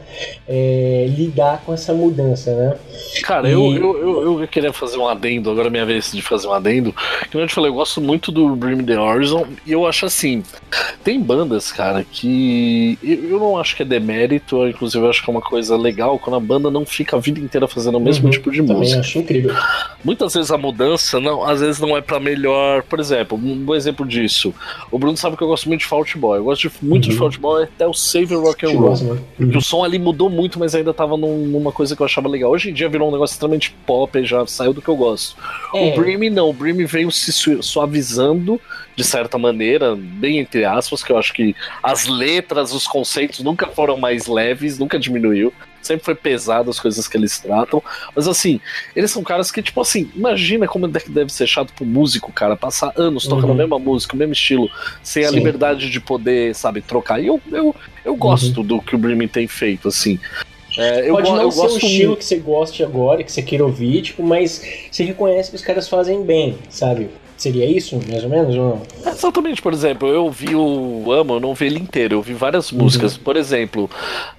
É, 0.49 1.07
lidar 1.17 1.63
com 1.65 1.73
essa 1.73 1.95
mudança, 1.95 2.53
né? 2.55 2.77
Cara, 3.23 3.49
E- 3.49 3.53
eu, 3.53 3.77
eu, 3.77 4.23
eu, 4.23 4.41
eu 4.43 4.49
queria 4.49 4.73
fazer 4.73 4.99
um 4.99 5.07
adendo, 5.09 5.49
agora 5.51 5.69
é 5.69 5.71
minha 5.71 5.87
vez 5.87 6.11
de 6.11 6.21
fazer 6.21 6.49
um 6.49 6.53
adendo. 6.53 6.93
Que 7.31 7.37
eu 7.37 7.47
te 7.47 7.55
falei, 7.55 7.71
eu 7.71 7.75
gosto 7.75 8.01
muito 8.01 8.33
do 8.33 8.57
Me 8.57 8.83
the 8.83 8.99
Horizon 8.99 9.47
e 9.65 9.71
eu 9.73 9.87
acho 9.87 10.07
assim: 10.07 10.43
tem 11.05 11.21
bandas, 11.21 11.71
cara, 11.71 12.05
que 12.11 12.99
eu, 13.03 13.39
não 13.39 13.57
acho 13.59 13.77
que 13.77 13.83
é 13.83 13.85
demérito, 13.87 14.67
inclusive 14.67 15.05
eu 15.05 15.11
acho 15.11 15.23
que 15.23 15.31
é 15.31 15.33
uma 15.33 15.41
coisa 15.41 15.77
legal 15.77 16.19
quando 16.19 16.37
a 16.37 16.41
banda 16.41 16.71
não 16.71 16.85
fica 16.85 17.17
a 17.17 17.21
vida 17.21 17.39
inteira 17.39 17.69
fazendo 17.69 17.99
o 17.99 18.01
mesmo 18.01 18.25
Uhum, 18.25 18.31
tipo 18.31 18.51
de 18.51 18.63
música. 18.63 19.04
Acho 19.05 19.19
incrível. 19.19 19.55
Muitas 20.05 20.35
vezes 20.35 20.51
a 20.51 20.59
mudança, 20.59 21.19
não, 21.21 21.43
às 21.45 21.61
vezes 21.61 21.81
não 21.81 21.97
é 21.97 22.01
pra 22.01 22.21
melhor. 22.21 22.83
Por 22.83 23.01
exemplo, 23.01 23.39
um 23.39 23.57
bom 23.65 23.75
exemplo 23.75 24.07
disso. 24.07 24.55
O 24.91 24.99
Bruno 24.99 25.17
sabe 25.17 25.37
que 25.37 25.43
eu 25.43 25.49
gosto 25.49 25.67
muito 25.69 25.81
de 25.81 25.87
Fault 25.87 26.19
Boy. 26.19 26.39
Eu 26.39 26.45
gosto 26.45 26.69
de- 26.69 26.75
muito 26.83 27.05
de 27.05 27.13
Uhum. 27.13 27.19
Fault 27.19 27.39
Boy 27.39 27.65
até 27.65 27.87
o 27.87 27.95
Save 27.95 28.35
Rock 28.35 28.67
and 28.67 28.79
Roll. 28.79 28.97
Né? 28.97 29.19
Que 29.51 29.57
o 29.57 29.61
som 29.63 29.83
ali 29.85 29.99
mudou 29.99 30.29
muito, 30.29 30.59
mas 30.59 30.75
ainda 30.75 30.93
tava 30.93 31.17
num- 31.17 31.47
numa 31.47 31.73
coisa 31.73 31.97
que 31.97 32.03
eu 32.03 32.07
achava 32.07 32.29
legal. 32.29 32.51
Hoje 32.51 32.71
em 32.71 32.75
dia 32.75 32.89
virou 32.89 33.09
um 33.09 33.13
negócio 33.13 33.35
extremamente 33.35 33.75
pop 33.87 34.19
e 34.19 34.25
já 34.25 34.47
saiu 34.47 34.73
do 34.73 34.83
que 34.83 34.89
eu 34.89 34.97
gosto. 34.97 35.37
É, 35.75 35.93
O 35.93 36.01
Brim 36.01 36.29
não, 36.31 36.51
o 36.51 36.53
Brim 36.53 36.85
veio 36.85 37.11
se 37.11 37.33
su- 37.33 37.63
suavizando 37.63 38.61
de 38.97 39.03
certa 39.05 39.37
maneira, 39.39 39.97
bem 39.97 40.39
entre 40.39 40.65
aspas, 40.65 41.03
que 41.03 41.11
eu 41.11 41.19
acho 41.19 41.33
que 41.33 41.55
as 41.83 42.07
letras, 42.07 42.73
os 42.73 42.87
conceitos 42.87 43.41
nunca 43.41 43.67
foram 43.67 43.97
mais 43.97 44.27
leves, 44.27 44.79
nunca 44.79 44.99
diminuiu. 44.99 45.53
Sempre 45.85 46.05
foi 46.05 46.15
pesado 46.15 46.71
as 46.71 46.81
coisas 46.81 47.07
que 47.07 47.17
eles 47.17 47.39
tratam. 47.39 47.83
Mas 48.17 48.27
assim, 48.27 48.61
eles 48.97 49.11
são 49.11 49.23
caras 49.23 49.51
que, 49.51 49.63
tipo 49.63 49.81
assim, 49.81 50.11
imagina 50.17 50.67
como 50.67 50.89
deve 50.89 51.31
ser 51.33 51.47
chato 51.47 51.73
pro 51.75 51.85
músico, 51.85 52.33
cara, 52.33 52.57
passar 52.57 52.93
anos 52.97 53.27
tocando 53.27 53.49
Uhum. 53.49 53.53
a 53.53 53.57
mesma 53.57 53.79
música, 53.79 54.15
o 54.15 54.19
mesmo 54.19 54.33
estilo, 54.33 54.71
sem 55.03 55.25
a 55.25 55.29
Sim. 55.29 55.35
liberdade 55.37 55.91
de 55.91 56.01
poder, 56.01 56.55
sabe, 56.55 56.81
trocar. 56.81 57.21
E 57.23 57.27
eu, 57.27 57.41
eu, 57.53 57.77
eu 58.05 58.17
gosto 58.17 58.63
do 58.63 58.81
que 58.81 58.95
o 58.95 58.99
Brim 58.99 59.29
tem 59.29 59.47
feito, 59.47 59.89
assim. 59.89 60.19
É, 60.77 61.09
eu, 61.09 61.15
Pode 61.15 61.31
go- 61.31 61.37
não 61.37 61.43
eu 61.43 61.53
ser 61.53 61.61
o 61.61 61.77
estilo 61.77 62.09
muito. 62.09 62.19
que 62.19 62.25
você 62.25 62.37
goste 62.39 62.83
agora, 62.83 63.23
que 63.23 63.31
você 63.31 63.43
queira 63.43 63.65
ouvir, 63.65 64.03
tipo, 64.03 64.23
mas 64.25 64.61
você 64.91 65.05
reconhece 65.05 65.51
que 65.51 65.57
os 65.57 65.63
caras 65.63 65.89
fazem 65.89 66.25
bem, 66.25 66.59
sabe? 66.69 67.11
Seria 67.37 67.67
isso, 67.67 68.01
mais 68.09 68.23
ou 68.25 68.31
menos, 68.31 68.55
ou 68.57 68.83
não? 69.05 69.11
Exatamente, 69.13 69.61
por 69.61 69.73
exemplo, 69.73 70.09
eu 70.09 70.31
vi 70.31 70.55
o 70.55 71.11
Amo, 71.13 71.35
eu 71.35 71.41
não 71.41 71.55
vi 71.55 71.67
ele 71.67 71.79
inteiro, 71.81 72.15
eu 72.17 72.23
vi 72.23 72.33
várias 72.33 72.71
músicas. 72.73 73.17
Por 73.17 73.37
exemplo, 73.37 73.91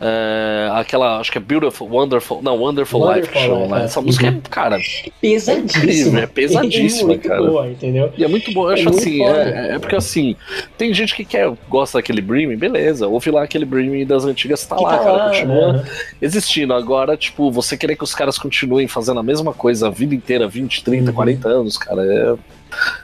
é, 0.02 0.70
aquela, 0.74 1.20
acho 1.20 1.32
que 1.32 1.38
é 1.38 1.42
Beautiful, 1.42 1.88
Wonderful, 1.92 2.42
não, 2.42 2.58
Wonderful, 2.58 3.00
Life 3.14 3.28
Wonderful 3.28 3.42
Show, 3.42 3.60
Life, 3.64 3.72
né? 3.74 3.82
é. 3.82 3.86
Essa 3.86 4.02
música 4.02 4.28
Uhum. 4.28 4.38
é, 4.38 4.50
cara, 4.50 4.78
Pesadíssima. 5.22 6.20
É 6.26 6.28
pesadíssima, 6.28 7.08
muito 7.10 7.28
cara. 7.28 7.42
boa, 7.44 7.68
entendeu? 7.70 8.12
e 8.18 8.24
é 8.24 8.28
muito 8.28 8.52
bom. 8.54 8.66
Eu 8.66 8.72
É 8.72 8.74
acho 8.76 8.90
assim, 8.90 9.24
é, 9.24 9.76
é 9.76 9.80
porque 9.80 9.96
assim, 9.96 10.36
tem 10.78 10.94
gente 10.94 11.14
que 11.16 11.26
quer, 11.26 11.52
gosta 11.70 11.98
daquele 11.98 12.22
Brim, 12.22 12.56
beleza, 12.56 13.08
ouve 13.08 13.30
lá 13.30 13.44
aquele 13.44 13.66
Brim 13.66 14.06
das 14.06 14.26
antigas, 14.26 14.66
tá 14.66 14.76
Que 14.78 14.84
lá, 14.84 14.98
tá 14.98 15.04
cara, 15.04 15.12
lá, 15.12 15.30
continua 15.30 15.74
né? 15.74 15.84
existindo. 16.22 16.74
Agora, 16.74 17.16
tipo, 17.18 17.52
você 17.52 17.78
querer 17.78 17.96
que 17.96 18.04
os 18.04 18.16
caras 18.16 18.38
continuem 18.38 18.88
fazendo 18.88 19.20
a 19.20 19.24
mesma 19.24 19.54
coisa 19.54 19.88
a 19.88 19.92
vida 19.92 20.16
inteira, 20.16 20.48
20, 20.48 20.84
30, 20.84 21.10
Uhum. 21.10 21.16
40 21.16 21.48
anos, 21.50 21.78
cara, 21.78 22.02
é. 22.04 22.55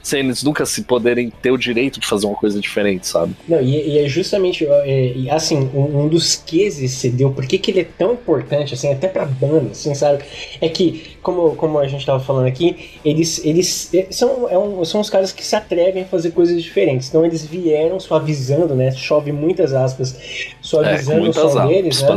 Sem 0.01 0.21
eles 0.21 0.43
nunca 0.43 0.65
se 0.65 0.83
poderem 0.83 1.31
ter 1.41 1.51
o 1.51 1.57
direito 1.57 1.99
de 1.99 2.07
fazer 2.07 2.25
uma 2.25 2.35
coisa 2.35 2.59
diferente, 2.59 3.07
sabe? 3.07 3.35
Não, 3.47 3.61
e, 3.61 3.89
e 3.89 3.99
é 3.99 4.07
justamente, 4.07 4.65
é, 4.65 5.13
assim, 5.29 5.69
um, 5.73 6.01
um 6.01 6.07
dos 6.07 6.35
queses 6.35 6.91
se 6.91 7.09
deu, 7.09 7.31
por 7.31 7.45
que 7.45 7.57
que 7.57 7.71
ele 7.71 7.81
é 7.81 7.87
tão 7.97 8.13
importante, 8.13 8.73
assim, 8.73 8.91
até 8.91 9.07
pra 9.07 9.25
banda, 9.25 9.71
assim, 9.71 9.93
sabe? 9.93 10.23
É 10.59 10.69
que, 10.69 11.15
como, 11.21 11.55
como 11.55 11.77
a 11.79 11.87
gente 11.87 12.05
tava 12.05 12.19
falando 12.19 12.47
aqui, 12.47 12.91
eles, 13.05 13.43
eles 13.45 13.93
é, 13.93 14.07
são, 14.11 14.49
é 14.49 14.57
um- 14.57 14.83
são 14.85 15.01
os 15.01 15.09
caras 15.09 15.31
que 15.31 15.45
se 15.45 15.55
atrevem 15.55 16.03
a 16.03 16.05
fazer 16.05 16.31
coisas 16.31 16.61
diferentes. 16.61 17.09
Então 17.09 17.25
eles 17.25 17.45
vieram 17.45 17.99
suavizando, 17.99 18.73
né? 18.75 18.91
Chove 18.91 19.31
muitas 19.31 19.73
aspas, 19.73 20.15
É, 20.15 20.53
suavizando 20.61 21.19
o 21.19 21.21
muitas 21.23 21.51
som 21.51 21.67
deles, 21.67 22.01
né? 22.01 22.07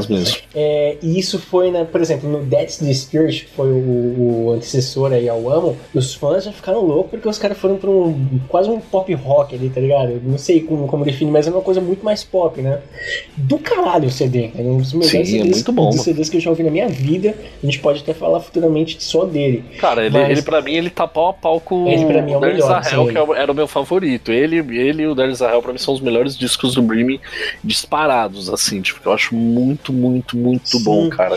É, 0.55 0.97
e 1.03 1.19
isso 1.19 1.39
foi, 1.39 1.71
né, 1.71 1.85
por 1.91 2.01
exemplo, 2.01 2.29
no 2.29 2.45
That's 2.47 2.79
the 2.79 2.93
Spirit, 2.93 3.45
que 3.47 3.51
foi 3.53 3.69
o, 3.71 4.47
o 4.49 4.53
antecessor 4.53 5.13
aí 5.13 5.29
ao 5.29 5.49
Amo, 5.51 5.77
os 5.95 6.15
fãs 6.15 6.45
já 6.45 6.53
ficaram 6.53 6.81
loucos 6.85 7.11
porque 7.11 7.29
os 7.29 7.39
caras 7.39 7.59
foram 7.59 7.77
pra 7.77 7.91
um 7.91 8.41
quase 8.49 8.69
um 8.71 8.81
pop 8.81 9.13
rock 9.15 9.55
ali, 9.55 9.69
tá 9.71 9.81
ligado? 9.81 10.13
Eu 10.13 10.21
Não 10.25 10.39
sei 10.39 10.61
como, 10.61 10.87
como 10.87 11.05
definir, 11.05 11.31
mas 11.31 11.47
é 11.47 11.51
uma 11.51 11.61
coisa 11.61 11.81
muito 11.81 12.05
mais 12.05 12.25
pop, 12.25 12.61
né? 12.61 12.81
Do 13.37 13.59
caralho 13.59 14.09
o 14.09 14.11
CD, 14.11 14.51
é 14.57 14.63
um 14.63 14.79
dos 14.79 14.93
melhores 14.93 15.11
Sim, 15.11 15.21
é 15.21 15.25
CDs, 15.25 15.51
muito 15.57 15.73
bom. 15.73 15.93
CDs 15.93 16.29
que 16.29 16.37
eu 16.37 16.41
já 16.41 16.51
ouvi 16.51 16.63
na 16.63 16.71
minha 16.71 16.89
vida. 16.89 17.35
A 17.63 17.67
gente 17.67 17.79
pode 17.81 18.01
até 18.01 18.15
falar 18.15 18.41
futuramente 18.41 18.94
só 18.99 19.25
dele. 19.25 19.65
Cara, 19.79 20.05
ele, 20.07 20.19
Mas- 20.19 20.31
ele 20.31 20.43
pra 20.43 20.61
mim, 20.63 20.73
ele 20.75 20.91
tá 20.91 21.07
pau 21.07 21.29
a 21.29 21.33
pau 21.33 21.61
com 21.61 21.89
Ele, 21.89 22.05
pra 22.05 22.23
mim, 22.23 22.33
é 22.33 22.37
o 22.37 22.41
que 23.09 23.17
é 23.19 23.23
o- 23.23 23.35
era 23.35 23.51
o 23.51 23.55
meu 23.55 23.67
favorito. 23.67 24.31
Ele, 24.33 24.57
ele 24.79 25.03
e 25.03 25.07
o 25.07 25.15
a 25.43 25.51
Hell, 25.53 25.63
pra 25.63 25.73
mim, 25.73 25.79
são 25.79 25.95
os 25.95 26.01
melhores 26.01 26.37
discos 26.37 26.75
do 26.75 26.83
Brim 26.83 27.19
disparados, 27.63 28.49
assim, 28.49 28.81
tipo, 28.81 29.01
que 29.01 29.07
eu 29.07 29.13
acho 29.13 29.35
muito, 29.35 29.93
muito, 29.93 30.37
muito 30.37 30.69
Sim. 30.79 30.85
bom, 30.85 31.09
cara. 31.11 31.37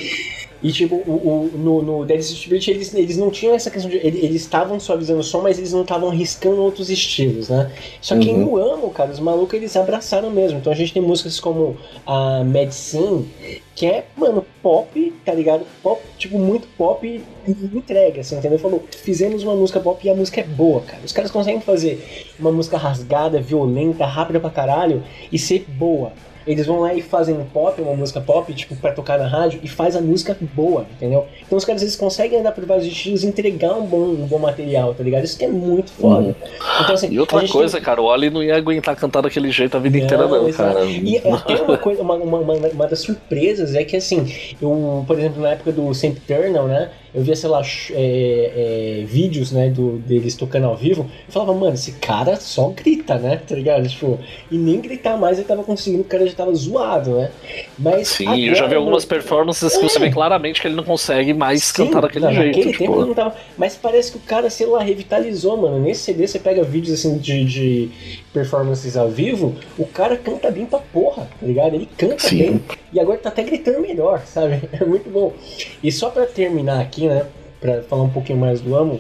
E 0.61 0.71
tipo, 0.71 0.95
o, 0.95 1.51
o- 1.53 1.57
no, 1.57 1.81
no 1.83 2.05
Dead 2.05 2.21
Spirit 2.21 2.71
eles, 2.71 2.93
eles 2.93 3.15
não 3.17 3.29
tinham 3.29 3.53
essa 3.53 3.69
questão 3.69 3.89
de. 3.91 3.97
Eles 3.97 4.41
estavam 4.41 4.79
suavizando 4.79 5.19
o 5.19 5.23
som, 5.23 5.41
mas 5.41 5.57
eles 5.59 5.71
não 5.71 5.81
estavam 5.83 6.09
riscando 6.09 6.61
outros 6.63 6.89
estilos, 6.89 7.49
né? 7.49 7.71
Só 8.01 8.17
que 8.17 8.29
Uhum. 8.29 8.37
no 8.39 8.57
Amo, 8.57 8.89
cara, 8.89 9.11
os 9.11 9.19
malucos 9.19 9.53
eles 9.53 9.75
abraçaram 9.77 10.31
mesmo. 10.31 10.57
Então 10.57 10.73
a 10.73 10.75
gente 10.75 10.91
tem 10.93 11.01
músicas 11.01 11.39
como 11.39 11.77
a 12.05 12.43
Medicine, 12.43 13.27
que 13.75 13.85
é, 13.85 14.05
mano, 14.17 14.43
pop, 14.63 15.13
tá 15.23 15.33
ligado? 15.33 15.63
Pop, 15.83 16.01
tipo, 16.17 16.39
muito 16.39 16.67
pop 16.75 17.05
e 17.07 17.51
entrega, 17.75 18.21
assim, 18.21 18.35
entendeu? 18.37 18.57
Falou, 18.57 18.83
fizemos 19.03 19.43
uma 19.43 19.55
música 19.55 19.79
pop 19.79 20.05
e 20.05 20.09
a 20.09 20.15
música 20.15 20.41
é 20.41 20.43
boa, 20.43 20.81
cara. 20.81 21.01
Os 21.05 21.11
caras 21.11 21.29
conseguem 21.29 21.61
fazer 21.61 22.25
uma 22.39 22.51
música 22.51 22.77
rasgada, 22.77 23.39
violenta, 23.39 24.05
rápida 24.07 24.39
pra 24.39 24.49
caralho 24.49 25.03
e 25.31 25.37
ser 25.37 25.65
boa. 25.67 26.11
Eles 26.47 26.65
vão 26.65 26.79
lá 26.79 26.93
e 26.93 27.01
fazem 27.01 27.35
um 27.35 27.43
pop, 27.45 27.79
uma 27.81 27.93
música 27.93 28.21
pop, 28.21 28.51
tipo, 28.53 28.75
pra 28.75 28.91
tocar 28.91 29.19
na 29.19 29.27
rádio, 29.27 29.59
e 29.61 29.67
faz 29.67 29.95
a 29.95 30.01
música 30.01 30.35
boa, 30.53 30.85
entendeu? 30.95 31.25
Então 31.45 31.57
os 31.57 31.65
caras 31.65 31.81
eles 31.81 31.95
conseguem 31.95 32.39
andar 32.39 32.53
por 32.53 32.65
vários 32.65 32.87
estilos 32.87 33.23
e 33.23 33.27
entregar 33.27 33.73
um 33.73 33.85
bom, 33.85 34.03
um 34.03 34.25
bom 34.27 34.39
material, 34.39 34.93
tá 34.93 35.03
ligado? 35.03 35.25
Isso 35.25 35.37
que 35.37 35.45
é 35.45 35.47
muito 35.47 35.91
foda. 35.91 36.27
Uhum. 36.27 36.35
Então, 36.81 36.95
assim, 36.95 37.11
e 37.11 37.19
outra 37.19 37.45
coisa, 37.47 37.77
tem... 37.77 37.83
cara, 37.83 38.01
o 38.01 38.05
Oli 38.05 38.29
não 38.29 38.41
ia 38.41 38.55
aguentar 38.55 38.95
cantar 38.95 39.21
daquele 39.21 39.51
jeito 39.51 39.75
a 39.75 39.79
vida 39.79 39.97
não, 39.97 40.05
inteira, 40.05 40.27
não, 40.27 40.51
cara. 40.53 40.85
E 40.85 41.17
até 41.17 41.61
uma 41.61 41.77
coisa, 41.77 42.01
uma, 42.01 42.15
uma, 42.15 42.37
uma, 42.39 42.53
uma, 42.53 42.87
das 42.87 42.99
surpresas 42.99 43.75
é 43.75 43.83
que 43.83 43.97
assim, 43.97 44.25
eu, 44.61 45.03
por 45.05 45.17
exemplo, 45.19 45.41
na 45.41 45.49
época 45.49 45.71
do 45.71 45.93
Saint 45.93 46.15
Eternal, 46.15 46.67
né? 46.67 46.89
Eu 47.13 47.21
via, 47.21 47.35
sei 47.35 47.49
lá, 47.49 47.61
é, 47.91 49.01
é, 49.01 49.05
vídeos, 49.05 49.51
né, 49.51 49.69
do, 49.69 49.97
deles 49.99 50.35
tocando 50.35 50.65
ao 50.65 50.75
vivo, 50.75 51.09
eu 51.27 51.31
falava, 51.31 51.53
mano, 51.53 51.73
esse 51.73 51.93
cara 51.93 52.35
só 52.37 52.69
grita, 52.69 53.17
né? 53.17 53.41
Tá 53.47 53.55
ligado? 53.55 53.87
Tipo, 53.87 54.19
e 54.51 54.57
nem 54.57 54.79
gritar 54.79 55.17
mais 55.17 55.37
ele 55.37 55.47
tava 55.47 55.63
conseguindo, 55.63 56.01
o 56.01 56.05
cara 56.05 56.27
já 56.27 56.33
tava 56.33 56.53
zoado, 56.53 57.11
né? 57.11 57.31
Mas. 57.77 58.09
Sim, 58.09 58.27
agora, 58.27 58.41
eu 58.41 58.55
já 58.55 58.67
vi 58.67 58.75
algumas 58.75 59.05
performances 59.05 59.73
é. 59.73 59.79
que 59.79 59.83
você 59.83 59.99
vê 59.99 60.09
claramente 60.09 60.61
que 60.61 60.67
ele 60.67 60.75
não 60.75 60.83
consegue 60.83 61.33
mais 61.33 61.63
Sim, 61.63 61.85
cantar 61.85 62.01
daquele 62.01 62.25
não, 62.25 62.33
jeito. 62.33 62.57
Naquele 62.57 62.71
tipo... 62.71 62.83
tempo 62.83 63.05
não 63.05 63.13
tava. 63.13 63.35
Mas 63.57 63.75
parece 63.75 64.11
que 64.11 64.17
o 64.17 64.21
cara, 64.21 64.49
sei 64.49 64.67
lá, 64.67 64.81
revitalizou, 64.81 65.57
mano. 65.57 65.79
Nesse 65.79 66.01
CD 66.01 66.27
você 66.27 66.39
pega 66.39 66.63
vídeos 66.63 66.99
assim 66.99 67.17
de, 67.17 67.45
de 67.45 67.89
performances 68.33 68.95
ao 68.95 69.09
vivo, 69.09 69.55
o 69.77 69.85
cara 69.85 70.15
canta 70.17 70.51
bem 70.51 70.65
pra 70.65 70.79
porra, 70.79 71.27
tá 71.39 71.45
ligado? 71.45 71.75
Ele 71.75 71.89
canta 71.97 72.19
Sim. 72.19 72.37
bem. 72.37 72.61
E 72.93 72.99
agora 72.99 73.17
tá 73.17 73.29
até 73.29 73.43
gritando 73.43 73.81
melhor, 73.81 74.21
sabe? 74.25 74.61
É 74.79 74.85
muito 74.85 75.09
bom. 75.09 75.33
E 75.81 75.91
só 75.91 76.09
pra 76.09 76.25
terminar 76.25 76.79
aqui, 76.79 76.96
né? 77.05 77.25
Pra 77.59 77.81
falar 77.83 78.03
um 78.03 78.09
pouquinho 78.09 78.39
mais 78.39 78.61
do 78.61 78.75
Amo. 78.75 78.99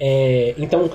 É, 0.00 0.54
então, 0.58 0.90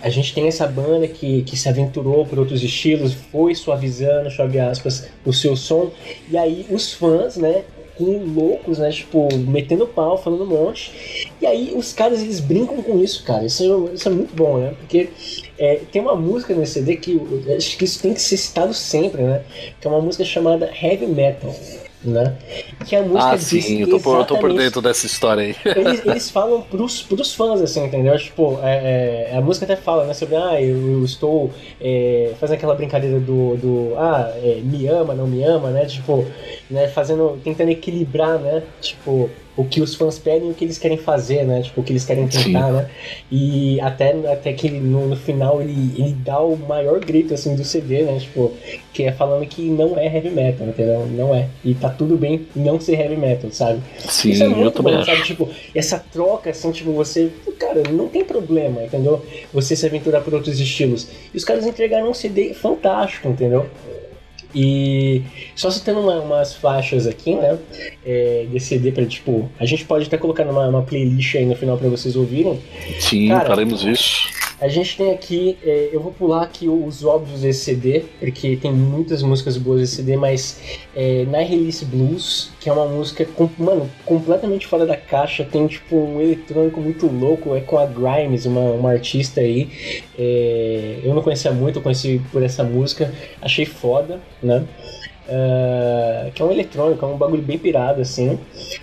a 0.00 0.08
gente 0.08 0.32
tem 0.32 0.48
essa 0.48 0.66
banda 0.66 1.06
que, 1.06 1.42
que 1.42 1.56
se 1.56 1.68
aventurou 1.68 2.24
por 2.24 2.38
outros 2.38 2.62
estilos, 2.62 3.12
foi 3.12 3.54
suavizando, 3.54 4.28
aspas, 4.70 5.08
o 5.24 5.32
seu 5.32 5.56
som. 5.56 5.90
E 6.30 6.36
aí 6.36 6.66
os 6.70 6.92
fãs, 6.92 7.36
né, 7.36 7.64
loucos, 8.00 8.78
né? 8.78 8.90
Tipo, 8.90 9.28
metendo 9.36 9.86
pau, 9.86 10.16
falando 10.16 10.44
um 10.44 10.46
monte. 10.46 11.28
E 11.40 11.46
aí 11.46 11.72
os 11.74 11.92
caras 11.92 12.22
eles 12.22 12.40
brincam 12.40 12.82
com 12.82 12.98
isso, 12.98 13.24
cara. 13.24 13.44
Isso, 13.44 13.62
é, 13.62 13.94
isso 13.94 14.08
é 14.08 14.12
muito 14.12 14.34
bom, 14.34 14.58
né? 14.58 14.74
Porque 14.78 15.08
é, 15.58 15.80
tem 15.92 16.00
uma 16.00 16.16
música 16.16 16.54
nesse 16.54 16.74
CD 16.74 16.96
que 16.96 17.20
acho 17.56 17.76
que 17.76 17.84
isso 17.84 18.00
tem 18.00 18.14
que 18.14 18.22
ser 18.22 18.36
citado 18.36 18.72
sempre, 18.72 19.22
né? 19.22 19.42
Que 19.80 19.86
é 19.86 19.90
uma 19.90 20.00
música 20.00 20.24
chamada 20.24 20.70
Heavy 20.82 21.06
Metal 21.06 21.54
né? 22.02 22.36
Que 22.86 22.96
a 22.96 23.02
música 23.02 23.32
ah, 23.32 23.38
sim, 23.38 23.80
eu 23.80 23.88
tô, 23.88 24.00
por, 24.00 24.18
eu 24.18 24.24
tô 24.24 24.38
por 24.38 24.52
dentro 24.52 24.80
dessa 24.80 25.06
história 25.06 25.44
aí. 25.44 25.56
Eles, 25.76 26.06
eles 26.06 26.30
falam 26.30 26.62
pros, 26.62 27.02
pros 27.02 27.34
fãs, 27.34 27.60
assim, 27.60 27.84
entendeu? 27.84 28.16
Tipo, 28.18 28.58
é, 28.62 29.30
é, 29.32 29.36
a 29.36 29.40
música 29.40 29.64
até 29.64 29.76
fala, 29.76 30.04
né, 30.06 30.14
sobre, 30.14 30.36
ah, 30.36 30.60
eu, 30.60 30.76
eu 30.92 31.04
estou 31.04 31.50
é, 31.80 32.32
fazendo 32.40 32.56
aquela 32.56 32.74
brincadeira 32.74 33.20
do, 33.20 33.56
do 33.56 33.94
ah, 33.96 34.32
é, 34.42 34.60
me 34.62 34.86
ama, 34.86 35.14
não 35.14 35.26
me 35.26 35.42
ama, 35.42 35.70
né? 35.70 35.84
Tipo, 35.86 36.26
né, 36.70 36.88
fazendo, 36.88 37.38
tentando 37.44 37.70
equilibrar, 37.70 38.38
né? 38.38 38.62
Tipo, 38.80 39.30
o 39.56 39.64
que 39.64 39.80
os 39.80 39.94
fãs 39.94 40.18
pedem 40.18 40.48
e 40.48 40.52
o 40.52 40.54
que 40.54 40.64
eles 40.64 40.78
querem 40.78 40.96
fazer, 40.96 41.44
né? 41.44 41.62
Tipo, 41.62 41.80
o 41.80 41.84
que 41.84 41.92
eles 41.92 42.04
querem 42.04 42.26
tentar, 42.28 42.66
Sim. 42.66 42.72
né? 42.72 42.90
E 43.30 43.80
até, 43.80 44.12
até 44.30 44.52
que 44.52 44.70
no, 44.70 45.08
no, 45.08 45.16
final 45.16 45.60
ele, 45.60 45.92
ele 45.96 46.14
dá 46.24 46.40
o 46.40 46.56
maior 46.56 47.00
grito, 47.00 47.34
assim, 47.34 47.54
do 47.54 47.64
CD, 47.64 48.02
né? 48.02 48.18
Tipo, 48.18 48.52
que 48.92 49.04
é 49.04 49.12
falando 49.12 49.44
que 49.46 49.62
não 49.62 49.98
é 49.98 50.06
heavy 50.06 50.30
metal, 50.30 50.66
entendeu? 50.66 51.06
Não 51.06 51.34
é. 51.34 51.48
E 51.64 51.74
tá 51.74 51.90
tudo 51.90 52.16
bem 52.16 52.46
não 52.54 52.80
ser 52.80 52.98
heavy 53.00 53.16
metal, 53.16 53.50
sabe? 53.50 53.80
Sim, 53.98 54.30
Isso 54.30 54.44
é 54.44 54.48
muito 54.48 54.82
bom, 54.82 54.96
acho. 54.96 55.06
sabe? 55.06 55.22
Tipo, 55.24 55.48
essa 55.74 55.98
troca, 55.98 56.50
assim, 56.50 56.70
tipo, 56.70 56.92
você... 56.92 57.30
Cara, 57.58 57.82
não 57.90 58.08
tem 58.08 58.24
problema, 58.24 58.82
entendeu? 58.84 59.24
Você 59.52 59.76
se 59.76 59.84
aventurar 59.84 60.22
por 60.22 60.32
outros 60.32 60.58
estilos. 60.58 61.08
E 61.34 61.36
os 61.36 61.44
caras 61.44 61.66
entregaram 61.66 62.10
um 62.10 62.14
CD 62.14 62.54
fantástico, 62.54 63.28
entendeu? 63.28 63.66
E 64.54 65.22
só 65.54 65.70
citando 65.70 66.00
uma, 66.00 66.20
umas 66.20 66.54
faixas 66.54 67.06
aqui, 67.06 67.34
né? 67.34 67.58
É, 68.04 68.46
desse 68.50 68.66
CD 68.66 68.92
pra, 68.92 69.04
tipo, 69.06 69.50
a 69.58 69.64
gente 69.64 69.84
pode 69.84 70.06
até 70.06 70.16
colocar 70.16 70.44
numa 70.44 70.66
uma 70.68 70.82
playlist 70.82 71.34
aí 71.36 71.44
no 71.44 71.54
final 71.54 71.76
para 71.76 71.88
vocês 71.88 72.16
ouvirem. 72.16 72.60
Sim, 72.98 73.28
Cara, 73.28 73.46
faremos 73.46 73.84
isso. 73.84 74.28
A 74.60 74.68
gente 74.68 74.94
tem 74.94 75.10
aqui, 75.10 75.56
é, 75.64 75.88
eu 75.90 76.00
vou 76.00 76.12
pular 76.12 76.42
aqui 76.42 76.68
os 76.68 77.02
óbvios 77.02 77.40
desse 77.40 77.60
CD, 77.60 78.04
porque 78.18 78.56
tem 78.56 78.70
muitas 78.70 79.22
músicas 79.22 79.56
boas 79.56 79.80
desse 79.80 79.96
CD, 79.96 80.18
mas 80.18 80.60
é, 80.94 81.24
Na 81.24 81.38
Release 81.38 81.82
Blues, 81.82 82.50
que 82.60 82.68
é 82.68 82.72
uma 82.72 82.84
música, 82.84 83.24
com, 83.24 83.48
mano, 83.58 83.90
completamente 84.04 84.66
fora 84.66 84.84
da 84.84 84.98
caixa, 84.98 85.44
tem 85.44 85.66
tipo 85.66 85.96
um 85.96 86.20
eletrônico 86.20 86.78
muito 86.78 87.06
louco, 87.06 87.56
é 87.56 87.60
com 87.60 87.78
a 87.78 87.86
Grimes, 87.86 88.44
uma, 88.44 88.60
uma 88.72 88.90
artista 88.90 89.40
aí. 89.40 89.70
É, 90.18 91.00
eu 91.02 91.14
não 91.14 91.22
conhecia 91.22 91.52
muito, 91.52 91.78
eu 91.78 91.82
conheci 91.82 92.20
por 92.30 92.42
essa 92.42 92.62
música, 92.62 93.14
achei 93.40 93.64
foda, 93.64 94.20
né? 94.42 94.62
Uh, 95.30 96.32
que 96.32 96.42
é 96.42 96.44
um 96.44 96.50
eletrônico, 96.50 97.04
é 97.04 97.08
um 97.08 97.16
bagulho 97.16 97.42
bem 97.42 97.56
pirado 97.56 98.00
assim. 98.02 98.36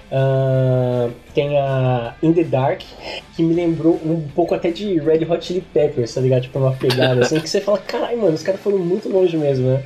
Uh, 0.10 1.12
tem 1.34 1.58
a 1.60 2.16
In 2.24 2.32
the 2.32 2.46
Dark, 2.46 2.84
que 3.36 3.44
me 3.44 3.54
lembrou 3.54 4.00
um 4.06 4.26
pouco 4.34 4.56
até 4.56 4.72
de 4.72 4.98
Red 4.98 5.26
Hot 5.30 5.46
Chili 5.46 5.60
Peppers, 5.74 6.14
tá 6.14 6.22
ligado? 6.22 6.44
Tipo, 6.44 6.60
uma 6.60 6.72
pegada 6.72 7.26
assim, 7.26 7.42
que 7.42 7.50
você 7.50 7.60
fala, 7.60 7.80
caralho, 7.80 8.20
mano, 8.20 8.34
os 8.34 8.44
caras 8.44 8.62
foram 8.62 8.78
muito 8.78 9.10
longe 9.10 9.36
mesmo, 9.36 9.68
né? 9.68 9.84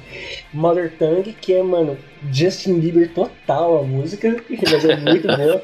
Mother 0.54 0.94
Tongue, 1.00 1.36
que 1.42 1.52
é, 1.52 1.64
mano, 1.64 1.98
Justin 2.32 2.80
Bieber 2.80 3.10
total 3.14 3.80
a 3.80 3.84
música, 3.84 4.36
mas 4.50 4.86
é 4.86 4.96
muito 4.98 5.28
boa. 5.36 5.62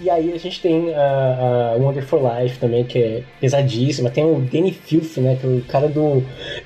E 0.00 0.10
aí 0.10 0.32
a 0.32 0.38
gente 0.38 0.60
tem 0.60 0.94
a, 0.94 1.72
a 1.74 1.76
Wonderful 1.76 2.20
Life 2.20 2.58
também, 2.58 2.84
que 2.84 2.98
é 2.98 3.22
pesadíssima. 3.40 4.10
Tem 4.10 4.24
o 4.24 4.40
Danny 4.40 4.72
Filth, 4.72 5.18
né? 5.18 5.36
Que 5.40 5.46
é 5.46 5.50
o 5.50 5.62
cara 5.68 5.88
do. 5.88 6.22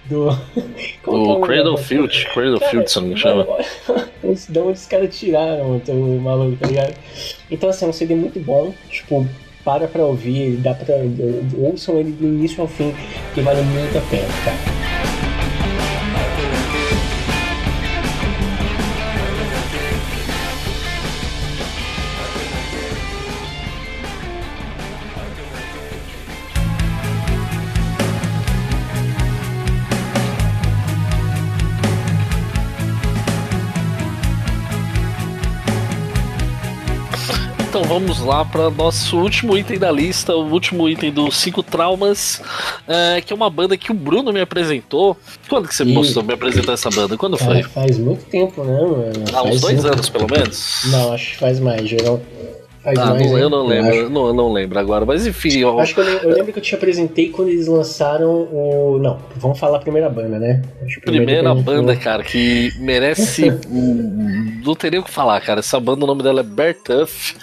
do 0.07 0.29
o 1.07 1.45
é 1.45 1.47
Cradle 1.47 1.77
Filth, 1.77 2.25
Cradle 2.33 2.61
Filth, 2.71 2.89
se 2.89 3.01
não 3.01 3.17
chama. 3.17 3.47
De 4.49 4.59
onde 4.59 4.73
os 4.73 4.87
caras 4.87 5.17
tiraram 5.17 5.81
o 5.89 6.21
maluco, 6.21 6.57
tá 6.57 6.67
ligado? 6.67 6.95
Então, 7.51 7.69
assim, 7.69 7.85
é 7.85 7.89
um 7.89 7.93
CD 7.93 8.15
muito 8.15 8.41
bom. 8.41 8.73
Tipo, 8.91 9.27
para 9.65 9.89
pra 9.89 10.05
ouvir, 10.05 10.57
dá 10.57 10.75
pra. 10.75 10.95
Ouçam 11.59 11.99
ele 11.99 12.13
do 12.13 12.27
início 12.27 12.61
ao 12.61 12.69
fim, 12.69 12.95
que 13.35 13.41
vale 13.41 13.63
muito 13.63 13.99
a 13.99 14.01
pena, 14.03 14.29
cara. 14.45 14.84
Vamos 37.87 38.21
lá 38.21 38.45
para 38.45 38.71
nosso 38.71 39.19
último 39.19 39.57
item 39.57 39.79
da 39.79 39.91
lista, 39.91 40.35
o 40.35 40.51
último 40.51 40.89
item 40.89 41.13
dos 41.13 41.37
cinco 41.37 41.63
traumas, 41.63 42.41
é, 42.89 43.21
que 43.21 43.33
é 43.33 43.37
uma 43.37 43.51
banda 43.51 43.77
que 43.77 43.93
o 43.93 43.95
Bruno 43.95 44.33
me 44.33 44.41
apresentou. 44.41 45.17
Quando 45.49 45.69
que 45.69 45.75
você 45.75 45.85
e... 45.85 45.93
mostrou, 45.93 46.25
me 46.25 46.33
apresentou 46.33 46.73
essa 46.73 46.91
banda? 46.91 47.17
Quando 47.17 47.37
Cara, 47.37 47.53
foi? 47.53 47.63
Faz 47.63 47.99
muito 47.99 48.25
tempo, 48.27 48.65
né, 48.65 48.81
mano? 48.81 49.13
Há 49.33 49.43
uns 49.43 49.61
dois 49.61 49.85
anos, 49.85 50.09
pelo 50.09 50.27
menos? 50.31 50.83
Não, 50.87 51.13
acho 51.13 51.33
que 51.33 51.37
faz 51.37 51.61
mais, 51.61 51.89
geral. 51.89 52.21
Ah, 52.85 53.15
não, 53.15 53.39
eu 53.39 53.49
não 53.49 53.67
lembro, 53.67 53.95
eu 53.95 54.11
não, 54.11 54.33
não 54.35 54.53
lembro 54.53 54.79
agora, 54.79 55.07
mas 55.07 55.27
enfim. 55.27 55.59
Eu... 55.61 55.81
Acho 55.81 55.95
que 55.95 56.01
eu, 56.01 56.05
eu, 56.05 56.31
lembro 56.31 56.53
que 56.53 56.59
eu 56.59 56.63
te 56.63 56.75
apresentei 56.75 57.31
quando 57.31 57.49
eles 57.49 57.67
lançaram 57.67 58.31
o. 58.31 58.99
Não, 59.01 59.19
vamos 59.37 59.59
falar 59.59 59.79
a 59.79 59.81
primeira 59.81 60.11
banda, 60.11 60.39
né? 60.39 60.61
primeira 61.03 61.55
banda, 61.55 61.97
cara, 61.97 62.23
que 62.23 62.73
merece. 62.79 63.51
não 64.65 64.75
teria 64.75 65.01
o 65.01 65.05
que 65.05 65.11
falar, 65.11 65.41
cara. 65.41 65.61
Essa 65.61 65.81
banda, 65.81 66.05
o 66.05 66.07
nome 66.07 66.23
dela 66.23 66.41
é 66.41 66.43
Bertuff. 66.43 67.35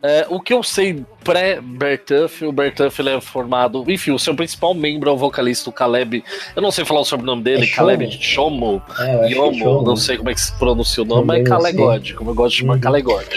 É, 0.00 0.26
o 0.28 0.40
que 0.40 0.54
eu 0.54 0.62
sei 0.62 1.04
pré-Bertuff, 1.24 2.44
o 2.44 2.52
Bertuff 2.52 3.00
ele 3.00 3.10
é 3.10 3.20
formado. 3.20 3.84
Enfim, 3.88 4.12
o 4.12 4.18
seu 4.18 4.34
principal 4.34 4.74
membro 4.74 5.10
é 5.10 5.12
o 5.12 5.16
vocalista, 5.16 5.68
o 5.70 5.72
Caleb. 5.72 6.24
Eu 6.54 6.62
não 6.62 6.70
sei 6.70 6.84
falar 6.84 7.00
o 7.00 7.04
sobrenome 7.04 7.42
dele, 7.42 7.64
é 7.64 7.68
Caleb 7.68 8.10
Chomo. 8.20 8.82
É, 8.98 9.30
Yomo, 9.30 9.82
não 9.82 9.96
sei 9.96 10.16
como 10.16 10.30
é 10.30 10.34
que 10.34 10.40
se 10.40 10.52
pronuncia 10.58 11.02
o 11.02 11.06
nome, 11.06 11.26
mas 11.26 11.40
é 11.40 11.44
Calegode, 11.44 12.14
como 12.14 12.30
eu 12.30 12.34
gosto 12.34 12.54
de 12.54 12.60
chamar 12.60 12.74
uhum. 12.74 12.80
Calegode. 12.80 13.28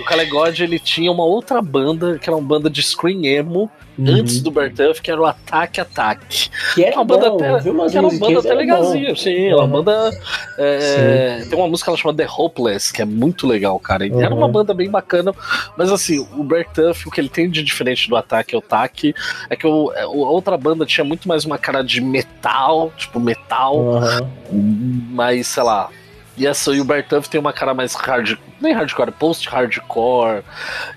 O 0.00 0.04
Calegode 0.04 0.62
ele 0.62 0.78
tinha 0.78 1.10
uma 1.10 1.24
outra 1.24 1.62
banda, 1.62 2.18
que 2.18 2.28
era 2.28 2.36
uma 2.36 2.46
banda 2.46 2.68
de 2.68 2.82
Scream 2.82 3.24
Emo, 3.24 3.70
uhum. 3.98 4.14
antes 4.14 4.40
do 4.40 4.50
Bertuff, 4.50 5.02
que 5.02 5.10
era 5.10 5.20
o 5.20 5.26
Ataque 5.26 5.80
Ataque. 5.80 6.50
Que 6.74 6.84
era 6.84 6.96
uma 6.96 7.04
banda 7.04 7.30
bom, 7.30 7.36
até, 7.36 7.60
que 7.90 7.98
era 7.98 8.06
uma 8.06 8.18
banda 8.18 8.38
até 8.38 8.54
legalzinha, 8.54 9.16
sim. 9.16 9.52
Uhum. 9.52 9.64
Uma 9.64 9.82
banda. 9.82 10.20
É, 10.56 11.44
tem 11.48 11.58
uma 11.58 11.68
música 11.68 11.90
ela 11.90 11.98
chama 11.98 12.14
The 12.14 12.26
Hopeless, 12.26 12.92
que 12.92 13.02
é 13.02 13.04
muito 13.04 13.46
legal, 13.46 13.78
cara. 13.78 14.06
Uhum. 14.06 14.22
Era 14.22 14.34
uma 14.34 14.48
banda 14.48 14.72
bem 14.72 14.90
bacana, 14.90 15.34
mas 15.76 15.90
assim, 15.90 16.26
o 16.36 16.44
Bertuff, 16.44 16.87
o 16.90 17.10
que 17.10 17.20
ele 17.20 17.28
tem 17.28 17.50
de 17.50 17.62
diferente 17.62 18.08
do 18.08 18.16
Ataque 18.16 18.56
Ataque 18.56 19.14
é 19.48 19.56
que 19.56 19.66
o, 19.66 19.90
a 19.90 20.06
outra 20.06 20.56
banda 20.56 20.84
tinha 20.84 21.04
muito 21.04 21.28
mais 21.28 21.44
uma 21.44 21.58
cara 21.58 21.82
de 21.82 22.00
metal, 22.00 22.92
tipo 22.96 23.18
metal, 23.20 24.00
mais, 24.52 25.46
sei 25.46 25.62
lá, 25.62 25.90
E 26.38 26.46
essa 26.46 26.72
e 26.72 26.80
o 26.80 26.84
Bertuff 26.84 27.28
tem 27.28 27.40
uma 27.40 27.52
cara 27.52 27.74
mais 27.74 27.94
hard, 27.94 28.36
nem 28.60 28.72
hardcore, 28.72 29.10
post-hardcore. 29.10 30.42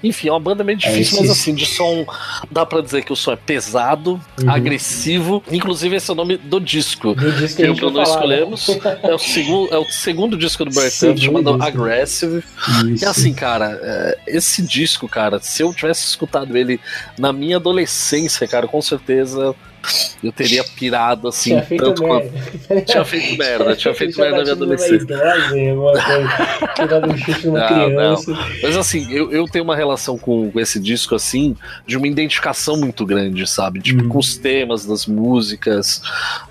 Enfim, 0.03 0.27
é 0.27 0.31
uma 0.31 0.39
banda 0.39 0.63
meio 0.63 0.77
difícil, 0.77 1.17
É, 1.17 1.21
mas 1.21 1.31
assim, 1.31 1.53
de 1.55 1.65
som 1.65 2.05
dá 2.49 2.65
pra 2.65 2.81
dizer 2.81 3.03
que 3.03 3.11
o 3.11 3.15
som 3.15 3.31
é 3.31 3.35
pesado, 3.35 4.21
Uhum. 4.41 4.49
agressivo. 4.51 5.43
Inclusive, 5.51 5.95
esse 5.95 6.09
é 6.09 6.13
o 6.13 6.15
nome 6.15 6.37
do 6.37 6.59
disco. 6.59 7.13
Do 7.15 7.31
disco 7.31 7.57
Que 7.57 7.73
que 7.73 7.85
é 7.85 7.89
nós 7.89 8.09
falar, 8.09 8.27
né? 8.27 8.35
escolhemos. 8.41 8.69
É 9.03 9.13
o, 9.13 9.17
segundo, 9.19 9.73
é 9.73 9.77
o 9.77 9.85
segundo 9.85 10.37
disco 10.37 10.63
do 10.65 10.71
Segundo 10.73 11.19
chamado 11.21 11.43
disco. 11.57 11.63
Aggressive. 11.63 12.43
Isso. 12.93 13.03
E 13.03 13.05
assim, 13.07 13.33
cara, 13.33 13.79
é, 13.81 14.17
esse 14.27 14.61
disco, 14.61 15.07
cara, 15.07 15.39
se 15.41 15.63
eu 15.63 15.73
tivesse 15.73 16.05
escutado 16.05 16.55
ele 16.55 16.79
na 17.17 17.33
minha 17.33 17.57
adolescência, 17.57 18.47
cara, 18.47 18.67
com 18.67 18.81
certeza 18.81 19.55
eu 20.23 20.31
teria 20.31 20.63
pirado 20.63 21.27
assim, 21.27 21.51
Tinha 21.51 21.63
feito 21.63 21.83
tanto 21.85 22.03
quanto. 22.03 22.31
merda. 22.31 22.81
Tinha 22.85 23.05
feito 23.05 23.37
merda, 23.37 23.75
tinha 23.75 23.93
feito 23.93 24.19
merda 24.19 24.37
na 24.37 24.41
minha 24.43 24.53
adolescência. 24.53 24.95
idosa, 25.03 25.69
alguma 25.69 25.91
coisa. 25.91 27.07
Um 27.07 27.17
chute 27.17 27.47
numa 27.47 27.59
Não, 27.59 27.67
criança. 27.67 28.31
Mas 28.61 28.77
assim, 28.77 29.11
eu, 29.11 29.31
eu 29.31 29.45
tenho 29.47 29.63
uma 29.63 29.75
relação 29.75 30.17
com, 30.17 30.51
com 30.51 30.59
esse 30.59 30.79
disco, 30.79 31.15
assim, 31.15 31.55
de 31.87 31.97
uma 31.97 32.07
identificação 32.07 32.77
muito 32.77 33.05
grande, 33.05 33.47
sabe? 33.47 33.79
Tipo, 33.81 34.03
Uhum. 34.03 34.09
com 34.09 34.19
os 34.19 34.37
temas 34.37 34.85
das 34.85 35.05
músicas. 35.05 36.01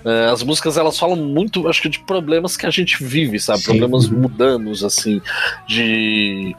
É, 0.05 0.25
as 0.31 0.43
músicas, 0.43 0.77
elas 0.77 0.97
falam 0.99 1.15
muito, 1.15 1.67
acho 1.67 1.81
que, 1.81 1.89
de 1.89 1.99
problemas 1.99 2.55
que 2.57 2.65
a 2.65 2.69
gente 2.69 3.03
vive, 3.03 3.39
sabe? 3.39 3.59
Sim. 3.59 3.65
Problemas 3.65 4.05
Uhum. 4.07 4.19
mudanos, 4.19 4.83
assim, 4.83 5.21
de, 5.67 6.55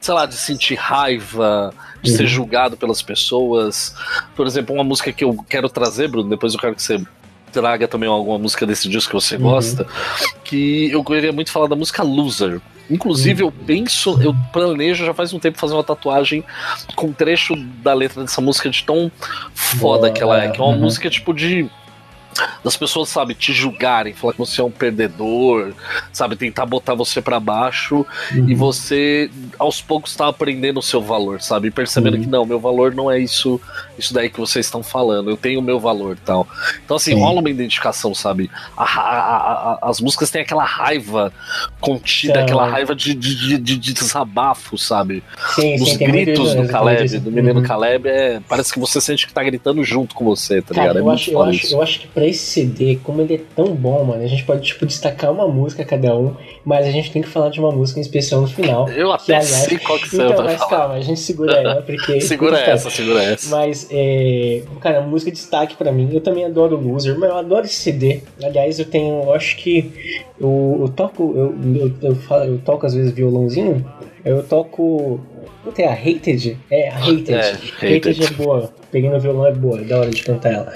sei 0.00 0.14
lá, 0.14 0.26
de 0.26 0.34
sentir 0.34 0.74
raiva, 0.76 1.72
de 2.02 2.10
ser 2.10 2.22
Uhum. 2.22 2.28
julgado 2.28 2.76
pelas 2.76 3.02
pessoas. 3.02 3.94
Por 4.34 4.46
exemplo, 4.46 4.74
uma 4.74 4.84
música 4.84 5.12
que 5.12 5.24
eu 5.24 5.36
quero 5.48 5.68
trazer, 5.68 6.08
Bruno, 6.08 6.28
depois 6.30 6.54
eu 6.54 6.60
quero 6.60 6.74
que 6.74 6.82
você 6.82 7.02
traga 7.52 7.88
também 7.88 8.08
alguma 8.08 8.38
música 8.38 8.64
desse 8.66 8.88
disco 8.88 9.10
que 9.10 9.14
você 9.24 9.36
Uhum. 9.36 9.42
gosta, 9.42 9.86
que 10.44 10.90
eu 10.90 11.02
queria 11.02 11.32
muito 11.32 11.50
falar 11.50 11.66
da 11.66 11.76
música 11.76 12.02
Loser. 12.02 12.60
Inclusive, 12.88 13.42
eu 13.42 13.52
penso, 13.52 14.20
eu 14.20 14.34
planejo 14.52 15.04
já 15.04 15.14
faz 15.14 15.32
um 15.32 15.38
tempo 15.38 15.58
fazer 15.58 15.74
uma 15.74 15.84
tatuagem 15.84 16.42
com 16.96 17.06
um 17.08 17.12
trecho 17.12 17.54
da 17.84 17.94
letra 17.94 18.22
dessa 18.22 18.40
música 18.40 18.68
de 18.68 18.82
tão 18.82 19.10
foda 19.54 20.00
Boa, 20.02 20.10
que 20.10 20.22
ela 20.22 20.42
é, 20.42 20.48
que 20.50 20.60
é 20.60 20.64
uma 20.64 20.72
uhum. 20.74 20.80
música 20.80 21.08
tipo 21.08 21.32
de 21.32 21.68
das 22.64 22.76
pessoas, 22.76 23.08
sabe, 23.08 23.34
te 23.34 23.52
julgarem, 23.52 24.14
falar 24.14 24.32
que 24.32 24.38
você 24.38 24.60
é 24.60 24.64
um 24.64 24.70
perdedor, 24.70 25.72
sabe, 26.12 26.36
tentar 26.36 26.64
botar 26.66 26.94
você 26.94 27.20
pra 27.20 27.38
baixo 27.40 28.06
Uhum. 28.32 28.48
e 28.48 28.54
você 28.54 29.30
aos 29.58 29.80
poucos 29.80 30.14
tá 30.14 30.28
aprendendo 30.28 30.78
o 30.78 30.82
seu 30.82 31.00
valor, 31.02 31.40
sabe? 31.40 31.68
E 31.68 31.70
percebendo 31.70 32.14
Uhum. 32.16 32.22
que 32.22 32.28
não, 32.28 32.44
meu 32.46 32.58
valor 32.60 32.94
não 32.94 33.10
é 33.10 33.18
isso, 33.18 33.60
isso 33.98 34.14
daí 34.14 34.30
que 34.30 34.38
vocês 34.40 34.66
estão 34.66 34.82
falando, 34.82 35.28
eu 35.30 35.36
tenho 35.36 35.60
o 35.60 35.62
meu 35.62 35.78
valor 35.80 36.16
e 36.16 36.24
tal. 36.24 36.46
Então, 36.84 36.96
assim, 36.96 37.14
Sim. 37.14 37.20
rola 37.20 37.40
uma 37.40 37.50
identificação, 37.50 38.14
sabe? 38.14 38.50
A- 38.76 38.84
a- 38.84 39.78
a- 39.84 39.90
as 39.90 40.00
músicas 40.00 40.30
têm 40.30 40.42
aquela 40.42 40.64
raiva 40.64 41.32
contida, 41.80 42.34
Sim. 42.34 42.40
aquela 42.40 42.66
raiva 42.66 42.94
de, 42.94 43.14
de, 43.14 43.34
de, 43.34 43.58
de- 43.58 43.76
de 43.76 43.92
desabafo, 43.92 44.78
sabe? 44.78 45.22
Sim, 45.54 45.74
Os 45.82 45.90
sim, 45.90 45.98
gritos 45.98 46.54
do 46.54 46.66
Caleb, 46.68 47.18
do 47.18 47.30
menino 47.30 47.60
Uhum. 47.60 47.66
Caleb, 47.66 48.08
é, 48.08 48.40
parece 48.48 48.72
que 48.72 48.78
você 48.78 49.00
sente 49.00 49.26
que 49.26 49.32
tá 49.32 49.42
gritando 49.42 49.82
junto 49.84 50.14
com 50.14 50.24
você, 50.24 50.60
tá 50.62 50.74
Cara, 50.74 50.88
ligado? 50.88 50.98
É 50.98 51.00
eu 51.02 51.10
acho, 51.10 51.30
eu, 51.30 51.42
acho, 51.42 51.74
eu 51.74 51.82
acho 51.82 52.00
que 52.00 52.06
pra 52.20 52.28
esse 52.28 52.44
CD, 52.44 52.98
como 53.02 53.22
ele 53.22 53.36
é 53.36 53.40
tão 53.56 53.74
bom, 53.74 54.04
mano, 54.04 54.22
a 54.22 54.26
gente 54.26 54.44
pode, 54.44 54.60
tipo, 54.60 54.84
destacar 54.84 55.32
uma 55.32 55.48
música 55.48 55.82
cada 55.86 56.14
um, 56.14 56.34
mas 56.62 56.86
a 56.86 56.90
gente 56.90 57.10
tem 57.10 57.22
que 57.22 57.28
falar 57.28 57.48
de 57.48 57.58
uma 57.58 57.72
música 57.72 57.98
em 57.98 58.02
especial 58.02 58.42
no 58.42 58.46
final. 58.46 58.86
Eu 58.90 59.08
que, 59.16 59.32
até 59.32 59.36
aliás- 59.36 59.46
sei 59.46 59.78
qual 59.78 59.98
que 59.98 60.10
você 60.10 60.22
Então, 60.22 60.44
mas 60.44 60.58
falar. 60.60 60.68
calma, 60.70 60.94
a 60.96 61.00
gente 61.00 61.18
segura 61.20 61.54
ela, 61.56 61.80
porque... 61.80 62.20
Segura 62.20 62.58
Cara, 62.58 62.72
essa, 62.72 62.90
segura 62.90 63.22
essa. 63.22 63.48
Mas, 63.56 63.88
é, 63.90 64.62
cara, 64.80 65.00
música 65.00 65.30
de 65.30 65.38
destaque 65.38 65.74
pra 65.76 65.90
mim. 65.90 66.10
Eu 66.12 66.20
também 66.20 66.44
adoro 66.44 66.76
Loser, 66.76 67.18
mas 67.18 67.30
eu 67.30 67.36
adoro 67.38 67.64
esse 67.64 67.76
CD. 67.76 68.20
Aliás, 68.44 68.78
eu 68.78 68.84
tenho, 68.84 69.22
eu 69.22 69.32
acho 69.32 69.56
que 69.56 70.20
eu, 70.38 70.76
eu 70.82 70.88
toco, 70.94 71.32
eu, 71.34 71.54
eu, 71.74 71.92
eu, 72.10 72.16
falo- 72.16 72.44
eu 72.44 72.58
toco 72.58 72.84
às 72.84 72.92
vezes 72.94 73.12
violãozinho. 73.12 73.82
Eu 74.24 74.42
toco. 74.42 75.18
Não 75.64 75.72
tem 75.72 75.86
a 75.86 75.92
Hated? 75.92 76.58
É, 76.70 76.88
a 76.90 76.96
Hated. 76.98 77.32
É, 77.32 77.50
Hated. 77.52 77.96
Hated. 77.96 78.24
é 78.24 78.30
boa. 78.32 78.70
Peguei 78.90 79.08
no 79.08 79.20
violão 79.20 79.46
é 79.46 79.52
boa, 79.52 79.80
é 79.80 79.84
da 79.84 80.00
hora 80.00 80.10
de 80.10 80.22
cantar 80.22 80.52
ela. 80.52 80.72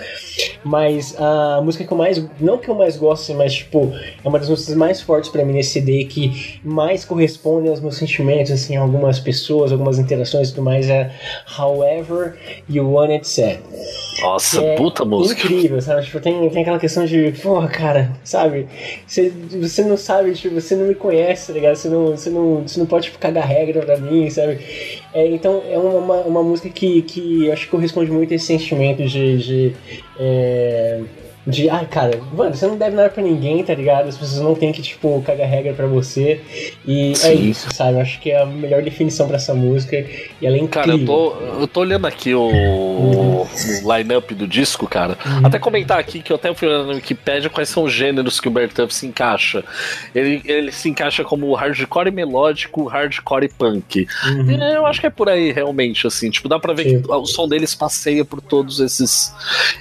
Mas 0.64 1.14
a 1.18 1.60
música 1.62 1.84
que 1.84 1.92
eu 1.92 1.96
mais. 1.96 2.24
Não 2.40 2.58
que 2.58 2.68
eu 2.68 2.74
mais 2.74 2.96
gosto, 2.96 3.34
mas 3.34 3.54
tipo, 3.54 3.92
é 4.24 4.28
uma 4.28 4.38
das 4.38 4.48
músicas 4.48 4.74
mais 4.74 5.00
fortes 5.00 5.30
pra 5.30 5.44
mim 5.44 5.52
nesse 5.52 5.70
CD 5.70 6.04
que 6.04 6.60
mais 6.64 7.04
corresponde 7.04 7.68
aos 7.68 7.80
meus 7.80 7.96
sentimentos, 7.96 8.50
assim, 8.50 8.76
algumas 8.76 9.18
pessoas, 9.18 9.72
algumas 9.72 9.98
interações 9.98 10.48
e 10.48 10.54
tudo 10.54 10.64
mais. 10.64 10.88
É 10.88 11.10
However 11.58 12.36
You 12.68 12.90
Want 12.92 13.10
It 13.10 13.28
Said. 13.28 13.58
Nossa, 14.20 14.62
É 14.62 14.76
puta 14.76 15.04
música. 15.04 15.42
Incrível, 15.42 15.80
sabe? 15.82 16.04
Tipo, 16.04 16.20
tem, 16.20 16.48
tem 16.48 16.62
aquela 16.62 16.78
questão 16.78 17.04
de, 17.04 17.32
porra, 17.42 17.68
cara, 17.68 18.10
sabe? 18.22 18.66
Você, 19.06 19.32
você 19.60 19.82
não 19.82 19.96
sabe, 19.96 20.32
tipo, 20.32 20.54
você 20.54 20.74
não 20.76 20.86
me 20.86 20.94
conhece, 20.94 21.48
tá 21.48 21.52
ligado? 21.52 21.76
Você 21.76 21.88
não, 21.88 22.06
você 22.16 22.30
não, 22.30 22.62
você 22.62 22.78
não 22.78 22.86
pode 22.86 23.06
tipo, 23.06 23.18
cagar 23.18 23.46
regra 23.46 23.82
pra 23.82 23.96
mim, 23.98 24.30
sabe? 24.30 24.58
É, 25.14 25.28
então, 25.28 25.62
é 25.70 25.78
uma, 25.78 26.16
uma, 26.22 26.42
música 26.42 26.68
que, 26.68 27.00
que 27.02 27.48
acho 27.52 27.66
que 27.66 27.70
corresponde 27.70 28.10
muito 28.10 28.32
a 28.32 28.36
esse 28.36 28.46
sentimento 28.46 29.04
de. 29.04 29.38
de 29.38 29.72
é, 30.18 31.00
de, 31.47 31.68
ai, 31.68 31.86
cara, 31.86 32.18
mano, 32.32 32.55
você 32.55 32.66
não 32.66 32.78
deve 32.78 32.97
nada 32.97 33.11
pra 33.11 33.22
ninguém, 33.22 33.62
tá 33.62 33.74
ligado? 33.74 34.09
As 34.09 34.16
pessoas 34.16 34.40
não 34.40 34.55
têm 34.55 34.72
que, 34.72 34.80
tipo, 34.80 35.22
cagar 35.22 35.49
regra 35.49 35.74
pra 35.74 35.86
você. 35.86 36.40
E 36.86 37.12
é 37.12 37.14
Sim. 37.14 37.51
isso, 37.51 37.68
sabe? 37.74 37.95
Eu 37.95 38.01
acho 38.01 38.18
que 38.20 38.30
é 38.30 38.42
a 38.42 38.47
melhor 38.47 38.82
definição 38.82 39.26
pra 39.26 39.36
essa 39.36 39.55
música. 39.55 39.97
E 39.97 40.47
ela 40.47 40.57
é 40.57 40.61
incrível. 40.61 40.70
Cara, 40.70 40.92
eu 40.92 41.05
tô, 41.05 41.36
eu 41.61 41.68
tô 41.68 41.80
olhando 41.80 42.07
aqui 42.07 42.34
o, 42.34 42.47
o 42.49 43.47
line-up 43.95 44.34
do 44.34 44.47
disco, 44.47 44.86
cara. 44.88 45.18
Uhum. 45.24 45.47
Até 45.47 45.59
comentar 45.59 45.99
aqui 45.99 46.22
que 46.22 46.32
eu 46.32 46.36
até 46.36 46.55
fui 46.55 46.66
olhando 46.66 46.88
na 46.88 46.95
Wikipedia 46.95 47.51
quais 47.51 47.68
são 47.68 47.84
os 47.84 47.92
gêneros 47.92 48.40
que 48.40 48.49
o 48.49 48.51
Bertuff 48.51 48.95
se 48.95 49.07
encaixa. 49.07 49.62
Ele, 50.14 50.40
ele 50.47 50.72
se 50.72 50.88
encaixa 50.88 51.24
como 51.24 51.53
hardcore 51.55 52.11
melódico, 52.11 52.86
hardcore 52.86 53.45
e 53.45 53.49
punk. 53.49 54.07
Uhum. 54.26 54.62
É, 54.62 54.76
Eu 54.76 54.86
acho 54.86 55.01
que 55.01 55.07
é 55.07 55.11
por 55.11 55.28
aí, 55.28 55.53
realmente, 55.53 56.07
assim. 56.07 56.30
Tipo, 56.30 56.49
dá 56.49 56.59
pra 56.59 56.72
ver 56.72 56.84
Sim. 56.84 57.03
que 57.03 57.11
o 57.11 57.26
som 57.26 57.47
deles 57.47 57.74
passeia 57.74 58.24
por 58.24 58.40
todos 58.40 58.80
esses, 58.80 59.34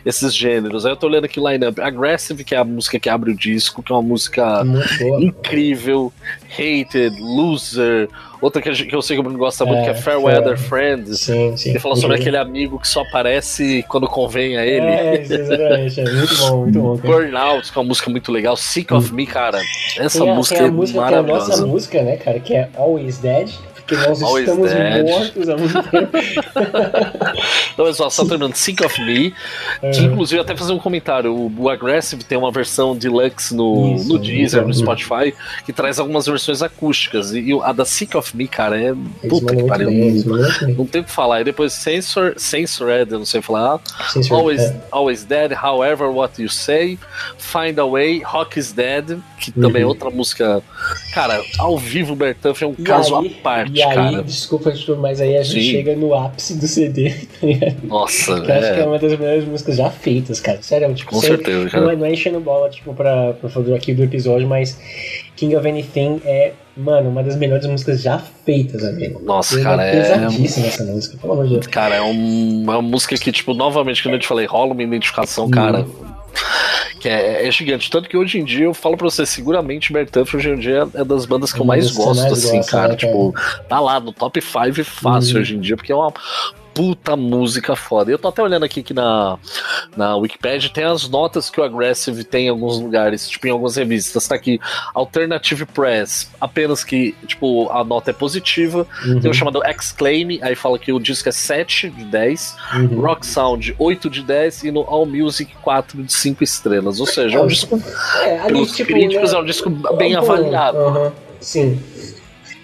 esses 0.05 0.35
gêneros. 0.35 0.85
Aí 0.85 0.91
eu 0.91 0.97
tô 0.97 1.07
olhando 1.07 1.25
aqui 1.25 1.39
o 1.39 1.52
line-up. 1.53 1.79
Aggressive, 1.81 2.43
que 2.43 2.53
é 2.55 2.57
a 2.57 2.63
música 2.63 2.99
que 2.99 3.09
abre 3.09 3.31
o 3.31 3.35
disco, 3.35 3.81
que 3.81 3.91
é 3.91 3.95
uma 3.95 4.01
música 4.01 4.63
Muito 4.63 4.97
boa. 4.99 5.21
incrível. 5.21 6.11
Hated, 6.51 7.15
Loser. 7.19 8.09
Outra 8.41 8.61
que, 8.61 8.69
eu 8.69 9.01
sei 9.01 9.15
que 9.15 9.19
o 9.21 9.23
Bruno 9.23 9.39
gosta 9.39 9.63
muito, 9.65 9.79
É, 9.79 9.83
que 9.85 9.89
é 9.91 9.93
Fair 9.93 10.19
Fair- 10.21 10.57
Friends. 10.57 11.21
Sim, 11.21 11.55
sim. 11.55 11.69
Ele 11.69 11.79
falou 11.79 11.95
sobre 11.97 12.17
aquele 12.17 12.35
amigo 12.37 12.77
que 12.77 12.87
só 12.87 13.01
aparece 13.01 13.83
quando 13.87 14.05
convém 14.07 14.57
a 14.57 14.65
ele. 14.65 14.85
É, 14.85 15.21
exatamente. 15.21 16.01
É 16.01 16.11
muito 16.11 16.37
bom, 16.37 16.57
muito 16.57 16.79
bom. 16.81 16.97
Cara. 16.97 17.13
Burnout, 17.13 17.71
que 17.71 17.77
é 17.77 17.81
uma 17.81 17.87
música 17.87 18.09
muito 18.09 18.31
legal. 18.31 18.55
Sick 18.57 18.93
of 18.93 19.13
Me, 19.13 19.25
cara. 19.25 19.59
Essa 19.97 20.19
Tem 20.19 20.29
a, 20.29 20.35
música 20.35 20.55
tem 20.57 20.65
a 20.65 20.67
é 20.67 20.71
música, 20.71 20.99
tem 20.99 21.07
a 21.07 21.21
nossa 21.21 21.31
maravilhosa. 21.33 21.65
música, 21.65 22.01
né, 22.03 22.17
cara, 22.17 22.39
que 22.39 22.53
é 22.53 22.69
Always 22.75 23.17
Dead. 23.19 23.49
Porque 23.85 24.07
nós 24.07 24.21
Always 24.23 24.47
estamos 24.47 24.71
Dead. 24.71 25.05
mortos 25.05 25.49
há 25.49 25.57
muito 25.57 25.83
tempo. 25.89 26.17
Então, 27.73 27.85
pessoal, 27.87 28.11
só 28.11 28.23
terminando. 28.25 28.53
Sick 28.55 28.83
of 28.85 29.01
Me. 29.01 29.33
Que, 29.81 29.99
Uhum. 30.01 30.11
inclusive, 30.13 30.39
até 30.39 30.55
fazer 30.55 30.71
um 30.73 30.77
comentário. 30.77 31.33
O, 31.33 31.51
o 31.63 31.69
Aggressive 31.69 32.23
tem 32.23 32.37
uma 32.37 32.51
versão 32.51 32.95
deluxe 32.95 33.55
no, 33.55 33.95
Isso, 33.95 34.07
no 34.09 34.19
Deezer, 34.19 34.61
no 34.61 34.67
uhum. 34.67 34.73
Spotify, 34.73 35.33
que 35.65 35.73
traz 35.73 35.97
algumas 35.99 36.25
versões 36.27 36.61
acústicas. 36.61 37.33
E 37.33 37.51
a 37.63 37.71
da 37.73 37.83
Sick 37.83 38.15
of 38.15 38.37
Me, 38.37 38.47
cara, 38.47 38.79
é. 38.79 38.89
Eles 38.89 38.97
Puta 39.27 39.45
mandam 39.47 39.63
que 39.63 39.69
pariu. 39.69 39.89
bem, 39.89 40.11
muito 40.11 40.33
bem. 40.65 40.75
Não 40.75 40.85
tem 40.85 41.01
o 41.01 41.03
que 41.03 41.11
falar. 41.11 41.41
E 41.41 41.43
depois 41.45 41.73
Censor, 41.73 42.33
Censored, 42.37 43.11
eu 43.11 43.17
não 43.19 43.25
sei 43.25 43.41
falar. 43.41 43.79
Senhor. 44.11 44.31
Always, 44.37 44.61
É. 44.61 44.75
Always 44.91 45.23
Dead, 45.23 45.51
However 45.53 46.09
What 46.09 46.39
You 46.41 46.49
Say, 46.49 46.99
Find 47.39 47.79
a 47.79 47.85
Way, 47.85 48.21
Rock 48.23 48.59
is 48.59 48.71
Dead, 48.71 49.17
que 49.39 49.51
também 49.51 49.81
é 49.81 49.85
Uhum. 49.85 49.89
outra 49.91 50.09
música. 50.11 50.61
Cara, 51.13 51.43
ao 51.59 51.77
vivo 51.77 52.13
o 52.13 52.15
Bertuff 52.15 52.63
é 52.63 52.67
um 52.67 52.75
E 52.77 52.81
caso 52.83 53.15
aí- 53.15 53.27
à 53.39 53.43
parte, 53.43 53.71
E 53.77 53.83
aí, 53.83 53.93
cara. 53.95 54.23
desculpa, 54.23 54.71
tipo, 54.71 54.95
mas 54.95 55.21
aí 55.21 55.37
a 55.37 55.43
gente 55.43 55.63
Sim. 55.63 55.71
chega 55.71 55.95
no 55.95 56.13
ápice 56.15 56.55
do 56.57 56.67
CD, 56.67 57.09
tá 57.39 57.45
ligado? 57.47 57.75
Nossa, 57.87 58.31
eu 58.31 58.37
acho 58.37 58.45
que 58.45 58.51
é 58.51 58.79
é. 58.79 58.85
uma 58.85 58.97
das 58.97 59.11
melhores 59.19 59.45
músicas 59.45 59.77
já 59.77 59.89
feitas, 59.91 60.39
cara. 60.39 60.61
Sério, 60.61 60.93
tipo, 60.95 61.11
Com 61.11 61.19
certeza, 61.19 61.69
cara. 61.69 61.83
Não 61.83 61.91
é, 61.91 61.95
não 61.95 62.05
é 62.05 62.13
enchendo 62.13 62.39
bola, 62.39 62.69
tipo, 62.69 62.93
pra, 62.93 63.33
pra 63.33 63.49
fazer 63.49 63.75
aqui 63.75 63.93
do 63.93 64.03
episódio, 64.03 64.47
mas 64.47 64.79
King 65.35 65.55
of 65.55 65.67
Anything 65.67 66.19
é, 66.25 66.53
mano, 66.75 67.09
uma 67.09 67.21
das 67.21 67.35
melhores 67.35 67.65
músicas 67.67 68.01
já 68.01 68.17
feitas, 68.17 68.83
amigo. 68.83 69.21
Nossa, 69.23 69.55
Ela 69.55 69.63
cara, 69.63 69.83
é. 69.85 69.91
pesadíssima 70.01 70.67
essa 70.67 70.83
música, 70.83 71.17
pelo 71.17 71.33
amor 71.33 71.45
de 71.47 71.53
Deus. 71.53 71.67
Cara, 71.67 71.95
é 71.95 72.01
um- 72.01 72.63
é 72.67 72.71
uma 72.71 72.81
música 72.81 73.15
que, 73.17 73.31
tipo, 73.31 73.53
novamente, 73.53 74.01
como 74.01 74.15
eu 74.15 74.19
te 74.19 74.27
falei, 74.27 74.45
rola 74.47 74.73
uma 74.73 74.81
identificação, 74.83 75.47
cara. 75.49 75.85
Que 77.03 77.09
é, 77.09 77.45
é 77.45 77.51
gigante. 77.51 77.89
Tanto 77.91 78.07
que 78.07 78.15
hoje 78.15 78.39
em 78.39 78.45
dia 78.45 78.63
eu 78.63 78.73
falo 78.73 78.95
pra 78.95 79.09
você, 79.09 79.25
seguramente 79.25 79.91
Bertuff 79.91 80.37
hoje 80.37 80.49
em 80.51 80.57
dia 80.57 80.87
é 80.93 81.03
das 81.03 81.25
bandas 81.25 81.51
que 81.51 81.59
eu 81.59 81.63
Uma 81.65 81.73
mais 81.73 81.91
gosto, 81.91 82.21
mais 82.21 82.31
assim, 82.31 82.55
gosta, 82.57 82.71
cara. 82.71 82.83
né, 82.83 82.95
cara? 82.95 82.95
Tipo, 82.95 83.35
tá 83.67 83.77
lá 83.81 83.99
no 83.99 84.13
top 84.13 84.41
5 84.41 84.85
fácil 84.85 85.35
Uhum. 85.35 85.41
hoje 85.41 85.55
em 85.57 85.59
dia, 85.59 85.75
porque 85.75 85.91
é 85.91 85.95
uma 85.95 86.13
puta 86.73 87.15
música 87.15 87.75
foda. 87.75 88.11
Eu 88.11 88.17
tô 88.17 88.27
até 88.27 88.41
olhando 88.41 88.63
aqui 88.63 88.81
que 88.81 88.93
na, 88.93 89.37
na 89.95 90.15
Wikipedia 90.15 90.69
tem 90.69 90.83
as 90.83 91.07
notas 91.07 91.49
que 91.49 91.59
o 91.59 91.63
Aggressive 91.63 92.23
tem 92.23 92.47
em 92.47 92.49
alguns 92.49 92.79
lugares, 92.79 93.29
tipo 93.29 93.47
em 93.47 93.51
algumas 93.51 93.75
revistas. 93.75 94.27
Tá 94.27 94.35
aqui, 94.35 94.59
Alternative 94.93 95.65
Press, 95.65 96.29
apenas 96.41 96.83
que, 96.83 97.15
tipo, 97.27 97.69
a 97.71 97.83
nota 97.83 98.11
é 98.11 98.13
positiva. 98.13 98.87
Uhum. 99.05 99.19
Tem 99.19 99.29
o 99.29 99.33
chamado 99.33 99.61
Exclaim, 99.65 100.39
aí 100.41 100.55
fala 100.55 100.79
que 100.79 100.91
o 100.91 100.99
disco 100.99 101.29
é 101.29 101.31
7 101.31 101.89
de 101.89 102.05
10. 102.05 102.55
Uhum. 102.75 103.01
Rock 103.01 103.25
Sound 103.25 103.75
8 103.77 104.09
de 104.09 104.23
10 104.23 104.63
e 104.63 104.71
no 104.71 104.81
All 104.81 105.05
Music 105.05 105.53
4 105.61 106.03
de 106.03 106.11
5 106.13 106.43
estrelas. 106.43 106.99
Ou 106.99 107.05
seja, 107.05 107.37
é 107.37 107.41
um 107.41 107.47
disco, 107.47 107.81
É, 108.23 108.39
ali, 108.39 108.53
pelos 108.53 108.71
tipo, 108.75 108.91
críticos, 108.91 109.31
né, 109.31 109.37
é 109.37 109.41
um 109.41 109.45
disco 109.45 109.69
bem 109.69 110.13
bom, 110.13 110.19
avaliado. 110.19 110.77
aham, 110.77 111.11
Sim. 111.39 111.79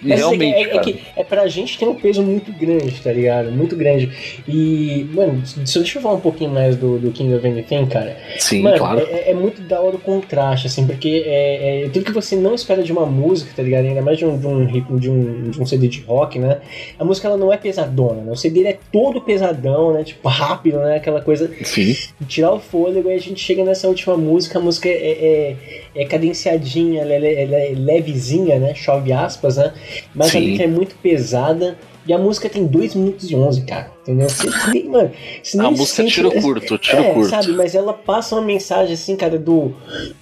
E 0.02 0.08
Mas 0.08 0.18
realmente, 0.18 0.56
é, 0.56 0.62
é, 0.62 0.68
cara. 0.68 0.80
que 0.80 1.00
é 1.16 1.22
pra 1.24 1.46
gente 1.46 1.78
tem 1.78 1.86
um 1.86 1.94
peso 1.94 2.22
muito 2.22 2.52
grande, 2.52 3.00
tá 3.02 3.12
ligado? 3.12 3.50
Muito 3.50 3.76
grande. 3.76 4.10
E, 4.48 5.06
mano, 5.12 5.42
só 5.44 5.80
deixa 5.80 5.98
eu 5.98 6.02
falar 6.02 6.14
um 6.14 6.20
pouquinho 6.20 6.50
mais 6.50 6.76
do, 6.76 6.98
do 6.98 7.10
King 7.12 7.34
of 7.34 7.46
Anything, 7.46 7.86
cara. 7.86 8.16
Sim, 8.38 8.62
Mano, 8.62 8.78
claro. 8.78 9.00
é, 9.00 9.30
é 9.30 9.34
muito 9.34 9.60
da 9.62 9.80
hora 9.80 9.96
o 9.96 9.98
contraste, 9.98 10.66
assim, 10.66 10.86
porque 10.86 11.22
é, 11.26 11.84
é 11.84 11.88
tudo 11.90 12.04
que 12.04 12.12
você 12.12 12.34
não 12.34 12.54
espera 12.54 12.82
de 12.82 12.92
uma 12.92 13.04
música, 13.04 13.52
tá 13.54 13.62
ligado? 13.62 13.84
Ainda 13.84 14.00
mais 14.00 14.18
de 14.18 14.24
um, 14.24 14.38
de 14.38 14.46
um, 14.46 14.66
de 14.96 15.10
um, 15.10 15.50
de 15.50 15.60
um 15.60 15.66
CD 15.66 15.88
de 15.88 16.00
rock, 16.00 16.38
né? 16.38 16.60
A 16.98 17.04
música 17.04 17.28
ela 17.28 17.36
não 17.36 17.52
é 17.52 17.56
pesadona, 17.58 18.22
né? 18.22 18.32
O 18.32 18.36
CD 18.36 18.64
é 18.64 18.78
todo 18.90 19.20
pesadão, 19.20 19.92
né? 19.92 20.02
Tipo, 20.02 20.28
rápido, 20.28 20.78
né? 20.78 20.96
Aquela 20.96 21.20
coisa 21.20 21.50
Sim. 21.62 21.94
tirar 22.26 22.52
o 22.52 22.60
fôlego 22.60 23.10
e 23.10 23.14
a 23.14 23.18
gente 23.18 23.40
chega 23.40 23.62
nessa 23.64 23.86
última 23.86 24.16
música, 24.16 24.58
a 24.58 24.62
música 24.62 24.88
é, 24.88 24.92
é, 24.92 25.56
é 25.94 26.04
cadenciadinha, 26.06 27.02
ela 27.02 27.12
é, 27.12 27.42
ela 27.42 27.56
é 27.56 27.72
levezinha, 27.76 28.58
né? 28.58 28.74
Chove 28.74 29.12
aspas, 29.12 29.56
né? 29.56 29.72
Mas 30.14 30.28
a 30.28 30.30
Sim. 30.32 30.50
letra 30.50 30.64
é 30.64 30.68
muito 30.68 30.94
pesada. 30.96 31.76
E 32.06 32.14
a 32.14 32.18
música 32.18 32.48
tem 32.48 32.66
2 32.66 32.94
minutos 32.94 33.30
e 33.30 33.36
11, 33.36 33.60
cara. 33.66 33.90
Entendeu? 34.02 34.28
Você, 34.28 34.48
nem- 34.72 34.88
mano, 34.88 35.10
você 35.42 35.60
A 35.60 35.70
música 35.70 35.86
sente- 36.02 36.14
tiro 36.14 36.32
curto, 36.40 36.78
tiro 36.78 37.02
é, 37.02 37.12
curto. 37.12 37.28
sabe? 37.28 37.52
Mas 37.52 37.74
ela 37.74 37.92
passa 37.92 38.34
uma 38.34 38.42
mensagem 38.42 38.94
assim, 38.94 39.14
cara, 39.16 39.38
do. 39.38 39.74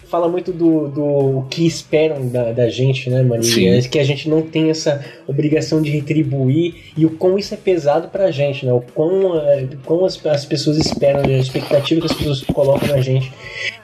Fala 0.09 0.29
muito 0.29 0.53
do, 0.53 0.89
do 0.89 1.47
que 1.49 1.65
esperam 1.67 2.29
da, 2.29 2.51
da 2.53 2.69
gente, 2.69 3.09
né, 3.09 3.23
mano? 3.23 3.45
E 3.45 3.69
é 3.69 3.81
que 3.83 3.99
a 3.99 4.05
gente 4.05 4.29
não 4.29 4.43
tem 4.43 4.71
essa 4.71 5.03
obrigação 5.27 5.81
de 5.81 5.91
retribuir 5.91 6.75
e 6.97 7.07
o 7.07 7.11
quão 7.11 7.39
isso 7.39 7.55
é 7.55 7.57
pesado 7.57 8.09
pra 8.09 8.31
gente, 8.33 8.67
né? 8.67 8.73
O 8.73 8.81
quão, 8.81 9.39
é, 9.39 9.69
quão 9.85 10.05
as, 10.05 10.25
as 10.27 10.45
pessoas 10.45 10.79
esperam, 10.79 11.21
a 11.25 11.39
expectativa 11.39 12.01
que 12.01 12.07
as 12.07 12.13
pessoas 12.15 12.43
colocam 12.43 12.89
na 12.89 13.01
gente. 13.01 13.33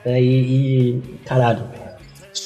Né? 0.05 0.21
E, 0.21 0.27
e, 0.27 1.01
caralho. 1.25 1.63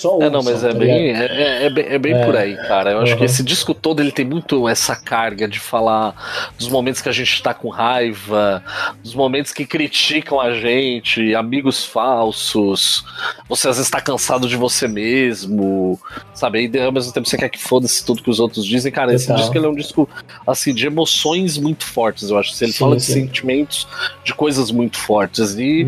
Só 0.00 0.16
É, 0.22 0.30
não, 0.30 0.42
mas 0.44 0.62
é 0.62 0.68
tá 0.72 0.78
bem, 0.78 1.10
é, 1.10 1.24
é- 1.26 1.64
é 1.66 1.70
bem, 1.70 1.84
é 1.88 1.98
bem 1.98 2.12
É. 2.14 2.24
por 2.24 2.36
aí, 2.36 2.56
cara. 2.68 2.92
Eu 2.92 3.00
acho 3.00 3.12
Uhum. 3.14 3.18
que 3.18 3.24
esse 3.24 3.42
disco 3.42 3.74
todo 3.74 4.00
ele 4.00 4.12
tem 4.12 4.24
muito 4.24 4.68
essa 4.68 4.94
carga 4.94 5.48
de 5.48 5.58
falar 5.58 6.14
dos 6.56 6.68
momentos 6.68 7.00
que 7.02 7.08
a 7.08 7.12
gente 7.12 7.42
tá 7.42 7.52
com 7.52 7.68
raiva, 7.68 8.62
dos 9.02 9.12
momentos 9.12 9.52
que 9.52 9.66
criticam 9.66 10.40
a 10.40 10.52
gente, 10.54 11.34
amigos 11.34 11.84
falsos, 11.84 13.04
você 13.48 13.68
às 13.68 13.76
vezes 13.76 13.90
tá 13.90 14.00
cansado 14.00 14.46
de 14.48 14.56
você 14.56 14.86
mesmo, 14.86 15.98
sabe? 16.32 16.70
E 16.72 16.80
ao 16.80 16.92
mesmo 16.92 17.12
tempo 17.12 17.28
você 17.28 17.36
quer 17.36 17.48
que 17.48 17.58
foda-se 17.58 18.04
tudo 18.04 18.22
que 18.22 18.30
os 18.30 18.38
outros 18.38 18.64
dizem. 18.64 18.92
Cara, 18.92 19.12
esse 19.12 19.32
disco 19.34 19.56
ele 19.56 19.66
é 19.66 19.68
um 19.68 19.74
disco, 19.74 20.08
assim, 20.46 20.72
de 20.72 20.86
emoções 20.86 21.58
muito 21.58 21.84
fortes, 21.84 22.30
eu 22.30 22.38
acho. 22.38 22.52
Ele 22.62 22.72
Sim, 22.72 22.78
fala 22.78 22.94
de 22.96 23.02
sim. 23.02 23.14
sentimentos, 23.14 23.88
de 24.24 24.32
coisas 24.32 24.70
muito 24.70 24.96
fortes. 24.98 25.56
E 25.58 25.84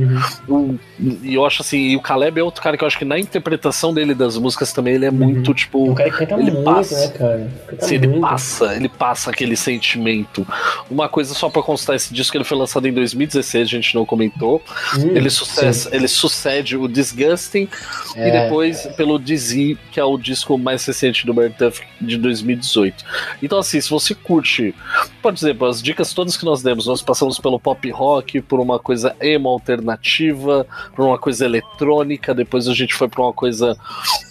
Uhum. 0.48 0.74
o- 0.74 0.78
E 1.22 1.34
eu 1.34 1.46
acho 1.46 1.62
assim, 1.62 1.78
e 1.78 1.96
o 1.96 2.00
Caleb 2.00 2.38
é 2.38 2.42
outro 2.42 2.60
cara 2.62 2.76
que 2.76 2.84
eu 2.84 2.86
acho 2.86 2.98
que 2.98 3.06
na 3.06 3.18
interpretação 3.18 3.94
dele 3.94 3.99
das 4.14 4.36
músicas 4.36 4.72
também 4.72 4.94
ele 4.94 5.06
é 5.06 5.10
muito, 5.10 5.50
É 5.50 5.54
tipo. 5.54 5.90
um 5.90 5.94
cara 5.94 6.10
canta 6.10 6.34
ele 6.34 6.50
muito, 6.50 6.64
passa. 6.64 6.94
né, 7.08 7.08
cara? 7.18 7.50
Canta 7.68 7.94
ele 7.94 8.06
muito. 8.08 8.20
passa, 8.22 8.74
ele 8.76 8.88
passa 8.88 9.30
aquele 9.30 9.56
sentimento. 9.56 10.46
Uma 10.90 11.08
coisa 11.08 11.34
só 11.34 11.48
pra 11.48 11.62
constar 11.62 11.96
esse 11.96 12.12
disco, 12.12 12.36
ele 12.36 12.44
foi 12.44 12.56
lançado 12.58 12.86
em 12.86 12.92
2016, 12.92 13.68
a 13.68 13.70
gente 13.70 13.94
não 13.94 14.04
comentou. 14.04 14.62
Hum, 14.98 15.08
ele, 15.14 15.30
sim. 15.30 15.36
sucesse, 15.36 15.88
ele 15.94 16.08
sucede 16.08 16.76
o 16.76 16.88
Disgusting 16.88 17.68
e 18.16 18.20
É. 18.20 18.44
depois 18.44 18.86
pelo 18.96 19.18
Dizzy, 19.18 19.78
que 19.92 19.98
é 20.00 20.04
o 20.04 20.16
disco 20.18 20.56
mais 20.58 20.84
recente 20.84 21.26
do 21.26 21.32
Bertuff 21.34 21.82
de 22.00 22.16
2018. 22.16 23.04
Então, 23.42 23.58
assim, 23.58 23.80
se 23.80 23.90
você 23.90 24.14
curte, 24.14 24.74
pode 25.22 25.36
dizer, 25.36 25.56
as 25.64 25.82
dicas 25.82 26.12
todas 26.14 26.36
que 26.36 26.44
nós 26.44 26.62
demos, 26.62 26.86
nós 26.86 27.02
passamos 27.02 27.38
pelo 27.38 27.58
pop 27.60 27.88
rock, 27.90 28.40
por 28.40 28.60
uma 28.60 28.78
coisa 28.78 29.14
emo 29.20 29.48
alternativa, 29.48 30.66
por 30.94 31.04
uma 31.06 31.18
coisa 31.18 31.44
eletrônica, 31.44 32.34
depois 32.34 32.68
a 32.68 32.74
gente 32.74 32.94
foi 32.94 33.08
pra 33.08 33.22
uma 33.22 33.32
coisa 33.32 33.76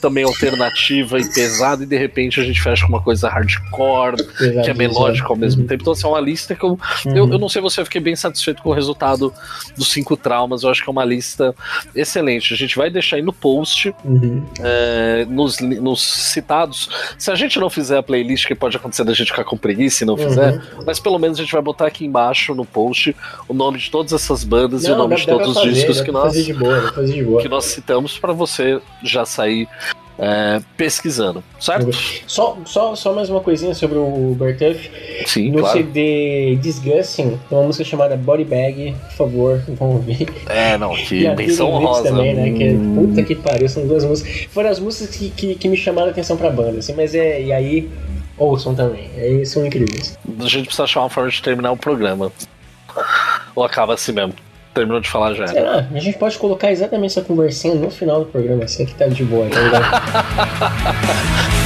também 0.01 0.23
alternativa 0.23 1.19
e 1.19 1.29
pesada, 1.33 1.83
e 1.83 1.85
de 1.85 1.97
repente 1.97 2.39
a 2.39 2.43
gente 2.43 2.61
fecha 2.61 2.83
com 2.85 2.89
uma 2.93 3.01
coisa 3.01 3.27
hardcore, 3.29 4.15
que 4.63 4.69
é 4.69 4.73
melódica 4.73 5.27
ao 5.29 5.35
mesmo 5.35 5.61
Uhum. 5.61 5.67
tempo. 5.67 5.81
Então, 5.83 5.93
assim, 5.93 6.05
é 6.05 6.09
uma 6.09 6.19
lista 6.19 6.55
que 6.55 6.63
eu, 6.63 6.79
Uhum. 7.05 7.15
eu, 7.17 7.29
eu 7.33 7.39
não 7.39 7.49
sei 7.49 7.61
você, 7.61 7.81
eu 7.81 7.85
fiquei 7.85 8.01
bem 8.01 8.15
satisfeito 8.15 8.61
com 8.61 8.69
o 8.69 8.73
resultado 8.73 9.33
dos 9.77 9.91
cinco 9.91 10.15
traumas. 10.15 10.63
Eu 10.63 10.69
acho 10.69 10.83
que 10.83 10.89
é 10.89 10.91
uma 10.91 11.05
lista 11.05 11.53
excelente. 11.95 12.53
A 12.53 12.57
gente 12.57 12.75
vai 12.77 12.89
deixar 12.89 13.17
aí 13.17 13.21
no 13.21 13.33
post, 13.33 13.93
Uhum. 14.05 14.43
é, 14.61 15.25
nos, 15.29 15.59
nos 15.59 16.01
citados. 16.01 16.89
Se 17.17 17.31
a 17.31 17.35
gente 17.35 17.59
não 17.59 17.69
fizer 17.69 17.97
a 17.97 18.03
playlist, 18.03 18.47
que 18.47 18.55
pode 18.55 18.77
acontecer 18.77 19.03
da 19.03 19.13
gente 19.13 19.27
ficar 19.31 19.43
com 19.43 19.57
preguiça 19.57 20.03
e 20.03 20.07
não 20.07 20.17
fizer, 20.17 20.53
Uhum. 20.53 20.83
mas 20.85 20.99
pelo 20.99 21.19
menos 21.19 21.37
a 21.39 21.43
gente 21.43 21.51
vai 21.51 21.61
botar 21.61 21.87
aqui 21.87 22.05
embaixo 22.05 22.53
no 22.55 22.65
post 22.65 23.15
o 23.47 23.53
nome 23.53 23.77
de 23.79 23.89
todas 23.91 24.13
essas 24.13 24.43
bandas 24.43 24.83
e 24.83 24.87
o 24.87 24.91
Não, 24.91 24.97
nome 24.99 25.15
dá- 25.15 25.21
de 25.21 25.27
todos 25.27 25.47
os 25.49 25.53
fazer, 25.55 25.71
discos 25.73 26.01
que 26.01 26.11
nós, 26.11 26.47
boa. 26.51 27.41
que 27.41 27.49
nós 27.49 27.65
citamos 27.65 28.17
para 28.17 28.33
você 28.33 28.79
já 29.03 29.25
sair 29.25 29.48
é, 30.21 30.59
pesquisando, 30.75 31.41
certo? 31.59 31.89
Só, 32.27 32.57
só, 32.65 32.93
só 32.93 33.13
mais 33.13 33.29
uma 33.29 33.39
coisinha 33.39 33.73
sobre 33.73 33.97
o 33.97 34.35
Bertuff. 34.37 34.91
Sim, 35.25 35.51
No 35.51 35.59
claro. 35.59 35.77
CD 35.77 36.57
Disgusting, 36.61 37.39
tem 37.49 37.57
uma 37.57 37.63
música 37.63 37.85
chamada 37.85 38.17
Body 38.17 38.43
Bag, 38.43 38.95
por 39.07 39.11
favor, 39.15 39.63
vão 39.69 39.91
ouvir. 39.93 40.27
É, 40.47 40.77
não, 40.77 40.93
que 40.93 41.27
menção 41.35 41.69
rosa. 41.71 42.03
também, 42.09 42.33
né? 42.33 42.51
Que 42.57 42.63
é, 42.65 42.71
Hum. 42.71 43.07
puta 43.07 43.23
que 43.23 43.35
pariu, 43.35 43.69
são 43.69 43.87
duas 43.87 44.03
músicas. 44.03 44.47
Foram 44.51 44.69
as 44.69 44.79
músicas 44.79 45.15
que, 45.15 45.29
que, 45.29 45.55
que 45.55 45.69
me 45.69 45.77
chamaram 45.77 46.09
a 46.09 46.11
atenção 46.11 46.35
pra 46.35 46.49
banda, 46.49 46.79
assim, 46.79 46.93
mas 46.93 47.15
é. 47.15 47.41
E 47.41 47.53
aí, 47.53 47.89
ouçam 48.37 48.75
também. 48.75 49.09
Aí 49.17 49.45
são 49.45 49.65
incríveis. 49.65 50.17
A 50.39 50.47
gente 50.47 50.65
precisa 50.65 50.83
achar 50.83 50.99
uma 50.99 51.09
forma 51.09 51.29
de 51.29 51.41
terminar 51.41 51.71
o 51.71 51.77
programa. 51.77 52.29
Ou 53.55 53.63
acaba 53.63 53.93
assim 53.93 54.11
mesmo. 54.11 54.33
Terminou 54.73 54.99
de 55.01 55.09
falar 55.09 55.33
já. 55.33 55.47
Sei 55.47 55.61
lá, 55.61 55.87
a 55.91 55.99
gente 55.99 56.17
pode 56.17 56.37
colocar 56.37 56.71
exatamente 56.71 57.11
essa 57.17 57.21
conversinha 57.21 57.75
no 57.75 57.89
final 57.89 58.19
do 58.19 58.25
programa, 58.27 58.63
assim 58.63 58.85
que 58.85 58.93
tá 58.93 59.07
de 59.07 59.23
boa, 59.23 59.49
tá 59.49 59.59
ligado? 59.59 59.85